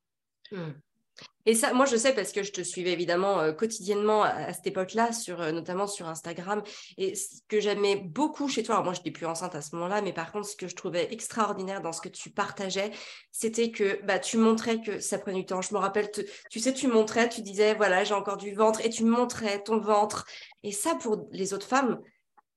Et 1.45 1.53
ça, 1.53 1.73
moi, 1.73 1.85
je 1.85 1.95
sais 1.95 2.13
parce 2.13 2.31
que 2.31 2.41
je 2.41 2.51
te 2.51 2.61
suivais 2.61 2.91
évidemment 2.91 3.39
euh, 3.39 3.53
quotidiennement 3.53 4.23
à, 4.23 4.51
cette 4.53 4.65
époque-là, 4.67 5.09
euh, 5.29 5.51
notamment 5.51 5.85
sur 5.85 6.07
Instagram. 6.07 6.63
Et 6.97 7.15
ce 7.15 7.41
que 7.47 7.59
j'aimais 7.59 7.97
beaucoup 7.97 8.47
chez 8.49 8.63
toi, 8.63 8.75
alors 8.75 8.85
moi, 8.85 8.93
je 8.93 8.99
n'étais 8.99 9.11
plus 9.11 9.25
enceinte 9.25 9.53
à 9.53 9.61
ce 9.61 9.75
moment-là, 9.75 10.01
mais 10.01 10.13
par 10.13 10.31
contre, 10.31 10.47
ce 10.47 10.55
que 10.55 10.67
je 10.67 10.75
trouvais 10.75 11.13
extraordinaire 11.13 11.81
dans 11.81 11.91
ce 11.91 12.01
que 12.01 12.09
tu 12.09 12.31
partageais, 12.31 12.91
c'était 13.31 13.69
que 13.71 14.03
bah, 14.05 14.17
tu 14.17 14.37
montrais 14.37 14.81
que 14.81 14.99
ça 14.99 15.19
prenait 15.19 15.39
du 15.39 15.45
temps. 15.45 15.61
Je 15.61 15.73
me 15.73 15.79
rappelle, 15.79 16.09
tu 16.49 16.59
sais, 16.59 16.73
tu 16.73 16.87
montrais, 16.87 17.29
tu 17.29 17.41
disais, 17.41 17.75
voilà, 17.75 18.03
j'ai 18.03 18.15
encore 18.15 18.37
du 18.37 18.53
ventre, 18.53 18.83
et 18.83 18.89
tu 18.89 19.03
montrais 19.03 19.61
ton 19.61 19.79
ventre. 19.79 20.25
Et 20.63 20.71
ça, 20.71 20.95
pour 20.95 21.27
les 21.31 21.53
autres 21.53 21.67
femmes, 21.67 22.01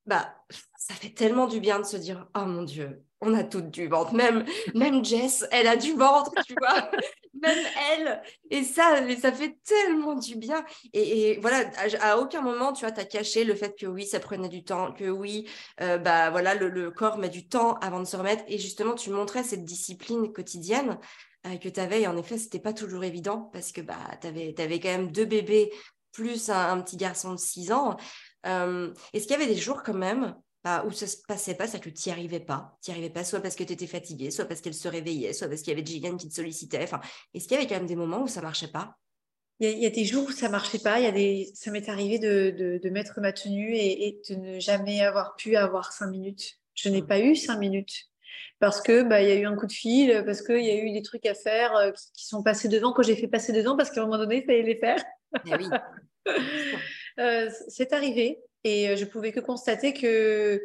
bah, 0.07 0.35
ça 0.79 0.95
fait 0.95 1.11
tellement 1.11 1.47
du 1.47 1.61
bien 1.61 1.79
de 1.79 1.85
se 1.85 1.99
dire, 1.99 2.27
oh 2.35 2.47
mon 2.47 2.63
Dieu, 2.63 3.03
on 3.21 3.35
a 3.35 3.45
toutes 3.45 3.71
du 3.71 3.89
ventre. 3.89 4.15
Même, 4.15 4.45
même 4.75 5.05
Jess, 5.05 5.45
elle 5.51 5.67
a 5.67 5.77
du 5.77 5.93
ventre, 5.95 6.33
tu 6.47 6.55
vois. 6.59 6.91
même 7.43 7.67
elle. 7.93 8.23
Et 8.51 8.63
ça, 8.63 9.01
mais 9.03 9.17
ça 9.17 9.33
fait 9.33 9.59
tellement 9.65 10.15
du 10.15 10.37
bien. 10.37 10.65
Et, 10.93 11.39
voilà, 11.41 11.71
à, 12.01 12.19
aucun 12.19 12.41
moment, 12.41 12.73
tu 12.73 12.85
vois, 12.85 12.93
tu 12.93 13.01
as 13.01 13.05
caché 13.05 13.45
le 13.45 13.55
fait 13.55 13.79
que 13.79 13.87
oui, 13.87 14.07
ça 14.07 14.21
prenait 14.21 14.49
du 14.49 14.65
temps, 14.65 14.93
que 14.93 15.09
oui, 15.09 15.49
euh, 15.81 15.99
bah 15.99 16.31
voilà, 16.31 16.55
le, 16.55 16.91
corps 16.91 17.19
met 17.19 17.29
du 17.29 17.49
temps 17.49 17.75
avant 17.75 18.01
de 18.01 18.07
se 18.07 18.17
remettre. 18.17 18.45
Et 18.49 18.59
justement, 18.59 18.95
tu 18.95 19.11
montrais 19.11 19.43
cette 19.43 19.65
discipline 19.65 20.33
quotidienne 20.33 20.99
euh, 21.47 21.57
que 21.57 21.69
tu 21.69 21.81
avais. 21.81 22.03
Et 22.03 22.07
en 22.07 22.17
effet, 22.17 22.39
c'était 22.39 22.61
pas 22.61 22.73
toujours 22.73 23.05
évident 23.05 23.51
parce 23.53 23.73
que 23.73 23.81
bah, 23.81 23.99
tu 24.21 24.27
avais, 24.27 24.55
avais, 24.59 24.81
quand 24.81 24.89
même 24.89 25.13
deux 25.13 25.27
bébés 25.27 25.71
plus 26.13 26.51
un, 26.51 26.81
petit 26.81 26.97
garçon 26.97 27.33
de 27.33 27.39
6 27.39 27.73
ans. 27.73 27.97
Euh, 28.47 28.93
Est-ce 29.13 29.27
qu'il 29.27 29.39
y 29.39 29.43
avait 29.43 29.53
des 29.53 29.61
jours 29.61 29.83
quand 29.83 29.95
même 29.95 30.35
bah, 30.65 30.85
où 30.87 30.91
ça 30.91 31.07
se 31.07 31.17
passait 31.27 31.55
pas, 31.55 31.67
c'est 31.67 31.81
que 31.81 31.89
tu 31.89 32.09
n'y 32.09 32.13
arrivais 32.13 32.41
pas. 32.41 32.79
Tu 32.83 32.91
n'y 32.91 32.97
arrivais 32.97 33.11
pas, 33.11 33.25
soit 33.25 33.41
parce 33.41 33.55
que 33.55 33.65
tu 33.65 33.73
étais 33.73 33.87
fatiguée, 33.87 34.31
soit 34.31 34.45
parce 34.45 34.61
qu'elle 34.61 34.75
se 34.75 34.89
réveillait, 34.89 35.33
soit 35.33 35.49
parce 35.49 35.63
qu'il 35.63 35.73
y 35.73 35.77
avait 35.77 35.87
Gillian 35.87 36.17
qui 36.17 36.29
te 36.29 36.35
sollicitait. 36.35 36.83
Enfin, 36.83 37.01
est-ce 37.35 37.47
qu'il 37.47 37.57
y 37.57 37.61
avait 37.61 37.69
quand 37.69 37.77
même 37.77 37.87
des 37.87 37.97
moments 37.97 38.23
où 38.23 38.29
ça 38.29 38.43
marchait 38.43 38.69
pas? 38.69 38.97
Il 39.61 39.79
y, 39.79 39.87
a, 39.87 39.91
des 39.91 40.05
jours 40.05 40.29
où 40.29 40.31
ça 40.31 40.49
marchait 40.49 40.79
pas. 40.79 41.01
Il 41.01 41.05
y 41.05 41.09
a 41.09 41.13
des, 41.13 41.51
ça 41.55 41.73
m'est 41.73 41.89
arrivé 41.89 42.21
de, 42.21 42.79
de, 42.81 42.91
mettre 42.91 43.21
ma 43.21 43.33
tenue 43.33 43.75
et, 43.75 44.21
de 44.31 44.37
ne 44.37 44.61
jamais 44.61 45.01
avoir 45.01 45.35
pu 45.35 45.57
avoir 45.57 45.93
cinq 45.93 46.11
minutes. 46.11 46.59
Je 46.75 46.89
n'ai 46.89 47.03
mmh. 47.03 47.07
pas 47.07 47.19
eu 47.19 47.35
cinq 47.35 47.59
minutes 47.59 48.09
parce 48.61 48.81
que 48.81 49.03
bah 49.03 49.23
il 49.23 49.29
y 49.29 49.33
a 49.33 49.35
eu 49.35 49.47
un 49.47 49.57
coup 49.57 49.67
de 49.67 49.73
fil, 49.73 50.23
parce 50.25 50.43
qu'il 50.43 50.65
y 50.65 50.71
a 50.71 50.77
eu 50.77 50.93
des 50.93 51.03
trucs 51.03 51.27
à 51.27 51.35
faire 51.35 51.75
euh, 51.77 51.93
qui, 52.15 52.27
sont 52.27 52.43
passés 52.43 52.69
devant 52.69 52.93
que 52.93 53.03
j'ai 53.03 53.17
fait 53.17 53.29
passer 53.29 53.53
devant 53.53 53.77
parce 53.77 53.91
qu'à 53.91 54.03
un 54.03 54.05
moment 54.05 54.19
donné 54.19 54.39
il 54.39 54.45
fallait 54.45 54.63
les 54.63 54.77
faire. 54.77 55.03
Eh 55.47 55.55
oui. 55.55 55.67
euh, 57.19 57.51
c'est 57.69 57.93
arrivé. 57.93 58.39
Et 58.65 58.89
euh, 58.89 58.97
je 58.97 59.05
pouvais 59.05 59.33
que 59.33 59.41
constater 59.41 59.93
que, 59.93 60.61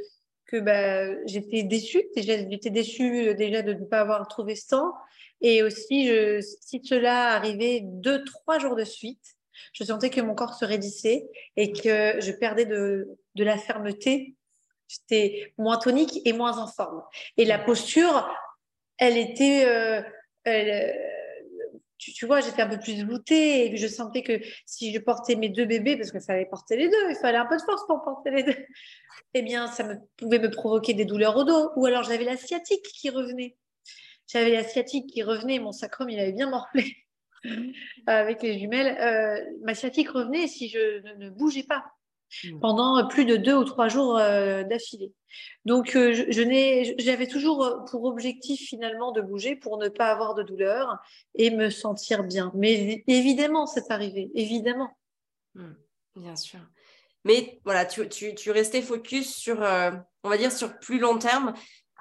que 0.46 0.60
bah, 0.60 1.26
j'étais 1.26 1.64
déçue. 1.64 2.04
J'étais 2.16 2.70
déçue 2.70 3.30
euh, 3.30 3.34
déjà 3.34 3.62
de 3.62 3.74
ne 3.74 3.86
pas 3.86 4.02
avoir 4.02 4.28
trouvé 4.28 4.56
ce 4.56 4.70
temps. 4.70 4.94
Et 5.42 5.64
aussi, 5.64 6.08
je, 6.08 6.42
si 6.42 6.82
cela 6.84 7.34
arrivait 7.34 7.82
deux, 7.84 8.24
trois 8.24 8.60
jours 8.60 8.76
de 8.76 8.84
suite, 8.84 9.36
je 9.74 9.84
sentais 9.84 10.10
que 10.10 10.22
mon 10.22 10.36
corps 10.36 10.54
se 10.54 10.66
raidissait 10.66 11.28
et 11.58 11.72
que 11.72 12.20
je 12.20 12.32
perdais 12.32 12.66
de, 12.66 13.08
de 13.36 13.44
la 13.44 13.58
fermeté. 13.58 14.36
J'étais 14.88 15.54
moins 15.58 15.78
tonique 15.78 16.22
et 16.26 16.34
moins 16.34 16.58
en 16.60 16.68
forme. 16.68 17.04
Et 17.38 17.46
la 17.46 17.60
posture, 17.60 18.30
elle 18.98 19.18
était, 19.18 19.66
euh, 19.66 20.02
elle, 20.44 20.96
tu, 22.12 22.26
vois, 22.26 22.42
j'étais 22.42 22.62
un 22.62 22.68
peu 22.68 22.80
plus 22.80 23.04
voûtée 23.04 23.66
et 23.66 23.78
je 23.78 23.88
sentais 23.88 24.24
que 24.24 24.40
si 24.66 24.94
je 24.94 25.00
portais 25.00 25.36
mes 25.36 25.50
deux 25.50 25.66
bébés, 25.66 25.98
parce 25.98 26.12
qu'il 26.12 26.22
fallait 26.22 26.46
porter 26.46 26.78
les 26.78 26.90
deux, 26.90 27.10
il 27.10 27.16
fallait 27.16 27.38
un 27.38 27.46
peu 27.46 27.58
de 27.58 27.62
force 27.62 27.86
pour 27.88 28.04
porter 28.04 28.32
les 28.32 28.44
deux, 28.44 28.56
eh 29.34 29.42
bien, 29.42 29.68
ça 29.68 29.86
pouvait 30.18 30.40
me 30.40 30.50
provoquer 30.50 30.94
des 30.94 31.06
douleurs 31.06 31.38
au 31.38 31.44
dos. 31.44 31.72
Ou 31.76 31.86
alors 31.86 32.04
j'avais 32.04 32.26
la 32.26 32.38
sciatique 32.38 32.84
qui 32.84 33.10
revenait. 33.10 33.58
J'avais 34.28 34.52
la 34.52 34.64
sciatique 34.64 35.08
qui 35.08 35.24
revenait, 35.24 35.60
mon 35.60 35.72
sacrum, 35.72 36.10
il 36.10 36.20
avait 36.20 36.32
bien 36.32 36.50
morflé 36.50 36.98
avec 38.08 38.42
les 38.42 38.58
jumelles. 38.60 38.98
Euh, 39.00 39.58
ma 39.64 39.76
sciatique 39.76 40.10
revenait 40.10 40.48
si 40.48 40.70
je 40.70 41.02
ne 41.18 41.30
bougeais 41.30 41.64
pas. 41.64 41.86
Mm. 42.44 42.60
pendant 42.60 43.08
plus 43.08 43.26
de 43.26 43.38
deux 43.38 43.56
ou 43.56 43.64
trois 43.64 43.88
jours 43.88 44.18
euh, 44.18 44.64
d'affilée. 44.64 45.14
Donc, 45.66 45.96
euh, 45.96 46.14
je, 46.14 46.94
j'avais 46.98 47.28
toujours 47.28 47.86
pour 47.90 48.06
objectif 48.06 48.60
finalement 48.62 49.12
de 49.12 49.22
bouger 49.22 49.56
pour 49.56 49.78
ne 49.78 49.88
pas 49.90 50.12
avoir 50.12 50.36
de 50.36 50.44
douleur 50.44 50.98
et 51.36 51.50
me 51.52 51.70
sentir 51.70 52.24
bien. 52.24 52.52
Mais 52.56 53.04
évidemment, 53.08 53.66
c'est 53.66 53.92
arrivé, 53.92 54.32
évidemment. 54.36 54.98
Mm. 55.56 55.74
bien 56.16 56.36
sûr. 56.36 56.60
Mais 57.26 57.62
voilà, 57.64 57.86
tu, 57.86 58.08
tu, 58.10 58.52
restais 58.52 58.82
focus 58.82 59.34
sur, 59.34 59.62
euh, 59.64 59.92
on 60.24 60.30
va 60.30 60.38
dire, 60.38 60.52
sur 60.52 60.78
plus 60.80 61.00
long 61.00 61.18
terme 61.18 61.54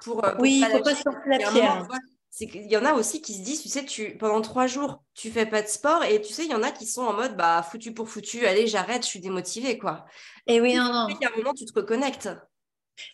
pour. 0.03 0.21
oui, 0.39 0.61
il 0.61 0.65
ne 0.65 0.77
faut 0.77 0.83
pas 0.83 0.95
sortir 0.95 1.21
la 1.27 1.37
pierre 1.37 1.87
c'est 2.35 2.47
qu'il 2.47 2.65
y 2.65 2.77
en 2.77 2.83
a 2.83 2.93
aussi 2.93 3.21
qui 3.21 3.35
se 3.35 3.43
disent, 3.43 3.61
tu 3.61 3.69
sais, 3.69 3.85
tu, 3.85 4.17
pendant 4.17 4.41
trois 4.41 4.65
jours, 4.65 5.03
tu 5.13 5.29
fais 5.29 5.45
pas 5.45 5.61
de 5.61 5.67
sport 5.67 6.03
et 6.03 6.19
tu 6.19 6.33
sais, 6.33 6.45
il 6.45 6.49
y 6.49 6.55
en 6.55 6.63
a 6.63 6.71
qui 6.71 6.87
sont 6.87 7.03
en 7.03 7.13
mode, 7.13 7.37
bah, 7.37 7.61
foutu 7.61 7.93
pour 7.93 8.09
foutu, 8.09 8.47
allez, 8.47 8.65
j'arrête, 8.65 9.03
je 9.03 9.07
suis 9.07 9.19
démotivée, 9.19 9.77
quoi. 9.77 10.05
Et 10.47 10.59
oui, 10.59 10.73
non, 10.73 10.91
non. 10.91 11.07
Il 11.09 11.17
y 11.21 11.25
a 11.25 11.29
un 11.31 11.37
moment, 11.37 11.53
tu 11.53 11.65
te 11.65 11.73
reconnectes. 11.79 12.29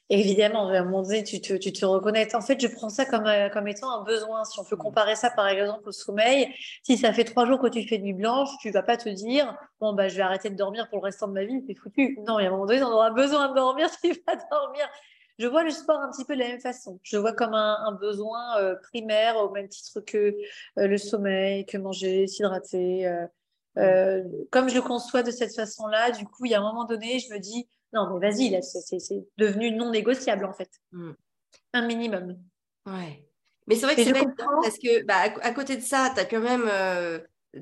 Évidemment, 0.09 0.69
à 0.69 0.77
un 0.77 0.85
moment 0.85 1.01
donné, 1.01 1.25
tu 1.25 1.41
te, 1.41 1.53
tu 1.55 1.73
te 1.73 1.85
reconnectes. 1.85 2.33
En 2.33 2.39
fait, 2.39 2.61
je 2.61 2.67
prends 2.67 2.87
ça 2.87 3.05
comme, 3.05 3.25
euh, 3.25 3.49
comme 3.49 3.67
étant 3.67 3.91
un 3.91 4.05
besoin. 4.05 4.45
Si 4.45 4.57
on 4.57 4.63
peut 4.63 4.77
comparer 4.77 5.17
ça, 5.17 5.29
par 5.29 5.49
exemple, 5.49 5.89
au 5.89 5.91
sommeil, 5.91 6.47
si 6.83 6.97
ça 6.97 7.11
fait 7.11 7.25
trois 7.25 7.45
jours 7.45 7.59
que 7.59 7.67
tu 7.67 7.85
fais 7.85 7.97
nuit 7.97 8.13
blanche, 8.13 8.47
tu 8.61 8.71
vas 8.71 8.83
pas 8.83 8.95
te 8.95 9.09
dire, 9.09 9.53
bon, 9.81 9.91
bah, 9.91 10.07
je 10.07 10.15
vais 10.15 10.21
arrêter 10.21 10.49
de 10.49 10.55
dormir 10.55 10.87
pour 10.87 10.99
le 10.99 11.03
restant 11.03 11.27
de 11.27 11.33
ma 11.33 11.43
vie, 11.43 11.61
c'est 11.67 11.75
foutu. 11.75 12.17
Non, 12.25 12.39
il 12.39 12.43
y 12.43 12.45
a 12.45 12.47
un 12.47 12.51
moment 12.51 12.67
donné, 12.67 12.81
on 12.83 12.91
aura 12.91 13.09
besoin 13.11 13.49
de 13.49 13.55
dormir, 13.55 13.89
tu 14.01 14.13
vas 14.25 14.37
dormir 14.49 14.87
je 15.39 15.47
vois 15.47 15.63
le 15.63 15.71
sport 15.71 16.01
un 16.01 16.11
petit 16.11 16.25
peu 16.25 16.35
de 16.35 16.39
la 16.39 16.49
même 16.49 16.59
façon. 16.59 16.99
Je 17.01 17.17
vois 17.17 17.33
comme 17.33 17.53
un, 17.53 17.91
besoin 17.93 18.59
euh, 18.59 18.75
primaire 18.75 19.37
au 19.37 19.49
même 19.51 19.69
titre 19.69 20.01
que 20.01 20.35
euh, 20.77 20.87
le 20.87 20.97
sommeil, 20.97 21.65
que 21.65 21.77
manger, 21.77 22.27
s'hydrater. 22.27 23.07
Euh, 23.77 24.23
comme 24.51 24.69
je 24.69 24.75
le 24.75 24.81
conçois 24.81 25.23
de 25.23 25.31
cette 25.31 25.55
façon-là, 25.55 26.11
du 26.11 26.25
coup, 26.25 26.45
il 26.45 26.51
y 26.51 26.55
a 26.55 26.59
un 26.59 26.63
moment 26.63 26.83
donné, 26.83 27.19
je 27.19 27.33
me 27.33 27.39
dis, 27.39 27.69
non, 27.93 28.09
mais 28.13 28.29
vas-y, 28.29 28.49
là, 28.49 28.61
c'est 28.61 29.25
devenu 29.37 29.71
non 29.71 29.91
négociable 29.91 30.43
en 30.43 30.53
fait. 30.53 30.69
Mm. 30.91 31.11
Un 31.73 31.87
minimum. 31.87 32.37
Ouais. 32.85 33.25
Mais 33.67 33.75
c'est 33.75 33.85
vrai 33.85 33.95
que 33.95 34.03
c'est 34.03 34.13
parce 34.13 34.77
que 34.77 35.03
bah, 35.05 35.21
à, 35.41 35.51
côté 35.53 35.77
de 35.77 35.81
ça, 35.81 36.11
tu 36.13 36.19
as 36.19 36.25
quand 36.25 36.41
même 36.41 36.69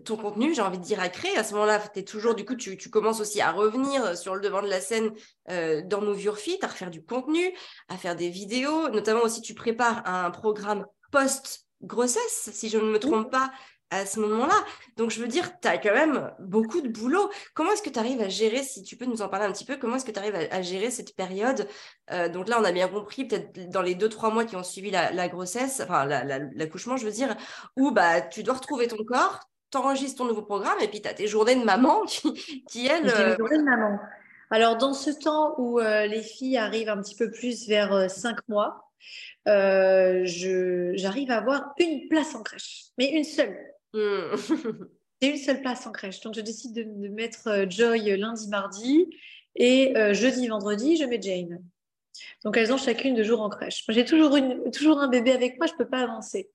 ton 0.03 0.17
contenu, 0.17 0.53
j'ai 0.53 0.61
envie 0.61 0.77
de 0.77 0.83
dire, 0.83 0.99
à 0.99 1.09
créer. 1.09 1.37
À 1.37 1.43
ce 1.43 1.53
moment-là, 1.53 1.79
tu 1.79 1.99
es 1.99 2.03
toujours, 2.03 2.35
du 2.35 2.45
coup, 2.45 2.55
tu, 2.55 2.77
commences 2.89 3.21
aussi 3.21 3.41
à 3.41 3.51
revenir 3.51 4.17
sur 4.17 4.35
le 4.35 4.41
devant 4.41 4.61
de 4.61 4.67
la 4.67 4.81
scène 4.81 5.11
euh, 5.49 5.81
dans 5.85 6.01
Move 6.01 6.21
Your 6.21 6.37
Fit, 6.37 6.59
à 6.61 6.67
refaire 6.67 6.91
du 6.91 7.03
contenu, 7.03 7.53
à 7.87 7.97
faire 7.97 8.15
des 8.15 8.29
vidéos. 8.29 8.89
Notamment 8.89 9.21
aussi, 9.21 9.41
tu 9.41 9.53
prépares 9.53 10.03
un 10.05 10.29
programme 10.31 10.85
post-grossesse, 11.11 12.49
si 12.51 12.69
je 12.69 12.77
ne 12.77 12.91
me 12.91 12.99
trompe 12.99 13.31
pas, 13.31 13.51
à 13.89 14.05
ce 14.05 14.19
moment-là. 14.19 14.65
Donc, 14.97 15.11
je 15.11 15.21
veux 15.21 15.29
dire, 15.29 15.49
tu 15.61 15.67
as 15.69 15.77
quand 15.77 15.93
même 15.93 16.33
beaucoup 16.39 16.81
de 16.81 16.89
boulot. 16.89 17.29
Comment 17.53 17.71
est-ce 17.71 17.81
que 17.81 17.89
tu 17.89 17.99
arrives 17.99 18.21
à 18.21 18.27
gérer, 18.27 18.63
si 18.63 18.83
tu 18.83 18.97
peux 18.97 19.05
nous 19.05 19.21
en 19.21 19.29
parler 19.29 19.45
un 19.45 19.53
petit 19.53 19.63
peu, 19.63 19.77
comment 19.77 19.95
est-ce 19.95 20.05
que 20.05 20.11
tu 20.11 20.19
arrives 20.19 20.35
à, 20.35 20.61
gérer 20.61 20.91
cette 20.91 21.15
période? 21.15 21.67
Euh, 22.11 22.27
Donc 22.27 22.49
là, 22.49 22.59
on 22.59 22.65
a 22.65 22.73
bien 22.73 22.89
compris, 22.89 23.25
peut-être 23.25 23.69
dans 23.69 23.81
les 23.81 23.95
deux, 23.95 24.09
trois 24.09 24.31
mois 24.31 24.43
qui 24.43 24.57
ont 24.57 24.63
suivi 24.63 24.91
la, 24.91 25.27
grossesse, 25.29 25.79
enfin 25.81 26.05
l'accouchement, 26.05 26.97
je 26.97 27.05
veux 27.05 27.11
dire, 27.11 27.35
où 27.77 27.91
bah, 27.91 28.19
tu 28.19 28.43
dois 28.43 28.55
retrouver 28.55 28.87
ton 28.87 29.03
corps, 29.05 29.39
t'enregistres 29.69 30.17
ton 30.17 30.25
nouveau 30.25 30.41
programme 30.41 30.79
et 30.81 30.87
puis 30.87 31.01
tu 31.01 31.07
as 31.07 31.13
tes 31.13 31.27
journées 31.27 31.55
de 31.55 31.63
maman 31.63 32.03
qui, 32.07 32.63
qui 32.69 32.87
elles... 32.87 33.07
Euh... 33.09 33.35
journées 33.37 33.57
de 33.57 33.63
maman. 33.63 33.99
Alors, 34.49 34.77
dans 34.77 34.93
ce 34.93 35.09
temps 35.09 35.55
où 35.57 35.79
euh, 35.79 36.05
les 36.05 36.21
filles 36.21 36.57
arrivent 36.57 36.89
un 36.89 37.01
petit 37.01 37.15
peu 37.15 37.29
plus 37.29 37.67
vers 37.67 37.93
euh, 37.93 38.07
cinq 38.07 38.37
mois, 38.47 38.89
j'arrive 39.45 41.31
à 41.31 41.37
avoir 41.37 41.73
une 41.79 42.07
place 42.07 42.33
en 42.33 42.43
crèche, 42.43 42.85
mais 42.97 43.11
une 43.11 43.25
seule. 43.25 43.57
Hmm. 43.93 44.35
C'est 45.21 45.29
une 45.29 45.37
seule 45.37 45.61
place 45.61 45.87
en 45.87 45.91
crèche. 45.91 46.19
Donc, 46.21 46.35
je 46.35 46.41
décide 46.41 46.73
de, 46.73 47.07
mettre 47.09 47.47
euh, 47.47 47.65
Joy 47.67 48.17
lundi, 48.17 48.47
mardi. 48.49 49.09
Et 49.55 49.97
euh, 49.97 50.13
jeudi, 50.13 50.47
vendredi, 50.47 50.97
je 50.97 51.05
mets 51.05 51.21
Jane. 51.21 51.63
Donc, 52.43 52.57
elles 52.57 52.71
ont 52.73 52.77
chacune 52.77 53.15
deux 53.15 53.23
jours 53.23 53.41
en 53.41 53.49
crèche. 53.49 53.83
J'ai 53.87 54.05
toujours, 54.05 54.37
toujours 54.73 54.99
un 54.99 55.07
bébé 55.07 55.31
avec 55.31 55.57
moi, 55.57 55.67
je 55.67 55.73
ne 55.73 55.77
peux 55.77 55.87
pas 55.87 55.99
avancer. 55.99 56.49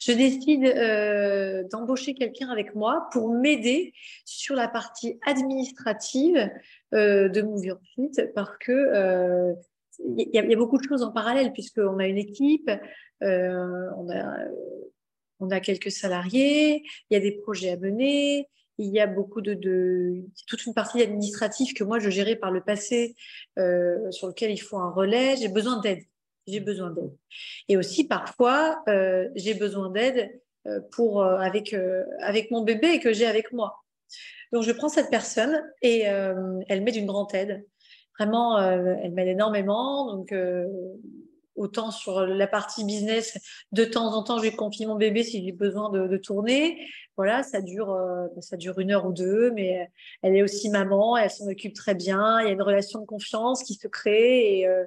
Je 0.00 0.12
décide 0.12 0.64
euh, 0.64 1.64
d'embaucher 1.70 2.14
quelqu'un 2.14 2.48
avec 2.48 2.74
moi 2.74 3.08
pour 3.12 3.32
m'aider 3.32 3.92
sur 4.24 4.54
la 4.54 4.68
partie 4.68 5.18
administrative 5.26 6.50
de 6.92 7.42
Movie 7.42 7.70
Fit 7.94 8.12
parce 8.34 8.56
que 8.58 9.54
il 9.98 10.28
y, 10.32 10.38
a 10.38 10.56
beaucoup 10.56 10.78
de 10.78 10.86
choses 10.86 11.02
en 11.02 11.10
parallèle 11.10 11.52
puisqu'on 11.52 11.98
a 11.98 12.06
une 12.06 12.18
équipe, 12.18 12.70
on 13.20 14.10
a 14.10 14.36
on 15.40 15.50
a 15.50 15.60
quelques 15.60 15.90
salariés, 15.90 16.82
il 17.10 17.14
y 17.14 17.16
a 17.16 17.20
des 17.20 17.32
projets 17.32 17.70
à 17.70 17.76
mener, 17.76 18.48
il 18.78 18.92
y 18.92 19.00
a 19.00 19.06
beaucoup 19.06 19.40
de, 19.40 19.54
toute 20.46 20.66
une 20.66 20.74
partie 20.74 21.02
administrative 21.02 21.72
que 21.74 21.84
moi 21.84 21.98
je 21.98 22.10
gérais 22.10 22.36
par 22.36 22.50
le 22.50 22.60
passé, 22.60 23.16
euh, 23.58 24.10
sur 24.10 24.28
lequel 24.28 24.50
il 24.50 24.58
faut 24.58 24.78
un 24.78 24.90
relais. 24.90 25.36
J'ai 25.36 25.48
besoin 25.48 25.80
d'aide. 25.80 26.02
J'ai 26.46 26.60
besoin 26.60 26.90
d'aide. 26.90 27.12
Et 27.68 27.76
aussi 27.76 28.06
parfois 28.06 28.82
euh, 28.88 29.28
j'ai 29.34 29.54
besoin 29.54 29.90
d'aide 29.90 30.40
euh, 30.66 30.80
pour 30.92 31.24
avec 31.24 31.74
avec 32.20 32.50
mon 32.50 32.62
bébé 32.62 33.00
que 33.00 33.12
j'ai 33.12 33.26
avec 33.26 33.52
moi. 33.52 33.82
Donc 34.52 34.62
je 34.62 34.72
prends 34.72 34.88
cette 34.88 35.10
personne 35.10 35.62
et 35.82 36.02
elle 36.02 36.82
met 36.82 36.92
d'une 36.92 37.06
grande 37.06 37.34
aide. 37.34 37.66
Vraiment, 38.18 38.58
elle 38.58 39.12
m'aide 39.12 39.28
énormément. 39.28 40.14
Donc 40.14 40.32
autant 41.56 41.90
sur 41.90 42.26
la 42.26 42.46
partie 42.46 42.84
business, 42.84 43.38
de 43.72 43.84
temps 43.84 44.14
en 44.14 44.22
temps, 44.22 44.38
je 44.38 44.44
lui 44.44 44.56
confie 44.56 44.86
mon 44.86 44.94
bébé 44.96 45.22
si 45.24 45.44
j'ai 45.44 45.52
besoin 45.52 45.90
de, 45.90 46.16
tourner. 46.16 46.86
Voilà, 47.16 47.42
ça 47.42 47.60
dure, 47.60 47.90
euh, 47.90 48.26
ça 48.40 48.56
dure 48.56 48.78
une 48.78 48.92
heure 48.92 49.06
ou 49.06 49.12
deux, 49.12 49.50
mais 49.52 49.90
elle 50.22 50.36
est 50.36 50.42
aussi 50.42 50.68
maman, 50.70 51.16
elle 51.16 51.30
s'en 51.30 51.48
occupe 51.48 51.74
très 51.74 51.94
bien. 51.94 52.40
Il 52.40 52.46
y 52.46 52.48
a 52.50 52.52
une 52.52 52.62
relation 52.62 53.00
de 53.00 53.06
confiance 53.06 53.62
qui 53.62 53.74
se 53.74 53.88
crée 53.88 54.58
et, 54.58 54.66
euh, 54.66 54.84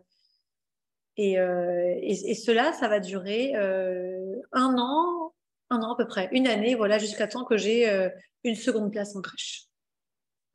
euh, 1.19 1.95
et, 2.01 2.31
et, 2.31 2.35
cela, 2.35 2.73
ça 2.73 2.87
va 2.87 2.99
durer 2.99 3.55
un 3.55 4.77
an, 4.77 5.33
un 5.69 5.81
an 5.81 5.93
à 5.93 5.97
peu 5.97 6.07
près, 6.07 6.29
une 6.31 6.47
année, 6.47 6.75
voilà, 6.75 6.97
jusqu'à 6.97 7.27
temps 7.27 7.43
que 7.43 7.57
j'ai 7.57 8.09
une 8.43 8.55
seconde 8.55 8.91
place 8.91 9.15
en 9.15 9.21
crèche. 9.21 9.65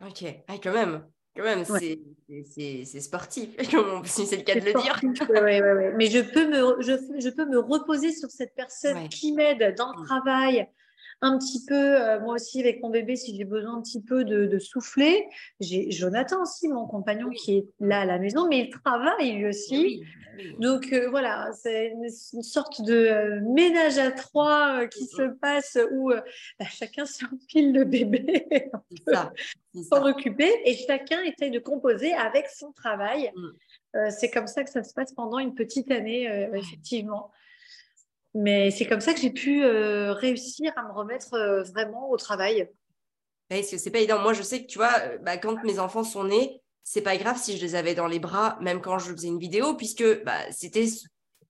Ok, 0.01 0.25
ah, 0.49 0.55
quand 0.63 0.73
même. 0.73 1.07
Quand 1.37 1.43
même, 1.43 1.65
c'est 1.65 3.01
sportif, 3.01 3.51
si 4.05 4.27
c'est 4.27 4.37
le 4.37 4.43
cas 4.43 4.55
de 4.55 4.65
le 4.65 4.73
dire. 4.81 5.01
Mais 5.97 6.07
je 6.07 6.21
peux, 6.21 6.47
me, 6.47 6.81
je, 6.81 6.93
je, 7.21 7.29
peux 7.29 7.47
me 7.47 7.59
reposer 7.59 8.13
sur 8.13 8.31
cette 8.31 8.55
personne 8.55 9.09
qui 9.09 9.33
m'aide 9.33 9.75
dans 9.77 9.93
le 9.93 10.03
mmh. 10.03 10.05
travail, 10.05 10.69
un 11.25 11.39
petit 11.39 11.65
peu, 11.65 11.75
euh, 11.75 12.21
moi 12.21 12.35
aussi 12.35 12.61
avec 12.61 12.83
mon 12.83 12.91
bébé, 12.91 13.17
si 13.17 13.35
j'ai 13.35 13.45
besoin 13.45 13.79
un 13.79 13.81
petit 13.81 14.03
peu 14.03 14.25
de, 14.25 14.59
souffler. 14.59 15.27
J'ai 15.59 15.91
Jonathan 15.91 16.43
aussi, 16.43 16.69
mon 16.69 16.87
compagnon, 16.87 17.31
qui 17.31 17.57
est 17.57 17.67
là 17.81 18.01
à 18.01 18.05
la 18.05 18.19
maison, 18.19 18.47
mais 18.47 18.61
il 18.61 18.71
travaille 18.71 19.33
lui 19.33 19.49
aussi. 19.49 20.05
Donc 20.59 20.93
euh, 20.93 21.09
voilà, 21.09 21.51
c'est 21.53 21.89
une, 21.89 22.43
sorte 22.43 22.83
de 22.83 22.95
euh, 22.95 23.41
ménage 23.41 23.99
à 23.99 24.11
trois 24.11 24.87
qui 24.89 25.07
se 25.07 25.23
passe 25.23 25.79
où 25.93 26.11
bah, 26.11 26.67
chacun 26.69 27.07
s'enfile 27.07 27.73
le 27.73 27.85
bébé 27.85 28.71
s'en 29.91 30.05
occuper 30.07 30.53
et 30.65 30.77
chacun 30.77 31.23
essaye 31.23 31.51
de 31.51 31.59
composer 31.59 32.13
avec 32.13 32.49
son 32.49 32.73
travail. 32.73 33.33
Mm. 33.35 34.11
c'est 34.11 34.31
comme 34.31 34.47
ça 34.47 34.63
que 34.63 34.71
ça 34.71 34.83
se 34.83 34.93
passe 34.93 35.13
pendant 35.13 35.39
une 35.39 35.55
petite 35.55 35.91
année, 35.91 36.25
effectivement. 36.53 37.31
Mais 38.35 38.71
c'est 38.73 38.87
comme 38.87 39.01
ça 39.01 39.15
que 39.15 39.21
j'ai 39.21 39.31
pu 39.31 39.65
euh, 39.65 40.13
réussir 40.13 40.73
à 40.77 40.83
me 40.83 40.93
remettre 40.93 41.35
euh, 41.35 41.63
vraiment 41.63 42.11
au 42.11 42.17
travail. 42.17 42.69
Parce 43.49 43.71
que 43.71 43.79
c'est 43.79 43.91
pas 43.91 43.99
évident. 43.99 44.21
Moi, 44.21 44.33
je 44.33 44.43
sais 44.43 44.63
que 44.63 44.67
tu 44.67 44.79
vois, 44.79 44.93
euh, 45.03 45.19
bah, 45.19 45.37
quand 45.37 45.63
mes 45.63 45.79
enfants 45.79 46.03
sont 46.03 46.25
nés, 46.25 46.61
c'est 46.83 47.03
pas 47.03 47.17
grave 47.17 47.39
si 47.39 47.57
je 47.57 47.63
les 47.63 47.77
avais 47.77 47.95
dans 47.95 48.09
les 48.09 48.19
bras, 48.19 48.59
même 48.61 48.81
quand 48.81 48.99
je 48.99 49.13
faisais 49.13 49.29
une 49.29 49.39
vidéo, 49.39 49.75
puisque 49.75 50.25
bah, 50.25 50.51
c'était 50.51 50.87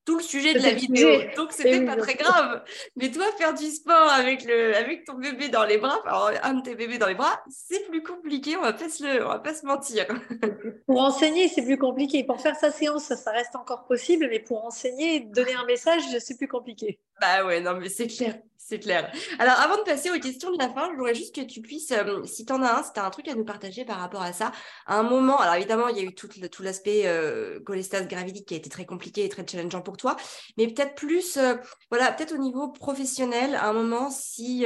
tout 0.04 0.16
le 0.16 0.22
sujet 0.22 0.54
de 0.54 0.60
la 0.60 0.70
vidéo. 0.70 1.08
Donc, 1.36 1.52
c'était 1.52 1.84
pas 1.84 1.96
très 1.96 2.14
grave. 2.14 2.62
Mais 2.96 3.10
toi, 3.10 3.24
faire 3.38 3.54
du 3.54 3.66
sport 3.66 4.10
avec, 4.12 4.44
le, 4.44 4.76
avec 4.76 5.04
ton 5.04 5.14
bébé 5.14 5.48
dans 5.48 5.64
les 5.64 5.78
bras, 5.78 6.00
un 6.42 6.54
de 6.54 6.62
tes 6.62 6.74
bébés 6.74 6.98
dans 6.98 7.06
les 7.06 7.14
bras, 7.14 7.42
c'est 7.48 7.88
plus 7.88 8.02
compliqué. 8.02 8.56
On 8.56 8.62
va 8.62 8.72
pas 8.72 8.88
se, 8.88 9.04
le, 9.04 9.24
on 9.24 9.28
va 9.28 9.38
pas 9.38 9.54
se 9.54 9.64
mentir. 9.64 10.06
pour 10.86 11.00
enseigner, 11.00 11.48
c'est 11.48 11.64
plus 11.64 11.78
compliqué. 11.78 12.24
Pour 12.24 12.40
faire 12.40 12.56
sa 12.56 12.70
séance, 12.70 13.04
ça, 13.04 13.30
reste 13.30 13.56
encore 13.56 13.86
possible. 13.86 14.28
Mais 14.30 14.40
pour 14.40 14.64
enseigner, 14.64 15.20
donner 15.20 15.54
un 15.54 15.64
message, 15.64 16.02
c'est 16.18 16.36
plus 16.36 16.48
compliqué. 16.48 16.98
Bah 17.20 17.44
ouais, 17.46 17.60
non, 17.60 17.76
mais 17.76 17.88
c'est 17.88 18.08
clair. 18.08 18.36
C'est 18.66 18.78
clair. 18.78 19.12
Alors, 19.38 19.60
avant 19.60 19.76
de 19.76 19.82
passer 19.82 20.10
aux 20.10 20.18
questions 20.18 20.50
de 20.50 20.56
la 20.56 20.70
fin, 20.70 20.88
je 20.90 20.96
voudrais 20.96 21.14
juste 21.14 21.34
que 21.34 21.42
tu 21.42 21.60
puisses, 21.60 21.92
euh, 21.92 22.24
si 22.24 22.46
tu 22.46 22.52
en 22.54 22.62
as 22.62 22.78
un, 22.78 22.82
si 22.82 22.94
tu 22.94 22.98
as 22.98 23.04
un 23.04 23.10
truc 23.10 23.28
à 23.28 23.34
nous 23.34 23.44
partager 23.44 23.84
par 23.84 23.98
rapport 23.98 24.22
à 24.22 24.32
ça, 24.32 24.52
à 24.86 24.98
un 24.98 25.02
moment, 25.02 25.38
alors 25.38 25.56
évidemment, 25.56 25.88
il 25.88 25.98
y 25.98 26.00
a 26.00 26.02
eu 26.02 26.14
tout, 26.14 26.30
l'aspect 26.60 27.02
euh, 27.04 27.60
cholestase 27.60 28.08
gravidique 28.08 28.48
qui 28.48 28.54
a 28.54 28.56
été 28.56 28.70
très 28.70 28.86
compliqué 28.86 29.22
et 29.22 29.28
très 29.28 29.46
challengeant 29.46 29.82
pour 29.82 29.98
toi, 29.98 30.16
mais 30.56 30.66
peut-être 30.66 30.94
plus, 30.94 31.36
euh, 31.36 31.56
voilà, 31.90 32.10
peut-être 32.10 32.32
au 32.32 32.38
niveau 32.38 32.68
professionnel, 32.68 33.54
à 33.54 33.68
un 33.68 33.74
moment, 33.74 34.08
si 34.08 34.64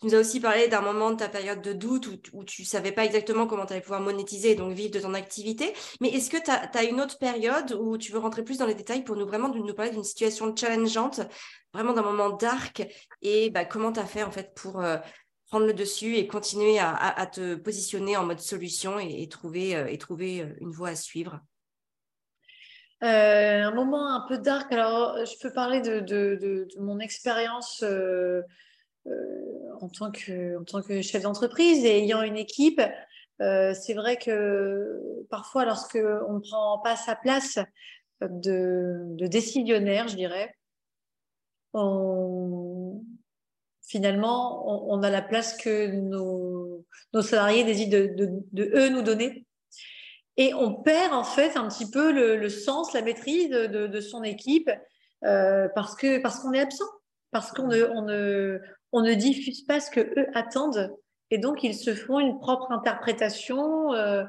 tu 0.00 0.06
nous 0.06 0.14
as 0.14 0.18
aussi 0.18 0.38
parlé 0.38 0.68
d'un 0.68 0.80
moment 0.80 1.10
de 1.10 1.16
ta 1.16 1.28
période 1.28 1.62
de 1.62 1.72
doute 1.72 2.06
où, 2.06 2.12
où 2.34 2.44
tu 2.44 2.64
savais 2.64 2.92
pas 2.92 3.04
exactement 3.04 3.48
comment 3.48 3.66
tu 3.66 3.72
allais 3.72 3.82
pouvoir 3.82 4.02
monétiser 4.02 4.52
et 4.52 4.54
donc 4.54 4.72
vivre 4.72 4.92
de 4.92 5.00
ton 5.00 5.14
activité, 5.14 5.74
mais 6.00 6.10
est-ce 6.10 6.30
que 6.30 6.36
tu 6.36 6.48
as, 6.52 6.84
une 6.84 7.00
autre 7.00 7.18
période 7.18 7.76
où 7.80 7.98
tu 7.98 8.12
veux 8.12 8.20
rentrer 8.20 8.44
plus 8.44 8.58
dans 8.58 8.66
les 8.66 8.74
détails 8.76 9.02
pour 9.02 9.16
nous 9.16 9.26
vraiment 9.26 9.48
nous 9.48 9.74
parler 9.74 9.90
d'une 9.90 10.04
situation 10.04 10.54
challengeante 10.54 11.22
vraiment 11.72 11.92
d'un 11.92 12.02
moment 12.02 12.30
dark 12.30 12.86
et 13.22 13.50
bah, 13.50 13.64
comment 13.64 13.92
tu 13.92 14.00
as 14.00 14.06
fait 14.06 14.22
en 14.22 14.30
fait 14.30 14.54
pour 14.54 14.80
euh, 14.80 14.98
prendre 15.46 15.66
le 15.66 15.74
dessus 15.74 16.16
et 16.16 16.26
continuer 16.26 16.78
à, 16.78 17.26
te 17.26 17.54
positionner 17.54 18.16
en 18.16 18.24
mode 18.24 18.40
solution 18.40 18.98
et, 18.98 19.28
trouver, 19.28 19.76
euh, 19.76 19.86
et 19.86 19.98
trouver 19.98 20.42
euh, 20.42 20.54
une 20.60 20.70
voie 20.70 20.90
à 20.90 20.96
suivre? 20.96 21.40
Un 23.04 23.74
moment 23.74 24.14
un 24.14 24.24
peu 24.28 24.38
dark. 24.38 24.72
Alors, 24.72 25.16
je 25.24 25.34
peux 25.40 25.52
parler 25.52 25.80
de, 25.80 25.98
de, 25.98 26.68
mon 26.78 27.00
expérience 27.00 27.82
en, 27.82 29.88
tant 29.88 30.12
que, 30.12 30.60
en 30.60 30.62
tant 30.62 30.82
que 30.82 31.02
chef 31.02 31.22
d'entreprise 31.22 31.84
et 31.84 31.98
ayant 31.98 32.22
une 32.22 32.36
équipe. 32.36 32.80
c'est 33.40 33.94
vrai 33.94 34.18
que 34.18 35.00
parfois, 35.30 35.64
lorsqu'on 35.64 36.34
ne 36.34 36.48
prend 36.48 36.78
pas 36.78 36.94
sa 36.94 37.16
place 37.16 37.58
de, 38.20 39.26
décisionnaire, 39.26 40.06
je 40.06 40.14
dirais, 40.14 40.54
finalement, 43.82 44.90
on, 44.90 45.02
a 45.02 45.10
la 45.10 45.22
place 45.22 45.56
que 45.56 45.88
nos, 45.88 46.84
salariés 47.22 47.64
décident 47.64 47.98
de, 47.98 48.70
eux 48.74 48.88
nous 48.88 49.02
donner. 49.02 49.46
Et 50.36 50.54
on 50.54 50.74
perd 50.74 51.12
en 51.12 51.24
fait 51.24 51.56
un 51.56 51.68
petit 51.68 51.90
peu 51.90 52.12
le, 52.12 52.48
sens, 52.48 52.92
la 52.94 53.02
maîtrise 53.02 53.50
de, 53.50 54.00
son 54.00 54.22
équipe 54.22 54.70
euh, 55.24 55.68
parce 55.74 55.94
que 55.94 56.20
parce 56.20 56.40
qu'on 56.40 56.52
est 56.52 56.60
absent, 56.60 56.88
parce 57.30 57.52
qu'on 57.52 57.68
ne, 57.68 58.58
on 58.92 59.02
on 59.04 59.14
diffuse 59.14 59.62
pas 59.62 59.80
ce 59.80 59.90
que 59.90 60.00
eux 60.00 60.26
attendent. 60.34 60.94
Et 61.30 61.38
donc, 61.38 61.62
ils 61.64 61.74
se 61.74 61.94
font 61.94 62.20
une 62.20 62.38
propre 62.38 62.72
interprétation 62.72 63.94
euh, 63.94 64.24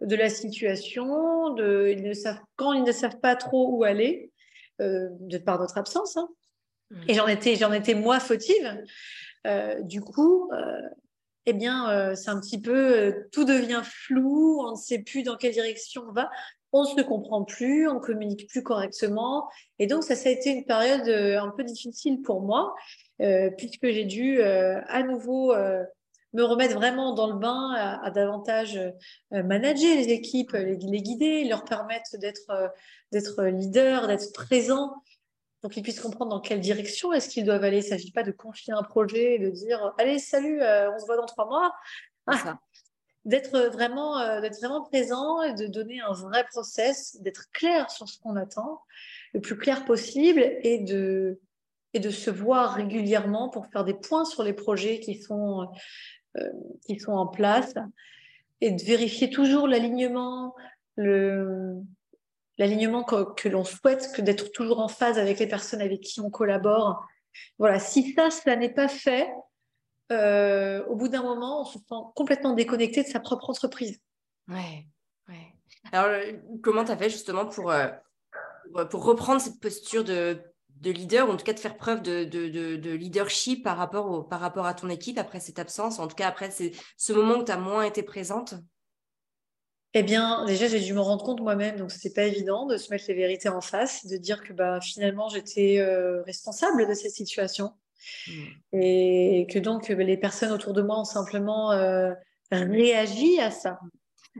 de 0.00 0.16
la 0.16 0.28
situation. 0.28 1.56
Ils 1.56 2.02
ne 2.02 2.12
savent, 2.12 2.40
quand 2.56 2.72
ils 2.72 2.82
ne 2.82 2.92
savent 2.92 3.20
pas 3.20 3.36
trop 3.36 3.68
où 3.70 3.84
aller, 3.84 4.32
euh, 4.80 5.08
de 5.20 5.38
par 5.38 5.60
notre 5.60 5.78
absence, 5.78 6.16
hein, 6.16 6.28
et 7.08 7.14
j'en 7.14 7.26
étais, 7.26 7.56
j'en 7.56 7.72
étais 7.72 7.94
moi 7.94 8.20
fautive. 8.20 8.84
Euh, 9.46 9.80
du 9.82 10.00
coup, 10.00 10.50
euh, 10.52 10.80
eh 11.46 11.52
bien, 11.52 11.90
euh, 11.90 12.14
c'est 12.14 12.30
un 12.30 12.40
petit 12.40 12.60
peu, 12.60 13.14
tout 13.32 13.44
devient 13.44 13.82
flou, 13.82 14.60
on 14.60 14.72
ne 14.72 14.76
sait 14.76 15.00
plus 15.00 15.22
dans 15.22 15.36
quelle 15.36 15.52
direction 15.52 16.04
on 16.08 16.12
va, 16.12 16.30
on 16.72 16.84
se 16.84 17.00
comprend 17.00 17.44
plus, 17.44 17.88
on 17.88 17.98
communique 17.98 18.48
plus 18.48 18.62
correctement. 18.62 19.48
Et 19.78 19.86
donc, 19.86 20.04
ça, 20.04 20.14
ça 20.14 20.28
a 20.28 20.32
été 20.32 20.50
une 20.50 20.64
période 20.64 21.08
un 21.08 21.50
peu 21.56 21.64
difficile 21.64 22.22
pour 22.22 22.42
moi, 22.42 22.74
puisque 23.56 23.88
j'ai 23.88 24.04
dû 24.04 24.40
à 24.40 25.02
nouveau 25.02 25.52
me 26.32 26.44
remettre 26.44 26.76
vraiment 26.76 27.12
dans 27.12 27.26
le 27.26 27.40
bain, 27.40 27.72
à, 27.74 28.08
davantage 28.12 28.78
manager 29.32 29.96
les 29.96 30.10
équipes, 30.10 30.52
les, 30.52 30.76
les, 30.76 31.02
guider, 31.02 31.42
leur 31.42 31.64
permettre 31.64 32.18
d'être 32.18 32.72
d'être 33.10 33.42
leader, 33.46 34.06
d'être 34.06 34.32
présent 34.32 35.02
pour 35.60 35.70
qu'ils 35.70 35.82
puissent 35.82 36.00
comprendre 36.00 36.30
dans 36.30 36.40
quelle 36.40 36.60
direction 36.60 37.12
est-ce 37.12 37.28
qu'ils 37.28 37.44
doivent 37.44 37.64
aller. 37.64 37.78
Il 37.78 37.84
ne 37.84 37.88
s'agit 37.88 38.12
pas 38.12 38.22
de 38.22 38.32
confier 38.32 38.72
un 38.72 38.82
projet 38.82 39.34
et 39.34 39.38
de 39.38 39.50
dire 39.50 39.94
allez, 39.98 40.18
salut, 40.18 40.60
on 40.62 40.98
se 40.98 41.06
voit 41.06 41.16
dans 41.16 41.26
trois 41.26 41.46
mois. 41.46 41.74
Ah, 42.26 42.58
d'être 43.24 43.68
vraiment, 43.72 44.40
d'être 44.40 44.58
vraiment 44.58 44.82
présent 44.82 45.42
et 45.42 45.54
de 45.54 45.66
donner 45.66 46.00
un 46.00 46.12
vrai 46.12 46.44
process, 46.50 47.20
d'être 47.20 47.50
clair 47.52 47.90
sur 47.90 48.08
ce 48.08 48.18
qu'on 48.18 48.36
attend, 48.36 48.80
le 49.34 49.40
plus 49.40 49.56
clair 49.58 49.84
possible 49.84 50.42
et 50.62 50.78
de, 50.78 51.38
et 51.94 52.00
de 52.00 52.10
se 52.10 52.30
voir 52.30 52.74
régulièrement 52.74 53.48
pour 53.48 53.66
faire 53.66 53.84
des 53.84 53.94
points 53.94 54.24
sur 54.24 54.42
les 54.42 54.52
projets 54.52 55.00
qui 55.00 55.20
sont, 55.20 55.68
euh, 56.36 56.50
qui 56.86 56.98
sont 56.98 57.12
en 57.12 57.26
place 57.26 57.74
et 58.60 58.70
de 58.70 58.82
vérifier 58.82 59.30
toujours 59.30 59.66
l'alignement, 59.66 60.54
le, 60.96 61.76
l'alignement 62.60 63.02
que, 63.02 63.48
l'on 63.48 63.64
souhaite, 63.64 64.12
que 64.14 64.20
d'être 64.20 64.52
toujours 64.52 64.80
en 64.80 64.88
phase 64.88 65.18
avec 65.18 65.38
les 65.38 65.46
personnes 65.46 65.80
avec 65.80 66.00
qui 66.02 66.20
on 66.20 66.30
collabore. 66.30 67.02
Voilà, 67.58 67.78
si 67.78 68.12
ça, 68.12 68.30
ça 68.30 68.54
n'est 68.54 68.72
pas 68.72 68.86
fait, 68.86 69.28
euh, 70.12 70.84
au 70.84 70.94
bout 70.94 71.08
d'un 71.08 71.22
moment, 71.22 71.62
on 71.62 71.64
se 71.64 71.78
sent 71.78 72.02
complètement 72.14 72.52
déconnecté 72.52 73.02
de 73.02 73.08
sa 73.08 73.18
propre 73.18 73.48
entreprise. 73.48 73.98
Ouais. 74.46 74.86
Alors, 75.92 76.10
euh, 76.10 76.32
comment 76.62 76.84
tu 76.84 76.90
as 76.90 76.96
fait 76.98 77.08
justement 77.08 77.46
pour, 77.46 77.72
pour 78.90 79.04
reprendre 79.04 79.40
cette 79.40 79.58
posture 79.58 80.04
de 80.04 80.38
de 80.80 80.90
leader, 80.90 81.28
ou 81.28 81.32
en 81.32 81.36
tout 81.36 81.44
cas 81.44 81.52
de 81.52 81.60
faire 81.60 81.76
preuve 81.76 82.02
de, 82.02 82.24
de, 82.24 82.90
leadership 82.90 83.62
par 83.62 83.76
rapport, 83.76 84.10
au, 84.10 84.22
par 84.22 84.40
rapport 84.40 84.64
à 84.64 84.72
ton 84.74 84.88
équipe 84.88 85.18
après 85.18 85.38
cette 85.38 85.58
absence, 85.58 85.98
en 85.98 86.08
tout 86.08 86.16
cas 86.16 86.28
après 86.28 86.50
ce 86.50 87.12
moment 87.12 87.38
où 87.38 87.44
tu 87.44 87.52
as 87.52 87.58
moins 87.58 87.82
été 87.82 88.02
présente? 88.02 88.54
Eh 89.94 90.02
bien, 90.04 90.44
déjà, 90.44 90.68
j'ai 90.68 90.80
dû 90.80 90.94
me 90.94 91.00
rendre 91.00 91.24
compte 91.24 91.40
moi-même, 91.40 91.76
donc 91.76 91.90
c'était 91.90 92.14
pas 92.14 92.22
évident 92.22 92.64
de 92.66 92.76
se 92.76 92.90
mettre 92.90 93.06
les 93.08 93.14
vérités 93.14 93.48
en 93.48 93.60
face, 93.60 94.06
de 94.06 94.16
dire 94.16 94.42
que 94.44 94.52
bah, 94.52 94.80
finalement 94.80 95.28
j'étais 95.28 95.78
euh, 95.80 96.22
responsable 96.22 96.86
de 96.86 96.94
cette 96.94 97.10
situation. 97.10 97.72
Hmm. 98.28 98.78
Et 98.78 99.46
que 99.50 99.58
donc 99.58 99.88
les 99.88 100.16
personnes 100.16 100.52
autour 100.52 100.72
de 100.72 100.82
moi 100.82 101.00
ont 101.00 101.04
simplement 101.04 101.72
euh, 101.72 102.12
réagi 102.52 103.40
à 103.40 103.50
ça. 103.50 103.80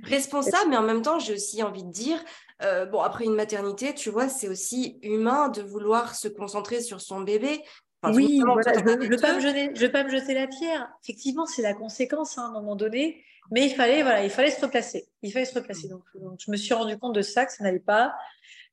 Responsable, 0.04 0.70
mais 0.70 0.76
en 0.76 0.82
même 0.82 1.02
temps, 1.02 1.18
j'ai 1.18 1.34
aussi 1.34 1.62
envie 1.62 1.82
de 1.82 1.90
dire, 1.90 2.24
euh, 2.62 2.86
bon, 2.86 3.00
après 3.00 3.24
une 3.24 3.34
maternité, 3.34 3.92
tu 3.92 4.08
vois, 4.08 4.28
c'est 4.28 4.48
aussi 4.48 4.98
humain 5.02 5.48
de 5.48 5.62
vouloir 5.62 6.14
se 6.14 6.28
concentrer 6.28 6.80
sur 6.80 7.00
son 7.00 7.22
bébé. 7.22 7.60
oui, 8.04 8.40
je 8.40 8.44
ne 8.44 9.08
veux, 9.08 9.90
pas 9.90 10.04
me 10.04 10.10
jeter 10.10 10.34
la 10.34 10.46
pierre. 10.46 10.88
Effectivement, 11.02 11.44
c'est 11.46 11.62
la 11.62 11.74
conséquence 11.74 12.38
hein, 12.38 12.44
à 12.44 12.46
un 12.46 12.52
moment 12.52 12.76
donné, 12.76 13.24
mais 13.50 13.66
il 13.66 13.74
fallait, 13.74 14.02
voilà, 14.02 14.24
il 14.24 14.30
fallait 14.30 14.50
se 14.50 14.60
replacer. 14.60 15.08
Il 15.22 15.32
fallait 15.32 15.44
se 15.44 15.54
replacer. 15.54 15.88
Mm. 15.88 15.90
Donc, 15.90 16.04
je 16.38 16.50
me 16.50 16.56
suis 16.56 16.74
rendu 16.74 16.98
compte 16.98 17.14
de 17.14 17.22
ça, 17.22 17.46
que 17.46 17.52
ça 17.52 17.64
n'allait 17.64 17.78
pas. 17.78 18.14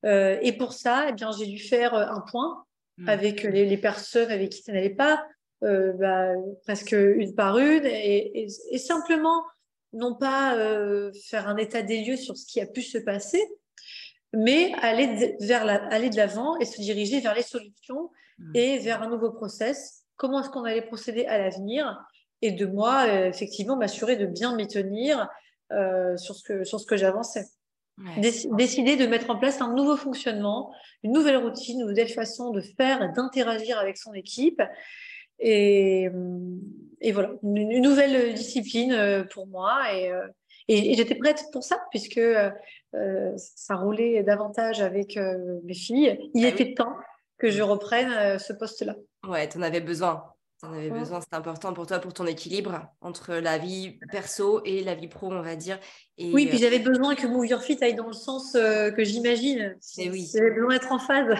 Euh, 0.05 0.37
et 0.41 0.53
pour 0.53 0.73
ça, 0.73 1.07
eh 1.09 1.13
bien, 1.13 1.31
j'ai 1.31 1.47
dû 1.47 1.59
faire 1.59 1.93
euh, 1.93 2.05
un 2.07 2.21
point 2.21 2.65
mm. 2.97 3.09
avec 3.09 3.43
les, 3.43 3.77
personnes 3.77 4.31
avec 4.31 4.51
qui 4.51 4.61
ça 4.61 4.71
n'allait 4.71 4.89
pas, 4.89 5.25
bah, 5.61 6.33
presque 6.63 6.91
une 6.91 7.33
par 7.33 7.57
une, 7.57 7.85
et, 7.85 8.47
et 8.71 8.77
simplement, 8.77 9.43
non 9.93 10.13
pas 10.13 10.55
faire 11.27 11.47
un 11.47 11.57
état 11.57 11.81
des 11.81 12.03
lieux 12.03 12.17
sur 12.17 12.37
ce 12.37 12.45
qui 12.45 12.61
a 12.61 12.67
pu 12.67 12.83
se 12.83 12.99
passer, 12.99 13.41
mais 14.33 14.73
aller, 14.81 15.35
vers 15.39 15.65
la, 15.65 15.75
aller 15.87 16.09
de 16.09 16.17
l'avant 16.17 16.57
et 16.59 16.65
se 16.65 16.81
diriger 16.81 17.19
vers 17.19 17.35
les 17.35 17.43
solutions 17.43 18.11
mmh. 18.39 18.51
et 18.55 18.77
vers 18.79 19.01
un 19.01 19.09
nouveau 19.09 19.31
process. 19.31 20.03
Comment 20.15 20.41
est-ce 20.41 20.49
qu'on 20.49 20.63
allait 20.63 20.81
procéder 20.81 21.25
à 21.25 21.37
l'avenir? 21.37 21.97
Et 22.41 22.51
de 22.51 22.65
moi, 22.65 23.05
euh, 23.07 23.27
effectivement, 23.27 23.75
m'assurer 23.75 24.15
de 24.15 24.25
bien 24.25 24.55
m'y 24.55 24.67
tenir 24.67 25.27
euh, 25.71 26.15
sur 26.17 26.35
ce 26.35 26.43
que, 26.43 26.63
sur 26.63 26.79
ce 26.79 26.85
que 26.85 26.97
j'avançais. 26.97 27.45
Décider 28.17 28.95
de 28.95 29.07
mettre 29.07 29.31
en 29.31 29.39
place 29.39 29.59
un 29.59 29.73
nouveau 29.73 29.97
fonctionnement, 29.97 30.71
une 31.01 31.13
nouvelle 31.13 31.37
routine, 31.37 31.79
une 31.79 31.87
nouvelle 31.87 32.09
façon 32.09 32.51
de 32.51 32.61
faire 32.61 33.01
et 33.01 33.09
d'interagir 33.09 33.79
avec 33.79 33.97
son 33.97 34.13
équipe. 34.13 34.61
Et, 35.39 36.07
et 37.01 37.11
voilà, 37.11 37.31
une, 37.41 37.81
nouvelle 37.81 38.35
discipline 38.35 38.93
euh, 38.93 39.23
pour 39.23 39.47
moi. 39.47 39.79
Et, 39.95 40.11
et, 40.67 40.95
j'étais 40.95 41.15
prête 41.15 41.43
pour 41.51 41.63
ça, 41.63 41.77
puisque 41.91 42.17
euh, 42.17 42.49
euh, 42.95 43.31
ça 43.37 43.75
roulait 43.75 44.23
davantage 44.23 44.81
avec 44.81 45.17
euh, 45.17 45.59
mes 45.63 45.73
filles. 45.73 46.17
Il 46.33 46.45
ah 46.45 46.49
était 46.49 46.73
temps 46.73 46.95
que 47.37 47.49
je 47.49 47.61
reprenne 47.61 48.39
ce 48.39 48.51
poste-là. 48.51 48.95
Ouais, 49.27 49.47
tu 49.47 49.57
en 49.57 49.61
avais 49.61 49.81
besoin. 49.81 50.23
Tu 50.59 50.65
en 50.65 50.73
avais 50.73 50.89
besoin, 50.89 51.21
c'est 51.21 51.35
important 51.35 51.73
pour 51.73 51.85
toi, 51.85 51.99
pour 51.99 52.13
ton 52.13 52.25
équilibre 52.25 52.87
entre 53.01 53.35
la 53.35 53.59
vie 53.59 53.99
perso 54.11 54.61
et 54.65 54.83
la 54.83 54.95
vie 54.95 55.07
pro, 55.07 55.31
on 55.31 55.41
va 55.41 55.55
dire. 55.55 55.79
Et, 56.17 56.31
oui, 56.33 56.47
puis 56.47 56.57
j'avais 56.57 56.79
besoin 56.79 57.13
que 57.13 57.27
Move 57.27 57.45
Your 57.45 57.61
Fit 57.61 57.77
aille 57.81 57.93
dans 57.93 58.07
le 58.07 58.13
sens 58.13 58.53
que 58.53 59.03
j'imagine. 59.03 59.77
Eh 59.97 60.09
oui. 60.09 60.27
J'avais 60.33 60.51
besoin 60.51 60.73
d'être 60.73 60.91
en 60.91 60.97
phase. 60.99 61.35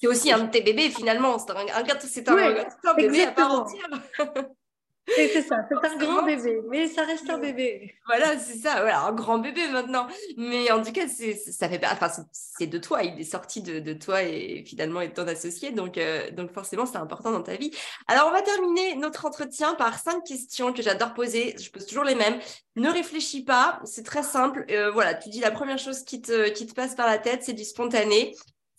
C'est 0.00 0.08
aussi 0.08 0.32
un 0.32 0.44
de 0.44 0.50
tes 0.50 0.62
bébés, 0.62 0.88
finalement. 0.90 1.38
C'est 1.38 1.52
un, 1.52 1.56
un, 1.56 1.84
un, 1.84 2.94
bébé 2.94 3.24
à 3.24 3.32
part 3.32 3.52
entière. 3.52 3.88
c'est 5.08 5.42
ça, 5.42 5.56
c'est 5.68 5.88
un 5.88 5.96
grand 5.96 6.22
bébé, 6.22 6.60
mais 6.68 6.86
ça 6.86 7.02
reste 7.02 7.28
un 7.28 7.38
bébé. 7.38 7.94
Voilà, 8.06 8.38
c'est 8.38 8.56
ça, 8.56 8.76
voilà, 8.82 9.02
un 9.02 9.12
grand 9.12 9.38
bébé 9.38 9.66
maintenant. 9.68 10.06
Mais 10.36 10.70
en 10.70 10.82
tout 10.82 10.92
cas, 10.92 11.08
c'est, 11.08 11.34
ça 11.34 11.68
fait 11.68 11.80
enfin, 11.84 12.08
c'est 12.30 12.68
de 12.68 12.78
toi, 12.78 13.02
il 13.02 13.20
est 13.20 13.24
sorti 13.24 13.62
de, 13.62 13.80
de 13.80 13.92
toi 13.94 14.22
et 14.22 14.64
finalement 14.64 15.00
est 15.00 15.12
ton 15.12 15.26
associé, 15.26 15.72
donc, 15.72 15.98
euh, 15.98 16.30
donc 16.30 16.52
forcément, 16.52 16.86
c'est 16.86 16.98
important 16.98 17.32
dans 17.32 17.42
ta 17.42 17.56
vie. 17.56 17.72
Alors, 18.06 18.28
on 18.28 18.32
va 18.32 18.42
terminer 18.42 18.94
notre 18.94 19.26
entretien 19.26 19.74
par 19.74 19.98
cinq 19.98 20.24
questions 20.24 20.72
que 20.72 20.82
j'adore 20.82 21.14
poser. 21.14 21.56
Je 21.58 21.70
pose 21.70 21.86
toujours 21.86 22.04
les 22.04 22.14
mêmes. 22.14 22.38
Ne 22.76 22.88
réfléchis 22.88 23.44
pas, 23.44 23.80
c'est 23.84 24.04
très 24.06 24.22
simple. 24.22 24.64
Euh, 24.70 24.92
voilà, 24.92 25.14
tu 25.14 25.30
dis 25.30 25.40
la 25.40 25.50
première 25.50 25.78
chose 25.78 26.04
qui 26.04 26.22
te, 26.22 26.48
qui 26.50 26.66
te 26.66 26.74
passe 26.74 26.94
par 26.94 27.06
la 27.06 27.18
tête, 27.18 27.42
c'est 27.42 27.52
du 27.54 27.64
spontané. 27.64 28.34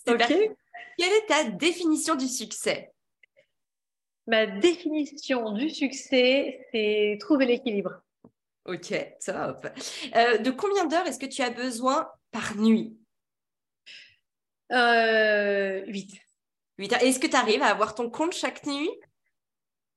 Ok. 0.07 0.33
Quelle 0.97 1.11
est 1.11 1.25
ta 1.27 1.43
définition 1.45 2.15
du 2.15 2.27
succès? 2.27 2.92
Ma 4.27 4.45
définition 4.45 5.51
du 5.51 5.69
succès, 5.69 6.65
c'est 6.71 7.17
trouver 7.19 7.45
l'équilibre. 7.45 8.01
Ok, 8.65 8.93
top. 9.25 9.67
Euh, 10.15 10.37
de 10.37 10.51
combien 10.51 10.85
d'heures 10.85 11.05
est-ce 11.05 11.19
que 11.19 11.25
tu 11.25 11.41
as 11.41 11.49
besoin 11.49 12.09
par 12.31 12.55
nuit? 12.55 12.97
Euh, 14.71 15.83
8. 15.85 16.13
8 16.77 16.93
Est-ce 16.93 17.19
que 17.19 17.27
tu 17.27 17.35
arrives 17.35 17.61
à 17.61 17.67
avoir 17.67 17.93
ton 17.93 18.09
compte 18.09 18.33
chaque 18.33 18.65
nuit? 18.65 18.89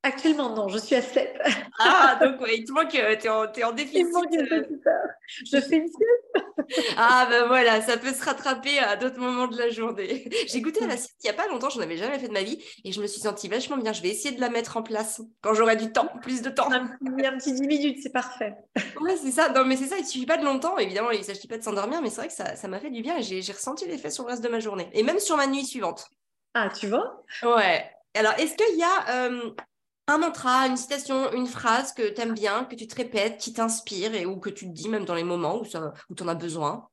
Actuellement, 0.06 0.54
non, 0.54 0.68
je 0.68 0.78
suis 0.78 0.94
à 0.94 1.02
7. 1.02 1.36
Ah, 1.78 2.16
donc 2.22 2.40
ouais, 2.40 2.58
il 2.58 2.64
te 2.64 2.72
manque, 2.72 2.94
euh, 2.94 3.16
tu 3.20 3.26
es, 3.26 3.28
en, 3.28 3.52
es 3.52 3.64
en 3.64 3.72
déficit. 3.72 4.06
Il 4.06 4.12
manque 4.12 4.32
une 4.32 4.46
petite 4.46 4.86
heure. 4.86 5.08
Je 5.28 5.60
fais 5.60 5.76
une 5.76 5.88
sieste. 5.88 6.84
ah, 6.96 7.26
ben 7.28 7.46
voilà, 7.48 7.82
ça 7.82 7.98
peut 7.98 8.14
se 8.14 8.24
rattraper 8.24 8.78
à 8.78 8.96
d'autres 8.96 9.18
moments 9.18 9.48
de 9.48 9.58
la 9.58 9.68
journée. 9.68 10.26
J'ai 10.46 10.60
goûté 10.62 10.84
à 10.84 10.86
la 10.86 10.96
sieste 10.96 11.16
il 11.22 11.26
n'y 11.26 11.30
a 11.30 11.34
pas 11.34 11.48
longtemps, 11.48 11.68
je 11.68 11.76
n'en 11.76 11.82
avais 11.84 11.96
jamais 11.98 12.18
fait 12.18 12.28
de 12.28 12.32
ma 12.32 12.44
vie 12.44 12.62
et 12.84 12.92
je 12.92 13.02
me 13.02 13.06
suis 13.06 13.20
sentie 13.20 13.48
vachement 13.48 13.76
bien. 13.76 13.92
Je 13.92 14.00
vais 14.00 14.08
essayer 14.08 14.34
de 14.34 14.40
la 14.40 14.48
mettre 14.48 14.76
en 14.76 14.82
place 14.82 15.20
quand 15.42 15.52
j'aurai 15.54 15.76
du 15.76 15.92
temps, 15.92 16.08
plus 16.22 16.40
de 16.40 16.50
temps. 16.50 16.70
Un 16.72 16.84
un 16.84 17.36
petit 17.36 17.52
10 17.52 17.66
minutes, 17.66 17.98
c'est 18.02 18.12
parfait. 18.12 18.54
ouais, 19.00 19.16
c'est 19.16 19.32
ça. 19.32 19.50
Non, 19.50 19.64
mais 19.64 19.76
c'est 19.76 19.86
ça, 19.86 19.96
il 19.98 20.02
ne 20.02 20.08
suffit 20.08 20.26
pas 20.26 20.38
de 20.38 20.44
longtemps. 20.44 20.78
Évidemment, 20.78 21.10
il 21.10 21.18
ne 21.18 21.24
s'agit 21.24 21.48
pas 21.48 21.58
de 21.58 21.62
s'endormir, 21.62 22.00
mais 22.00 22.08
c'est 22.08 22.22
vrai 22.22 22.28
que 22.28 22.56
ça 22.56 22.68
m'a 22.68 22.78
fait 22.78 22.90
du 22.90 23.02
bien 23.02 23.18
et 23.18 23.22
j'ai 23.22 23.52
ressenti 23.52 23.86
l'effet 23.86 24.10
sur 24.10 24.24
le 24.24 24.30
reste 24.30 24.42
de 24.44 24.48
ma 24.48 24.60
journée 24.60 24.88
et 24.92 25.02
même 25.02 25.18
sur 25.18 25.36
ma 25.36 25.46
nuit 25.46 25.66
suivante. 25.66 26.08
Ah, 26.54 26.70
tu 26.70 26.86
vois? 26.86 27.22
Ouais. 27.42 27.90
Alors, 28.14 28.32
est-ce 28.38 28.54
qu'il 28.54 28.78
y 28.78 28.82
a 28.82 29.26
euh, 29.26 29.50
un 30.08 30.18
mantra, 30.18 30.66
une 30.66 30.76
citation, 30.76 31.32
une 31.32 31.46
phrase 31.46 31.92
que 31.92 32.08
tu 32.08 32.20
aimes 32.20 32.34
bien, 32.34 32.64
que 32.64 32.76
tu 32.76 32.86
te 32.86 32.94
répètes, 32.94 33.38
qui 33.38 33.52
t'inspire 33.52 34.14
et 34.14 34.24
ou 34.26 34.36
que 34.38 34.50
tu 34.50 34.66
te 34.66 34.72
dis 34.72 34.88
même 34.88 35.04
dans 35.04 35.14
les 35.14 35.24
moments 35.24 35.60
où, 35.60 35.66
tu 35.66 35.76
en 36.22 36.28
as 36.28 36.34
besoin? 36.34 36.88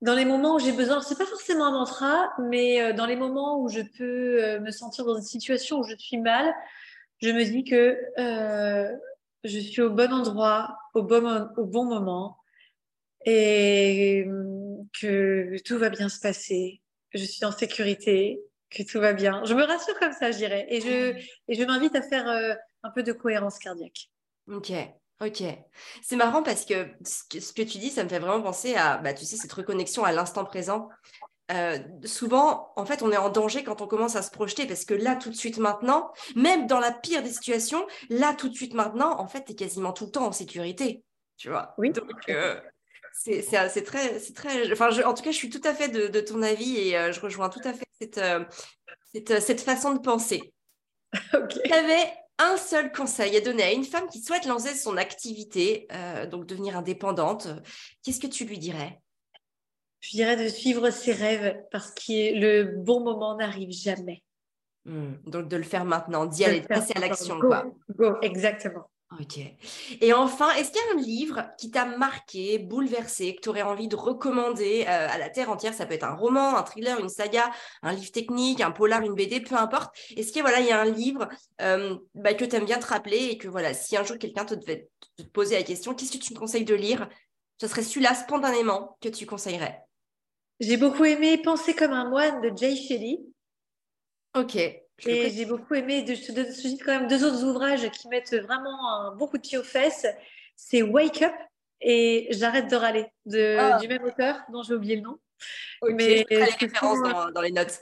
Dans 0.00 0.14
les 0.14 0.24
moments 0.24 0.56
où 0.56 0.58
j'ai 0.58 0.72
besoin, 0.72 1.00
c'est 1.00 1.18
pas 1.18 1.26
forcément 1.26 1.66
un 1.66 1.72
mantra, 1.72 2.30
mais 2.38 2.80
euh, 2.80 2.92
dans 2.92 3.06
les 3.06 3.16
moments 3.16 3.60
où 3.60 3.68
je 3.68 3.80
peux 3.80 4.44
euh, 4.44 4.60
me 4.60 4.70
sentir 4.70 5.04
dans 5.04 5.16
une 5.16 5.22
situation 5.22 5.78
où 5.78 5.84
je 5.84 5.96
suis 5.96 6.18
mal, 6.18 6.52
je 7.20 7.30
me 7.30 7.44
dis 7.44 7.64
que 7.64 7.98
euh, 8.18 8.96
je 9.44 9.58
suis 9.58 9.82
au 9.82 9.90
bon 9.90 10.12
endroit, 10.12 10.76
au 10.94 11.02
bon, 11.02 11.48
au 11.56 11.64
bon 11.64 11.84
moment 11.84 12.38
et 13.24 14.24
que 15.00 15.60
tout 15.64 15.78
va 15.78 15.90
bien 15.90 16.08
se 16.08 16.20
passer, 16.20 16.80
que 17.12 17.18
je 17.18 17.24
suis 17.24 17.44
en 17.44 17.52
sécurité, 17.52 18.40
que 18.70 18.82
tout 18.82 19.00
va 19.00 19.12
bien. 19.12 19.44
Je 19.44 19.54
me 19.54 19.64
rassure 19.64 19.98
comme 19.98 20.12
ça, 20.12 20.30
je 20.30 20.38
dirais. 20.38 20.66
Et 20.68 20.80
je, 20.80 21.16
et 21.48 21.54
je 21.54 21.64
m'invite 21.64 21.94
à 21.94 22.02
faire 22.02 22.28
euh, 22.28 22.54
un 22.82 22.90
peu 22.90 23.02
de 23.02 23.12
cohérence 23.12 23.58
cardiaque. 23.58 24.10
Ok. 24.50 24.72
Ok, 25.20 25.42
c'est 26.00 26.14
marrant 26.14 26.44
parce 26.44 26.64
que 26.64 26.86
ce, 27.04 27.24
que 27.52 27.62
tu 27.62 27.78
dis, 27.78 27.90
ça 27.90 28.04
me 28.04 28.08
fait 28.08 28.20
vraiment 28.20 28.40
penser 28.40 28.76
à, 28.76 28.98
bah, 28.98 29.12
tu 29.12 29.24
sais, 29.24 29.36
cette 29.36 29.52
reconnexion 29.52 30.04
à 30.04 30.12
l'instant 30.12 30.44
présent. 30.44 30.90
Euh, 31.50 31.78
souvent, 32.04 32.72
en 32.76 32.86
fait, 32.86 33.02
on 33.02 33.10
est 33.10 33.16
en 33.16 33.28
danger 33.28 33.64
quand 33.64 33.80
on 33.80 33.88
commence 33.88 34.14
à 34.14 34.22
se 34.22 34.30
projeter 34.30 34.64
parce 34.66 34.84
que 34.84 34.94
là, 34.94 35.16
tout 35.16 35.30
de 35.30 35.34
suite 35.34 35.58
maintenant, 35.58 36.12
même 36.36 36.68
dans 36.68 36.78
la 36.78 36.92
pire 36.92 37.24
des 37.24 37.32
situations, 37.32 37.84
là, 38.10 38.32
tout 38.32 38.48
de 38.48 38.54
suite 38.54 38.74
maintenant, 38.74 39.18
en 39.18 39.26
fait, 39.26 39.44
tu 39.44 39.52
es 39.52 39.54
quasiment 39.56 39.92
tout 39.92 40.04
le 40.04 40.12
temps 40.12 40.26
en 40.26 40.32
sécurité. 40.32 41.02
Tu 41.36 41.48
vois 41.48 41.74
Oui. 41.78 41.90
Donc, 41.90 42.10
euh, 42.28 42.60
c'est 43.18 43.82
très, 43.82 44.18
c'est 44.18 44.34
très. 44.34 44.72
Enfin, 44.72 44.90
en 45.04 45.14
tout 45.14 45.22
cas, 45.22 45.30
je 45.30 45.36
suis 45.36 45.50
tout 45.50 45.60
à 45.64 45.74
fait 45.74 45.88
de, 45.88 46.20
ton 46.20 46.42
avis 46.42 46.76
et 46.78 46.96
euh, 46.96 47.12
je 47.12 47.20
rejoins 47.20 47.48
tout 47.48 47.60
à 47.64 47.72
fait 47.72 47.86
cette, 48.00 48.18
euh, 48.18 48.44
euh, 49.16 49.40
cette, 49.40 49.60
façon 49.60 49.94
de 49.94 49.98
penser. 49.98 50.52
okay. 51.34 51.60
Tu 51.64 51.72
avais 51.72 52.12
un 52.38 52.56
seul 52.56 52.92
conseil 52.92 53.36
à 53.36 53.40
donner 53.40 53.64
à 53.64 53.72
une 53.72 53.84
femme 53.84 54.08
qui 54.08 54.20
souhaite 54.20 54.46
lancer 54.46 54.74
son 54.74 54.96
activité, 54.96 55.88
donc 56.30 56.46
devenir 56.46 56.76
indépendante. 56.76 57.48
Qu'est-ce 58.04 58.20
que 58.20 58.28
tu 58.28 58.44
lui 58.44 58.58
dirais? 58.58 59.00
Je 59.98 60.10
dirais 60.10 60.36
de 60.36 60.48
suivre 60.48 60.90
ses 60.90 61.12
rêves 61.12 61.60
parce 61.72 61.90
que 61.90 62.38
le 62.38 62.76
bon 62.76 63.00
moment 63.00 63.36
n'arrive 63.36 63.72
jamais. 63.72 64.22
Hmm, 64.84 65.14
donc 65.26 65.48
de 65.48 65.56
le 65.56 65.64
faire 65.64 65.84
maintenant, 65.84 66.26
d'y 66.26 66.44
aller, 66.44 66.60
de 66.60 66.66
passer 66.68 66.92
à 66.94 67.00
l'action. 67.00 67.40
Go, 67.40 67.52
go, 67.96 68.14
exactement. 68.22 68.88
Ok. 69.10 69.38
Et 70.02 70.12
enfin, 70.12 70.50
est-ce 70.52 70.70
qu'il 70.70 70.82
y 70.82 70.84
a 70.84 70.98
un 70.98 71.02
livre 71.02 71.50
qui 71.56 71.70
t'a 71.70 71.86
marqué, 71.86 72.58
bouleversé, 72.58 73.34
que 73.34 73.40
tu 73.40 73.48
aurais 73.48 73.62
envie 73.62 73.88
de 73.88 73.96
recommander 73.96 74.84
euh, 74.86 75.08
à 75.08 75.16
la 75.16 75.30
terre 75.30 75.48
entière? 75.50 75.72
Ça 75.72 75.86
peut 75.86 75.94
être 75.94 76.04
un 76.04 76.14
roman, 76.14 76.56
un 76.56 76.62
thriller, 76.62 77.00
une 77.00 77.08
saga, 77.08 77.50
un 77.82 77.94
livre 77.94 78.12
technique, 78.12 78.60
un 78.60 78.70
polar, 78.70 79.00
une 79.00 79.14
BD, 79.14 79.40
peu 79.40 79.54
importe. 79.54 79.96
Est-ce 80.14 80.30
qu'il 80.30 80.42
voilà, 80.42 80.60
y 80.60 80.72
a 80.72 80.78
un 80.78 80.84
livre 80.84 81.26
euh, 81.62 81.96
bah, 82.14 82.34
que 82.34 82.44
tu 82.44 82.54
aimes 82.56 82.66
bien 82.66 82.78
te 82.78 82.86
rappeler 82.86 83.28
et 83.30 83.38
que 83.38 83.48
voilà, 83.48 83.72
si 83.72 83.96
un 83.96 84.04
jour 84.04 84.18
quelqu'un 84.18 84.44
te 84.44 84.54
devait 84.54 84.90
te 85.16 85.22
poser 85.22 85.54
la 85.54 85.62
question, 85.62 85.94
qu'est-ce 85.94 86.12
que 86.12 86.22
tu 86.22 86.34
me 86.34 86.38
conseilles 86.38 86.66
de 86.66 86.74
lire? 86.74 87.08
Ce 87.60 87.66
serait 87.66 87.82
celui-là 87.82 88.14
spontanément 88.14 88.98
que 89.00 89.08
tu 89.08 89.24
conseillerais. 89.24 89.84
J'ai 90.60 90.76
beaucoup 90.76 91.06
aimé 91.06 91.38
Penser 91.38 91.74
comme 91.74 91.92
un 91.92 92.10
moine 92.10 92.42
de 92.42 92.54
Jay 92.54 92.76
Shelley. 92.76 93.20
Ok. 94.34 94.58
Et 95.06 95.30
j'ai 95.30 95.44
beaucoup 95.44 95.74
aimé, 95.74 96.02
de, 96.02 96.14
je 96.14 96.32
te 96.32 96.52
cite 96.52 96.82
quand 96.82 96.98
même 96.98 97.06
deux 97.06 97.24
autres 97.24 97.44
ouvrages 97.44 97.88
qui 97.90 98.08
mettent 98.08 98.34
vraiment 98.34 98.90
un 98.90 99.14
bon 99.14 99.28
coup 99.28 99.36
de 99.36 99.42
pied 99.42 99.58
aux 99.58 99.62
fesses. 99.62 100.06
C'est 100.56 100.82
Wake 100.82 101.22
Up 101.22 101.32
et 101.80 102.26
J'arrête 102.30 102.68
de 102.68 102.76
râler, 102.76 103.06
de, 103.26 103.56
ah. 103.58 103.78
du 103.78 103.86
même 103.86 104.02
auteur 104.02 104.40
dont 104.50 104.62
j'ai 104.62 104.74
oublié 104.74 104.96
le 104.96 105.02
nom. 105.02 105.18
Mais 105.82 106.26
je 106.28 106.36
les 106.36 106.44
références 106.44 107.32
dans, 107.32 107.40
les 107.40 107.52
notes. 107.52 107.80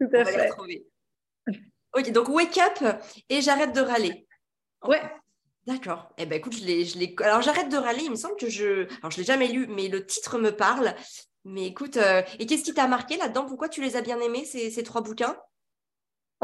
Tout 0.00 0.08
à 0.14 0.24
fait. 0.24 0.50
ok, 1.92 2.12
donc 2.12 2.28
Wake 2.28 2.58
Up 2.58 2.98
et 3.28 3.42
J'arrête 3.42 3.74
de 3.74 3.80
râler. 3.80 4.26
Ouais. 4.82 5.02
D'accord. 5.66 6.12
Eh 6.18 6.26
ben 6.26 6.36
écoute, 6.36 6.54
je 6.54 6.64
l'ai, 6.64 6.84
je 6.84 6.98
l'ai... 6.98 7.14
Alors 7.22 7.42
j'arrête 7.42 7.70
de 7.70 7.76
râler. 7.76 8.02
Il 8.04 8.10
me 8.10 8.16
semble 8.16 8.36
que 8.36 8.48
je, 8.48 8.86
alors 8.98 9.10
je 9.10 9.18
l'ai 9.18 9.24
jamais 9.24 9.48
lu, 9.48 9.66
mais 9.66 9.88
le 9.88 10.04
titre 10.04 10.38
me 10.38 10.50
parle. 10.50 10.94
Mais 11.44 11.66
écoute, 11.66 11.98
euh, 11.98 12.22
et 12.38 12.46
qu'est-ce 12.46 12.64
qui 12.64 12.74
t'a 12.74 12.86
marqué 12.86 13.16
là-dedans? 13.16 13.44
Pourquoi 13.44 13.68
tu 13.68 13.82
les 13.82 13.96
as 13.96 14.02
bien 14.02 14.18
aimés 14.20 14.44
ces, 14.46 14.70
ces 14.70 14.82
trois 14.82 15.02
bouquins? 15.02 15.36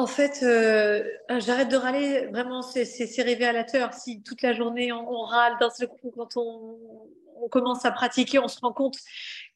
En 0.01 0.07
fait, 0.07 0.43
euh, 0.43 1.05
j'arrête 1.39 1.69
de 1.69 1.77
râler. 1.77 2.27
Vraiment, 2.33 2.63
c'est 2.63 3.23
révélateur. 3.23 3.93
Si 3.93 4.23
toute 4.23 4.41
la 4.41 4.55
journée 4.55 4.93
on, 4.93 5.21
râle, 5.21 5.57
d'un 5.61 5.69
seul 5.69 5.89
coup, 5.89 6.13
quand 6.17 6.37
on, 6.37 6.79
commence 7.51 7.85
à 7.85 7.91
pratiquer, 7.91 8.39
on 8.39 8.49
se 8.49 8.61
rend 8.61 8.73
compte 8.73 8.99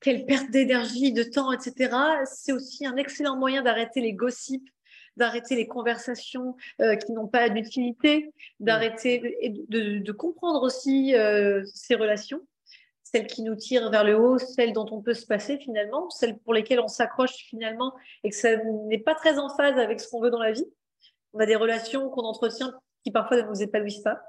quelle 0.00 0.24
perte 0.26 0.50
d'énergie, 0.50 1.12
de 1.12 1.22
temps, 1.22 1.52
etc. 1.52 1.94
C'est 2.24 2.52
aussi 2.52 2.86
un 2.86 2.96
excellent 2.96 3.36
moyen 3.36 3.62
d'arrêter 3.62 4.00
les 4.00 4.12
gossips, 4.12 4.68
d'arrêter 5.16 5.54
les 5.54 5.66
conversations 5.66 6.56
euh, 6.80 6.96
qui 6.96 7.12
n'ont 7.12 7.28
pas 7.28 7.48
d'utilité, 7.48 8.32
d'arrêter 8.60 9.36
et 9.40 9.50
de, 9.50 10.12
comprendre 10.12 10.62
aussi 10.62 11.14
euh, 11.14 11.62
ces 11.66 11.94
relations 11.94 12.40
celles 13.14 13.28
qui 13.28 13.42
nous 13.42 13.54
tirent 13.54 13.90
vers 13.90 14.02
le 14.02 14.18
haut, 14.18 14.38
celles 14.38 14.72
dont 14.72 14.88
on 14.90 15.00
peut 15.00 15.14
se 15.14 15.24
passer 15.24 15.56
finalement, 15.58 16.10
celles 16.10 16.36
pour 16.36 16.52
lesquelles 16.52 16.80
on 16.80 16.88
s'accroche 16.88 17.36
finalement 17.48 17.94
et 18.24 18.30
que 18.30 18.34
ça 18.34 18.56
n'est 18.56 18.98
pas 18.98 19.14
très 19.14 19.38
en 19.38 19.48
phase 19.54 19.78
avec 19.78 20.00
ce 20.00 20.08
qu'on 20.08 20.20
veut 20.20 20.30
dans 20.30 20.42
la 20.42 20.50
vie. 20.50 20.66
On 21.32 21.38
a 21.38 21.46
des 21.46 21.54
relations 21.54 22.10
qu'on 22.10 22.22
entretient 22.22 22.74
qui 23.04 23.12
parfois 23.12 23.36
ne 23.36 23.42
nous 23.42 23.62
épanouissent 23.62 24.02
pas. 24.02 24.20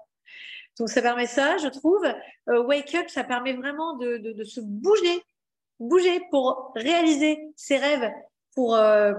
Donc 0.78 0.90
ça 0.90 1.02
permet 1.02 1.26
ça, 1.26 1.58
je 1.58 1.68
trouve. 1.68 2.06
Euh, 2.50 2.62
wake 2.62 2.94
Up, 2.94 3.10
ça 3.10 3.24
permet 3.24 3.54
vraiment 3.54 3.98
de, 3.98 4.44
se 4.44 4.60
bouger, 4.62 5.24
bouger 5.80 6.22
pour 6.30 6.72
réaliser 6.76 7.40
ses 7.56 7.78
rêves, 7.78 8.12
pour, 8.54 8.76
euh, 8.76 9.14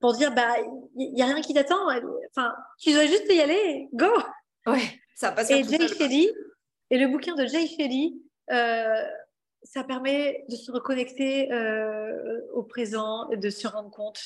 pour 0.00 0.14
dire, 0.14 0.34
bah, 0.34 0.54
il 0.96 1.12
n'y 1.12 1.20
a 1.20 1.26
rien 1.26 1.42
qui 1.42 1.52
t'attend. 1.52 1.88
Enfin, 2.30 2.54
tu 2.78 2.92
dois 2.92 3.04
juste 3.04 3.30
y 3.30 3.40
aller, 3.40 3.90
go 3.92 4.06
Ouais, 4.66 4.80
ça 5.14 5.32
passe. 5.32 5.50
Et 5.50 5.64
Jay 5.64 5.86
Shelly, 5.86 6.30
et 6.88 6.96
le 6.96 7.08
bouquin 7.08 7.34
de 7.34 7.44
Jay 7.44 7.66
euh, 7.80 8.10
ça 8.48 9.82
permet 9.82 10.44
de 10.48 10.56
se 10.56 10.70
reconnecter 10.70 11.50
euh, 11.52 12.40
au 12.52 12.62
présent 12.62 13.30
et 13.30 13.36
de 13.36 13.50
se 13.50 13.66
rendre 13.66 13.90
compte 13.90 14.20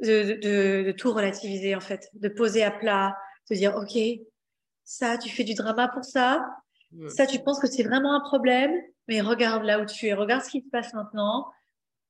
de, 0.00 0.92
tout 0.92 1.12
relativiser 1.12 1.74
en 1.74 1.80
fait, 1.80 2.08
de 2.14 2.30
poser 2.30 2.62
à 2.62 2.70
plat, 2.70 3.16
de 3.50 3.54
dire 3.54 3.76
ok, 3.76 4.26
ça 4.82 5.18
tu 5.18 5.28
fais 5.28 5.44
du 5.44 5.54
drama 5.54 5.88
pour 5.88 6.04
ça, 6.04 6.46
ça 7.08 7.26
tu 7.26 7.38
penses 7.38 7.60
que 7.60 7.66
c'est 7.66 7.82
vraiment 7.82 8.14
un 8.14 8.20
problème, 8.20 8.72
mais 9.08 9.20
regarde 9.20 9.62
là 9.64 9.78
où 9.78 9.84
tu 9.84 10.06
es, 10.06 10.14
regarde 10.14 10.42
ce 10.42 10.50
qui 10.50 10.62
se 10.62 10.70
passe 10.70 10.94
maintenant 10.94 11.52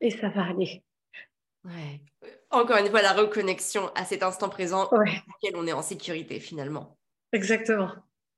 et 0.00 0.10
ça 0.10 0.28
va 0.28 0.44
aller. 0.44 0.84
Ouais. 1.64 2.00
Encore 2.50 2.78
une 2.78 2.88
fois, 2.88 3.02
la 3.02 3.12
reconnexion 3.12 3.90
à 3.94 4.04
cet 4.04 4.22
instant 4.22 4.48
présent 4.48 4.88
dans 4.90 5.00
lequel 5.00 5.56
on 5.56 5.66
est 5.66 5.72
en 5.72 5.82
sécurité 5.82 6.40
finalement. 6.40 6.96
Exactement. 7.32 7.90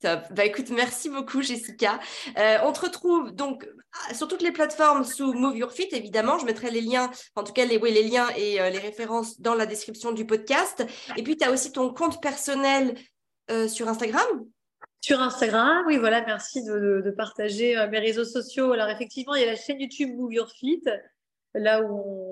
Bah 0.03 0.44
écoute, 0.44 0.70
merci 0.70 1.09
beaucoup 1.09 1.42
Jessica. 1.42 2.00
Euh, 2.36 2.59
on 2.64 2.72
te 2.72 2.80
retrouve 2.80 3.32
donc 3.32 3.68
ah, 3.92 4.14
sur 4.14 4.28
toutes 4.28 4.42
les 4.42 4.53
plateformes 4.53 5.05
sous 5.05 5.32
Move 5.32 5.57
Your 5.57 5.72
Fit, 5.72 5.88
évidemment. 5.92 6.38
Je 6.38 6.44
mettrai 6.44 6.70
les 6.70 6.80
liens, 6.80 7.11
en 7.36 7.44
tout 7.44 7.53
cas 7.53 7.64
les, 7.64 7.78
les 7.78 8.03
liens 8.03 8.28
et 8.36 8.61
euh, 8.61 8.70
les 8.70 8.78
références 8.78 9.40
dans 9.40 9.55
la 9.55 9.66
description 9.66 10.12
du 10.12 10.26
podcast. 10.26 10.84
Et 11.16 11.22
puis, 11.22 11.36
tu 11.36 11.44
as 11.44 11.53
aussi 11.53 11.72
ton 11.72 11.92
compte 11.92 12.20
personnel 12.20 12.94
euh, 13.50 13.68
sur 13.68 13.88
Instagram? 13.88 14.26
Sur 15.00 15.20
Instagram, 15.20 15.84
oui, 15.86 15.98
voilà, 15.98 16.24
merci 16.24 16.62
de, 16.64 17.03
de, 17.05 17.11
partager 17.11 17.74
mes 17.90 17.98
réseaux 17.98 18.24
sociaux. 18.24 18.70
Alors, 18.72 18.88
effectivement, 18.88 19.34
il 19.34 19.40
y 19.40 19.44
a 19.44 19.50
la 19.50 19.57
chaîne 19.57 19.80
YouTube 19.80 20.11
Move 20.16 20.32
Your 20.32 20.48
Fit, 20.48 20.82
là 21.55 21.82
où 21.82 21.98
on, 21.98 22.31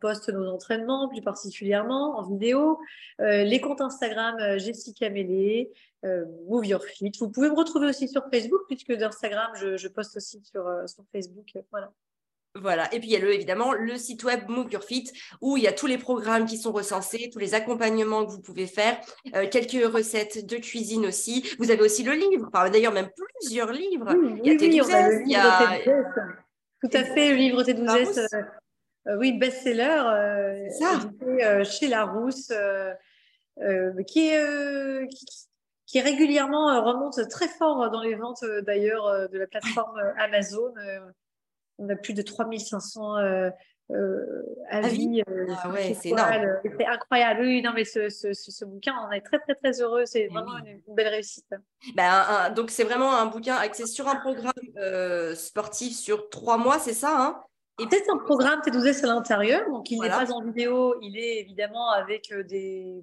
poste 0.00 0.28
nos 0.28 0.48
entraînements 0.50 1.08
plus 1.08 1.22
particulièrement 1.22 2.18
en 2.18 2.22
vidéo, 2.22 2.78
euh, 3.20 3.44
les 3.44 3.60
comptes 3.60 3.80
Instagram 3.80 4.36
euh, 4.40 4.58
Jessica 4.58 5.10
Mélé, 5.10 5.70
euh, 6.04 6.24
Move 6.48 6.66
Your 6.66 6.84
Fit. 6.84 7.12
Vous 7.20 7.30
pouvez 7.30 7.48
me 7.50 7.54
retrouver 7.54 7.86
aussi 7.86 8.08
sur 8.08 8.22
Facebook 8.32 8.62
puisque 8.68 8.92
d'Instagram 8.92 9.50
je, 9.54 9.88
poste 9.88 10.16
aussi 10.16 10.42
sur, 10.44 10.64
sur 10.86 11.04
Facebook. 11.12 11.52
Voilà. 11.70 11.92
Voilà, 12.56 12.84
et 12.94 13.00
puis 13.00 13.08
il 13.08 13.12
y 13.12 13.16
a 13.16 13.18
le, 13.18 13.34
évidemment 13.34 13.72
le 13.72 13.96
site 13.96 14.22
web 14.22 14.48
Move 14.48 14.70
Your 14.70 14.84
Fit 14.84 15.10
où 15.40 15.56
il 15.56 15.64
y 15.64 15.66
a 15.66 15.72
tous 15.72 15.88
les 15.88 15.98
programmes 15.98 16.46
qui 16.46 16.56
sont 16.56 16.70
recensés, 16.70 17.28
tous 17.32 17.40
les 17.40 17.52
accompagnements 17.54 18.24
que 18.24 18.30
vous 18.30 18.40
pouvez 18.40 18.68
faire, 18.68 18.96
quelques 19.50 19.92
recettes 19.92 20.46
de 20.46 20.56
cuisine 20.58 21.04
aussi. 21.04 21.44
Vous 21.58 21.72
avez 21.72 21.82
aussi 21.82 22.04
le 22.04 22.12
livre, 22.12 22.48
enfin, 22.52 22.70
d'ailleurs 22.70 22.92
même 22.92 23.08
plusieurs 23.40 23.72
livres. 23.72 24.14
il 24.44 24.46
y 24.46 24.50
a 24.50 24.54
T12S, 24.54 25.22
il 25.26 25.32
y 25.32 25.34
a... 25.34 25.80
Tout 26.84 26.98
à 26.98 27.04
fait, 27.04 27.30
le 27.30 27.36
livre 27.36 27.62
T12S, 27.62 28.18
euh, 28.18 28.26
euh, 28.34 28.42
oui, 29.06 29.32
best-seller, 29.32 30.02
euh, 30.80 31.64
chez 31.64 31.88
Larousse, 31.88 32.52
qui, 34.06 34.28
est, 34.28 35.08
qui, 35.86 36.00
régulièrement 36.00 36.82
remonte 36.82 37.28
très 37.28 37.48
fort 37.48 37.90
dans 37.90 38.02
les 38.02 38.14
ventes 38.14 38.44
d'ailleurs 38.62 39.28
de 39.28 39.38
la 39.38 39.46
plateforme 39.46 40.00
Amazon. 40.18 40.72
on 41.78 41.88
a 41.88 41.96
plus 41.96 42.14
de 42.14 42.22
3500 42.22 43.16
avis. 44.70 45.22
Ah 45.62 45.68
ouais, 45.70 45.94
c'est 46.00 46.08
énorme. 46.08 46.58
C'est 46.62 46.86
incroyable. 46.86 47.40
Oui, 47.42 47.60
non, 47.60 47.72
mais 47.74 47.84
ce, 47.84 48.08
ce, 48.08 48.32
ce, 48.32 48.64
bouquin, 48.64 48.94
on 49.06 49.12
est 49.12 49.20
très, 49.20 49.38
très, 49.38 49.54
très 49.54 49.82
heureux. 49.82 50.06
C'est 50.06 50.22
eh 50.22 50.28
vraiment 50.28 50.56
une, 50.64 50.80
belle 50.88 51.08
réussite. 51.08 51.44
Ben, 51.94 52.50
donc, 52.56 52.70
c'est 52.70 52.84
vraiment 52.84 53.14
un 53.14 53.26
bouquin 53.26 53.56
axé 53.56 53.84
sur 53.84 54.08
un 54.08 54.16
programme 54.16 55.34
sportif 55.34 55.94
sur 55.94 56.30
trois 56.30 56.56
mois, 56.56 56.78
c'est 56.78 56.94
ça 56.94 57.14
hein? 57.18 57.44
Et 57.80 57.84
c'est 57.90 58.10
un 58.10 58.18
programme 58.18 58.60
T12S 58.60 59.04
à 59.04 59.08
l'intérieur, 59.08 59.68
donc 59.70 59.90
il 59.90 60.00
n'est 60.00 60.08
pas 60.08 60.32
en 60.32 60.42
vidéo, 60.42 60.94
il 61.02 61.18
est 61.18 61.40
évidemment 61.40 61.90
avec 61.90 62.32
des, 62.48 63.02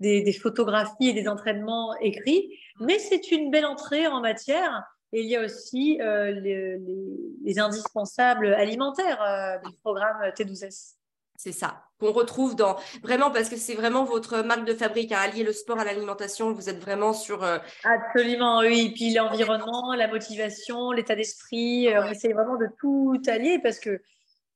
des, 0.00 0.22
des, 0.22 0.32
photographies 0.32 1.08
et 1.08 1.12
des 1.12 1.28
entraînements 1.28 1.94
écrits, 2.00 2.48
mmh. 2.78 2.86
mais 2.86 2.98
c'est 2.98 3.30
une 3.30 3.50
belle 3.50 3.66
entrée 3.66 4.06
en 4.06 4.20
matière 4.20 4.84
et 5.12 5.22
il 5.22 5.28
y 5.28 5.36
a 5.36 5.44
aussi 5.44 6.00
euh, 6.00 6.30
les, 6.32 7.58
indispensables 7.58 8.54
alimentaires 8.54 9.22
euh, 9.22 9.68
du 9.68 9.76
programme 9.78 10.22
T12S. 10.30 10.94
C'est 11.36 11.52
ça, 11.52 11.82
qu'on 12.00 12.12
retrouve 12.12 12.56
dans 12.56 12.76
vraiment 13.02 13.30
parce 13.30 13.48
que 13.48 13.56
c'est 13.56 13.74
vraiment 13.74 14.04
votre 14.04 14.42
marque 14.42 14.64
de 14.64 14.74
fabrique 14.74 15.12
à 15.12 15.20
allier 15.20 15.44
le 15.44 15.52
sport 15.52 15.78
à 15.78 15.84
l'alimentation. 15.84 16.52
Vous 16.52 16.68
êtes 16.68 16.80
vraiment 16.80 17.12
sur. 17.12 17.44
Euh, 17.44 17.58
Absolument, 17.84 18.60
oui. 18.60 18.86
Et 18.86 18.92
puis 18.92 19.14
l'environnement, 19.14 19.94
la 19.94 20.08
motivation, 20.08 20.90
l'état 20.90 21.14
d'esprit. 21.14 21.88
on 21.94 22.06
essaie 22.06 22.32
vraiment 22.32 22.56
de 22.56 22.68
tout 22.78 23.20
allier 23.28 23.60
parce 23.62 23.78
que 23.78 24.00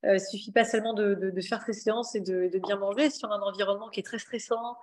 ne 0.02 0.18
suffit 0.18 0.52
pas 0.52 0.64
seulement 0.64 0.92
de, 0.92 1.32
faire 1.40 1.62
ces 1.62 1.72
séances 1.72 2.14
et 2.14 2.20
de, 2.20 2.58
bien 2.66 2.76
manger. 2.76 3.10
Si 3.10 3.24
on 3.24 3.30
a 3.30 3.36
un 3.36 3.40
environnement 3.40 3.88
qui 3.88 4.00
est 4.00 4.04
très 4.04 4.18
stressant, 4.18 4.76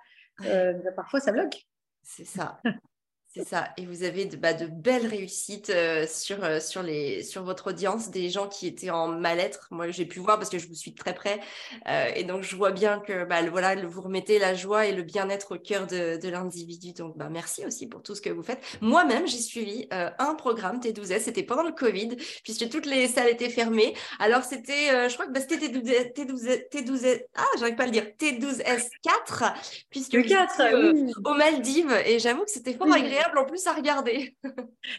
parfois 0.96 1.20
ça 1.20 1.32
bloque. 1.32 1.66
C'est 2.02 2.24
ça. 2.24 2.60
C'est 3.34 3.48
ça. 3.48 3.70
Et 3.78 3.86
vous 3.86 4.02
avez 4.02 4.26
de, 4.26 4.36
bah, 4.36 4.52
de 4.52 4.66
belles 4.66 5.06
réussites 5.06 5.70
euh, 5.70 6.06
sur, 6.06 6.44
euh, 6.44 6.60
sur, 6.60 6.82
les, 6.82 7.22
sur 7.22 7.42
votre 7.42 7.70
audience, 7.70 8.10
des 8.10 8.28
gens 8.28 8.46
qui 8.46 8.66
étaient 8.66 8.90
en 8.90 9.08
mal-être. 9.08 9.68
Moi, 9.70 9.90
j'ai 9.90 10.04
pu 10.04 10.18
voir 10.20 10.36
parce 10.36 10.50
que 10.50 10.58
je 10.58 10.68
vous 10.68 10.74
suis 10.74 10.94
très 10.94 11.14
près. 11.14 11.40
Euh, 11.88 12.10
et 12.14 12.24
donc, 12.24 12.42
je 12.42 12.54
vois 12.54 12.72
bien 12.72 13.00
que 13.00 13.24
bah, 13.24 13.40
voilà, 13.50 13.74
vous 13.76 14.02
remettez 14.02 14.38
la 14.38 14.52
joie 14.52 14.84
et 14.84 14.92
le 14.92 15.02
bien-être 15.02 15.54
au 15.54 15.58
cœur 15.58 15.86
de, 15.86 16.20
de 16.20 16.28
l'individu. 16.28 16.92
Donc, 16.92 17.16
bah, 17.16 17.30
merci 17.30 17.64
aussi 17.64 17.86
pour 17.86 18.02
tout 18.02 18.14
ce 18.14 18.20
que 18.20 18.28
vous 18.28 18.42
faites. 18.42 18.60
Moi-même, 18.82 19.26
j'ai 19.26 19.38
suivi 19.38 19.88
un 19.90 20.34
programme 20.34 20.80
T12S. 20.80 21.20
C'était 21.20 21.42
pendant 21.42 21.62
le 21.62 21.72
Covid, 21.72 22.16
puisque 22.44 22.68
toutes 22.68 22.84
les 22.84 23.08
salles 23.08 23.30
étaient 23.30 23.48
fermées. 23.48 23.94
Alors, 24.18 24.44
c'était, 24.44 25.08
je 25.08 25.14
crois 25.14 25.26
que 25.26 25.40
c'était 25.40 25.56
T12S, 25.56 26.12
T12S, 26.12 26.68
T12S, 26.68 27.22
ah, 27.34 27.44
j'arrive 27.58 27.76
pas 27.76 27.84
à 27.84 27.86
le 27.86 27.92
dire, 27.92 28.04
T12S 28.20 28.90
4, 29.02 29.44
puisque 29.88 30.22
4, 30.22 31.24
aux 31.24 31.34
Maldives. 31.34 31.96
Et 32.04 32.18
j'avoue 32.18 32.44
que 32.44 32.50
c'était 32.50 32.74
fort 32.74 32.92
agréable 32.92 33.21
agréable 33.22 33.38
en 33.38 33.44
plus 33.44 33.66
à 33.66 33.72
regarder. 33.72 34.36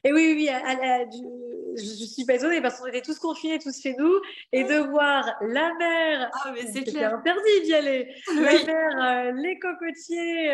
Et 0.04 0.14
oui, 0.14 0.34
oui, 0.36 0.50
je, 1.78 2.06
suis 2.06 2.26
pas 2.26 2.36
étonnée 2.36 2.62
parce 2.62 2.80
qu'on 2.80 2.88
était 2.88 3.02
tous 3.02 3.20
confinés, 3.20 3.60
tous 3.60 3.80
chez 3.80 3.96
nous, 3.98 4.14
et 4.52 4.64
de 4.64 4.78
voir 4.90 5.36
la 5.42 5.74
mer. 5.76 6.30
Ah, 6.34 6.52
mais 6.54 6.72
c'est 6.72 6.84
clair. 6.84 7.14
interdit 7.16 7.62
d'y 7.64 7.74
aller. 7.74 8.14
La 8.36 8.64
mer, 8.66 9.34
les 9.36 9.60
cocotiers. 9.60 10.52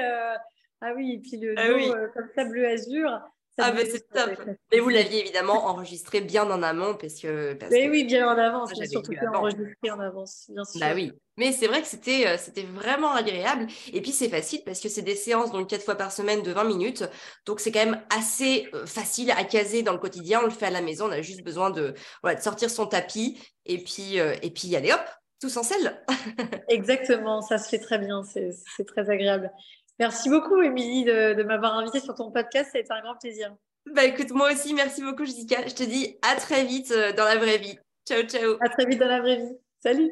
ah 0.81 0.93
oui, 0.95 1.13
et 1.13 1.19
puis 1.19 1.37
le 1.37 1.55
ah, 1.57 1.73
oui. 1.73 1.91
comme 2.13 2.29
ça 2.35 2.45
bleu 2.45 2.67
azur. 2.67 3.21
Ah, 3.59 3.71
bah, 3.71 3.81
c'est 3.89 4.07
top. 4.09 4.31
Mais 4.71 4.79
vous 4.79 4.89
l'aviez 4.89 5.19
évidemment 5.21 5.67
enregistré 5.67 6.21
bien 6.21 6.49
en 6.49 6.63
amont 6.63 6.95
parce 6.95 7.19
que. 7.19 7.57
mais 7.69 7.89
oui, 7.89 8.05
bien 8.05 8.27
en 8.27 8.37
avance. 8.37 8.71
Ah, 8.79 8.85
surtout 8.85 9.11
bien 9.11 9.31
enregistré 9.33 9.91
en 9.91 9.99
avance, 9.99 10.45
bien 10.49 10.63
sûr. 10.65 10.79
Bah 10.79 10.93
oui. 10.95 11.11
Mais 11.37 11.53
c'est 11.53 11.67
vrai 11.67 11.81
que 11.81 11.87
c'était, 11.87 12.27
euh, 12.27 12.37
c'était 12.37 12.63
vraiment 12.63 13.13
agréable. 13.13 13.67
Et 13.93 14.01
puis, 14.01 14.11
c'est 14.11 14.27
facile 14.27 14.61
parce 14.65 14.81
que 14.81 14.89
c'est 14.89 15.01
des 15.01 15.15
séances, 15.15 15.51
donc 15.51 15.69
quatre 15.69 15.83
fois 15.83 15.95
par 15.95 16.11
semaine 16.11 16.43
de 16.43 16.51
20 16.51 16.65
minutes. 16.65 17.03
Donc, 17.45 17.61
c'est 17.61 17.71
quand 17.71 17.85
même 17.85 18.01
assez 18.15 18.67
euh, 18.73 18.85
facile 18.85 19.31
à 19.31 19.43
caser 19.45 19.81
dans 19.81 19.93
le 19.93 19.99
quotidien. 19.99 20.41
On 20.41 20.45
le 20.45 20.51
fait 20.51 20.65
à 20.65 20.71
la 20.71 20.81
maison. 20.81 21.07
On 21.07 21.11
a 21.11 21.21
juste 21.21 21.43
besoin 21.43 21.69
de, 21.69 21.93
voilà, 22.23 22.37
de 22.37 22.43
sortir 22.43 22.69
son 22.69 22.87
tapis 22.87 23.39
et 23.65 23.77
puis, 23.77 24.19
euh, 24.19 24.35
et 24.41 24.49
puis 24.51 24.75
allez 24.75 24.91
hop, 24.91 24.99
tous 25.39 25.55
en 25.55 25.63
selle. 25.63 26.03
Exactement. 26.67 27.41
Ça 27.41 27.57
se 27.57 27.69
fait 27.69 27.79
très 27.79 27.99
bien. 27.99 28.23
C'est 28.23 28.85
très 28.85 29.09
agréable. 29.09 29.49
Merci 29.99 30.29
beaucoup, 30.29 30.61
Émilie, 30.61 31.03
de, 31.03 31.43
m'avoir 31.43 31.77
invité 31.77 31.99
sur 31.99 32.15
ton 32.15 32.31
podcast. 32.31 32.71
Ça 32.71 32.77
a 32.77 32.81
été 32.81 32.91
un 32.91 33.01
grand 33.01 33.15
plaisir. 33.15 33.53
Bah 33.93 34.05
écoute, 34.05 34.31
moi 34.31 34.51
aussi, 34.51 34.73
merci 34.73 35.03
beaucoup, 35.03 35.25
Jessica. 35.25 35.67
Je 35.67 35.73
te 35.73 35.83
dis 35.83 36.17
à 36.21 36.35
très 36.35 36.63
vite 36.63 36.91
euh, 36.91 37.11
dans 37.13 37.25
la 37.25 37.37
vraie 37.37 37.57
vie. 37.57 37.77
Ciao, 38.07 38.21
ciao. 38.23 38.55
À 38.61 38.69
très 38.69 38.85
vite 38.85 38.99
dans 38.99 39.07
la 39.07 39.19
vraie 39.19 39.37
vie. 39.37 39.57
Salut. 39.83 40.11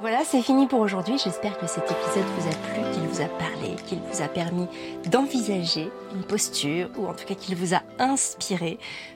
Voilà, 0.00 0.24
c'est 0.24 0.42
fini 0.42 0.66
pour 0.66 0.80
aujourd'hui. 0.80 1.18
J'espère 1.22 1.58
que 1.58 1.66
cet 1.66 1.84
épisode 1.84 2.24
vous 2.36 2.48
a 2.48 2.54
plu, 2.72 2.92
qu'il 2.92 3.08
vous 3.08 3.20
a 3.20 3.28
parlé, 3.38 3.76
qu'il 3.86 3.98
vous 3.98 4.22
a 4.22 4.28
permis 4.28 4.66
d'envisager 5.10 5.90
une 6.14 6.24
posture 6.24 6.88
ou 6.98 7.06
en 7.06 7.14
tout 7.14 7.24
cas 7.24 7.34
qu'il 7.34 7.56
vous 7.56 7.74
a 7.74 7.82
inspiré 7.98 8.78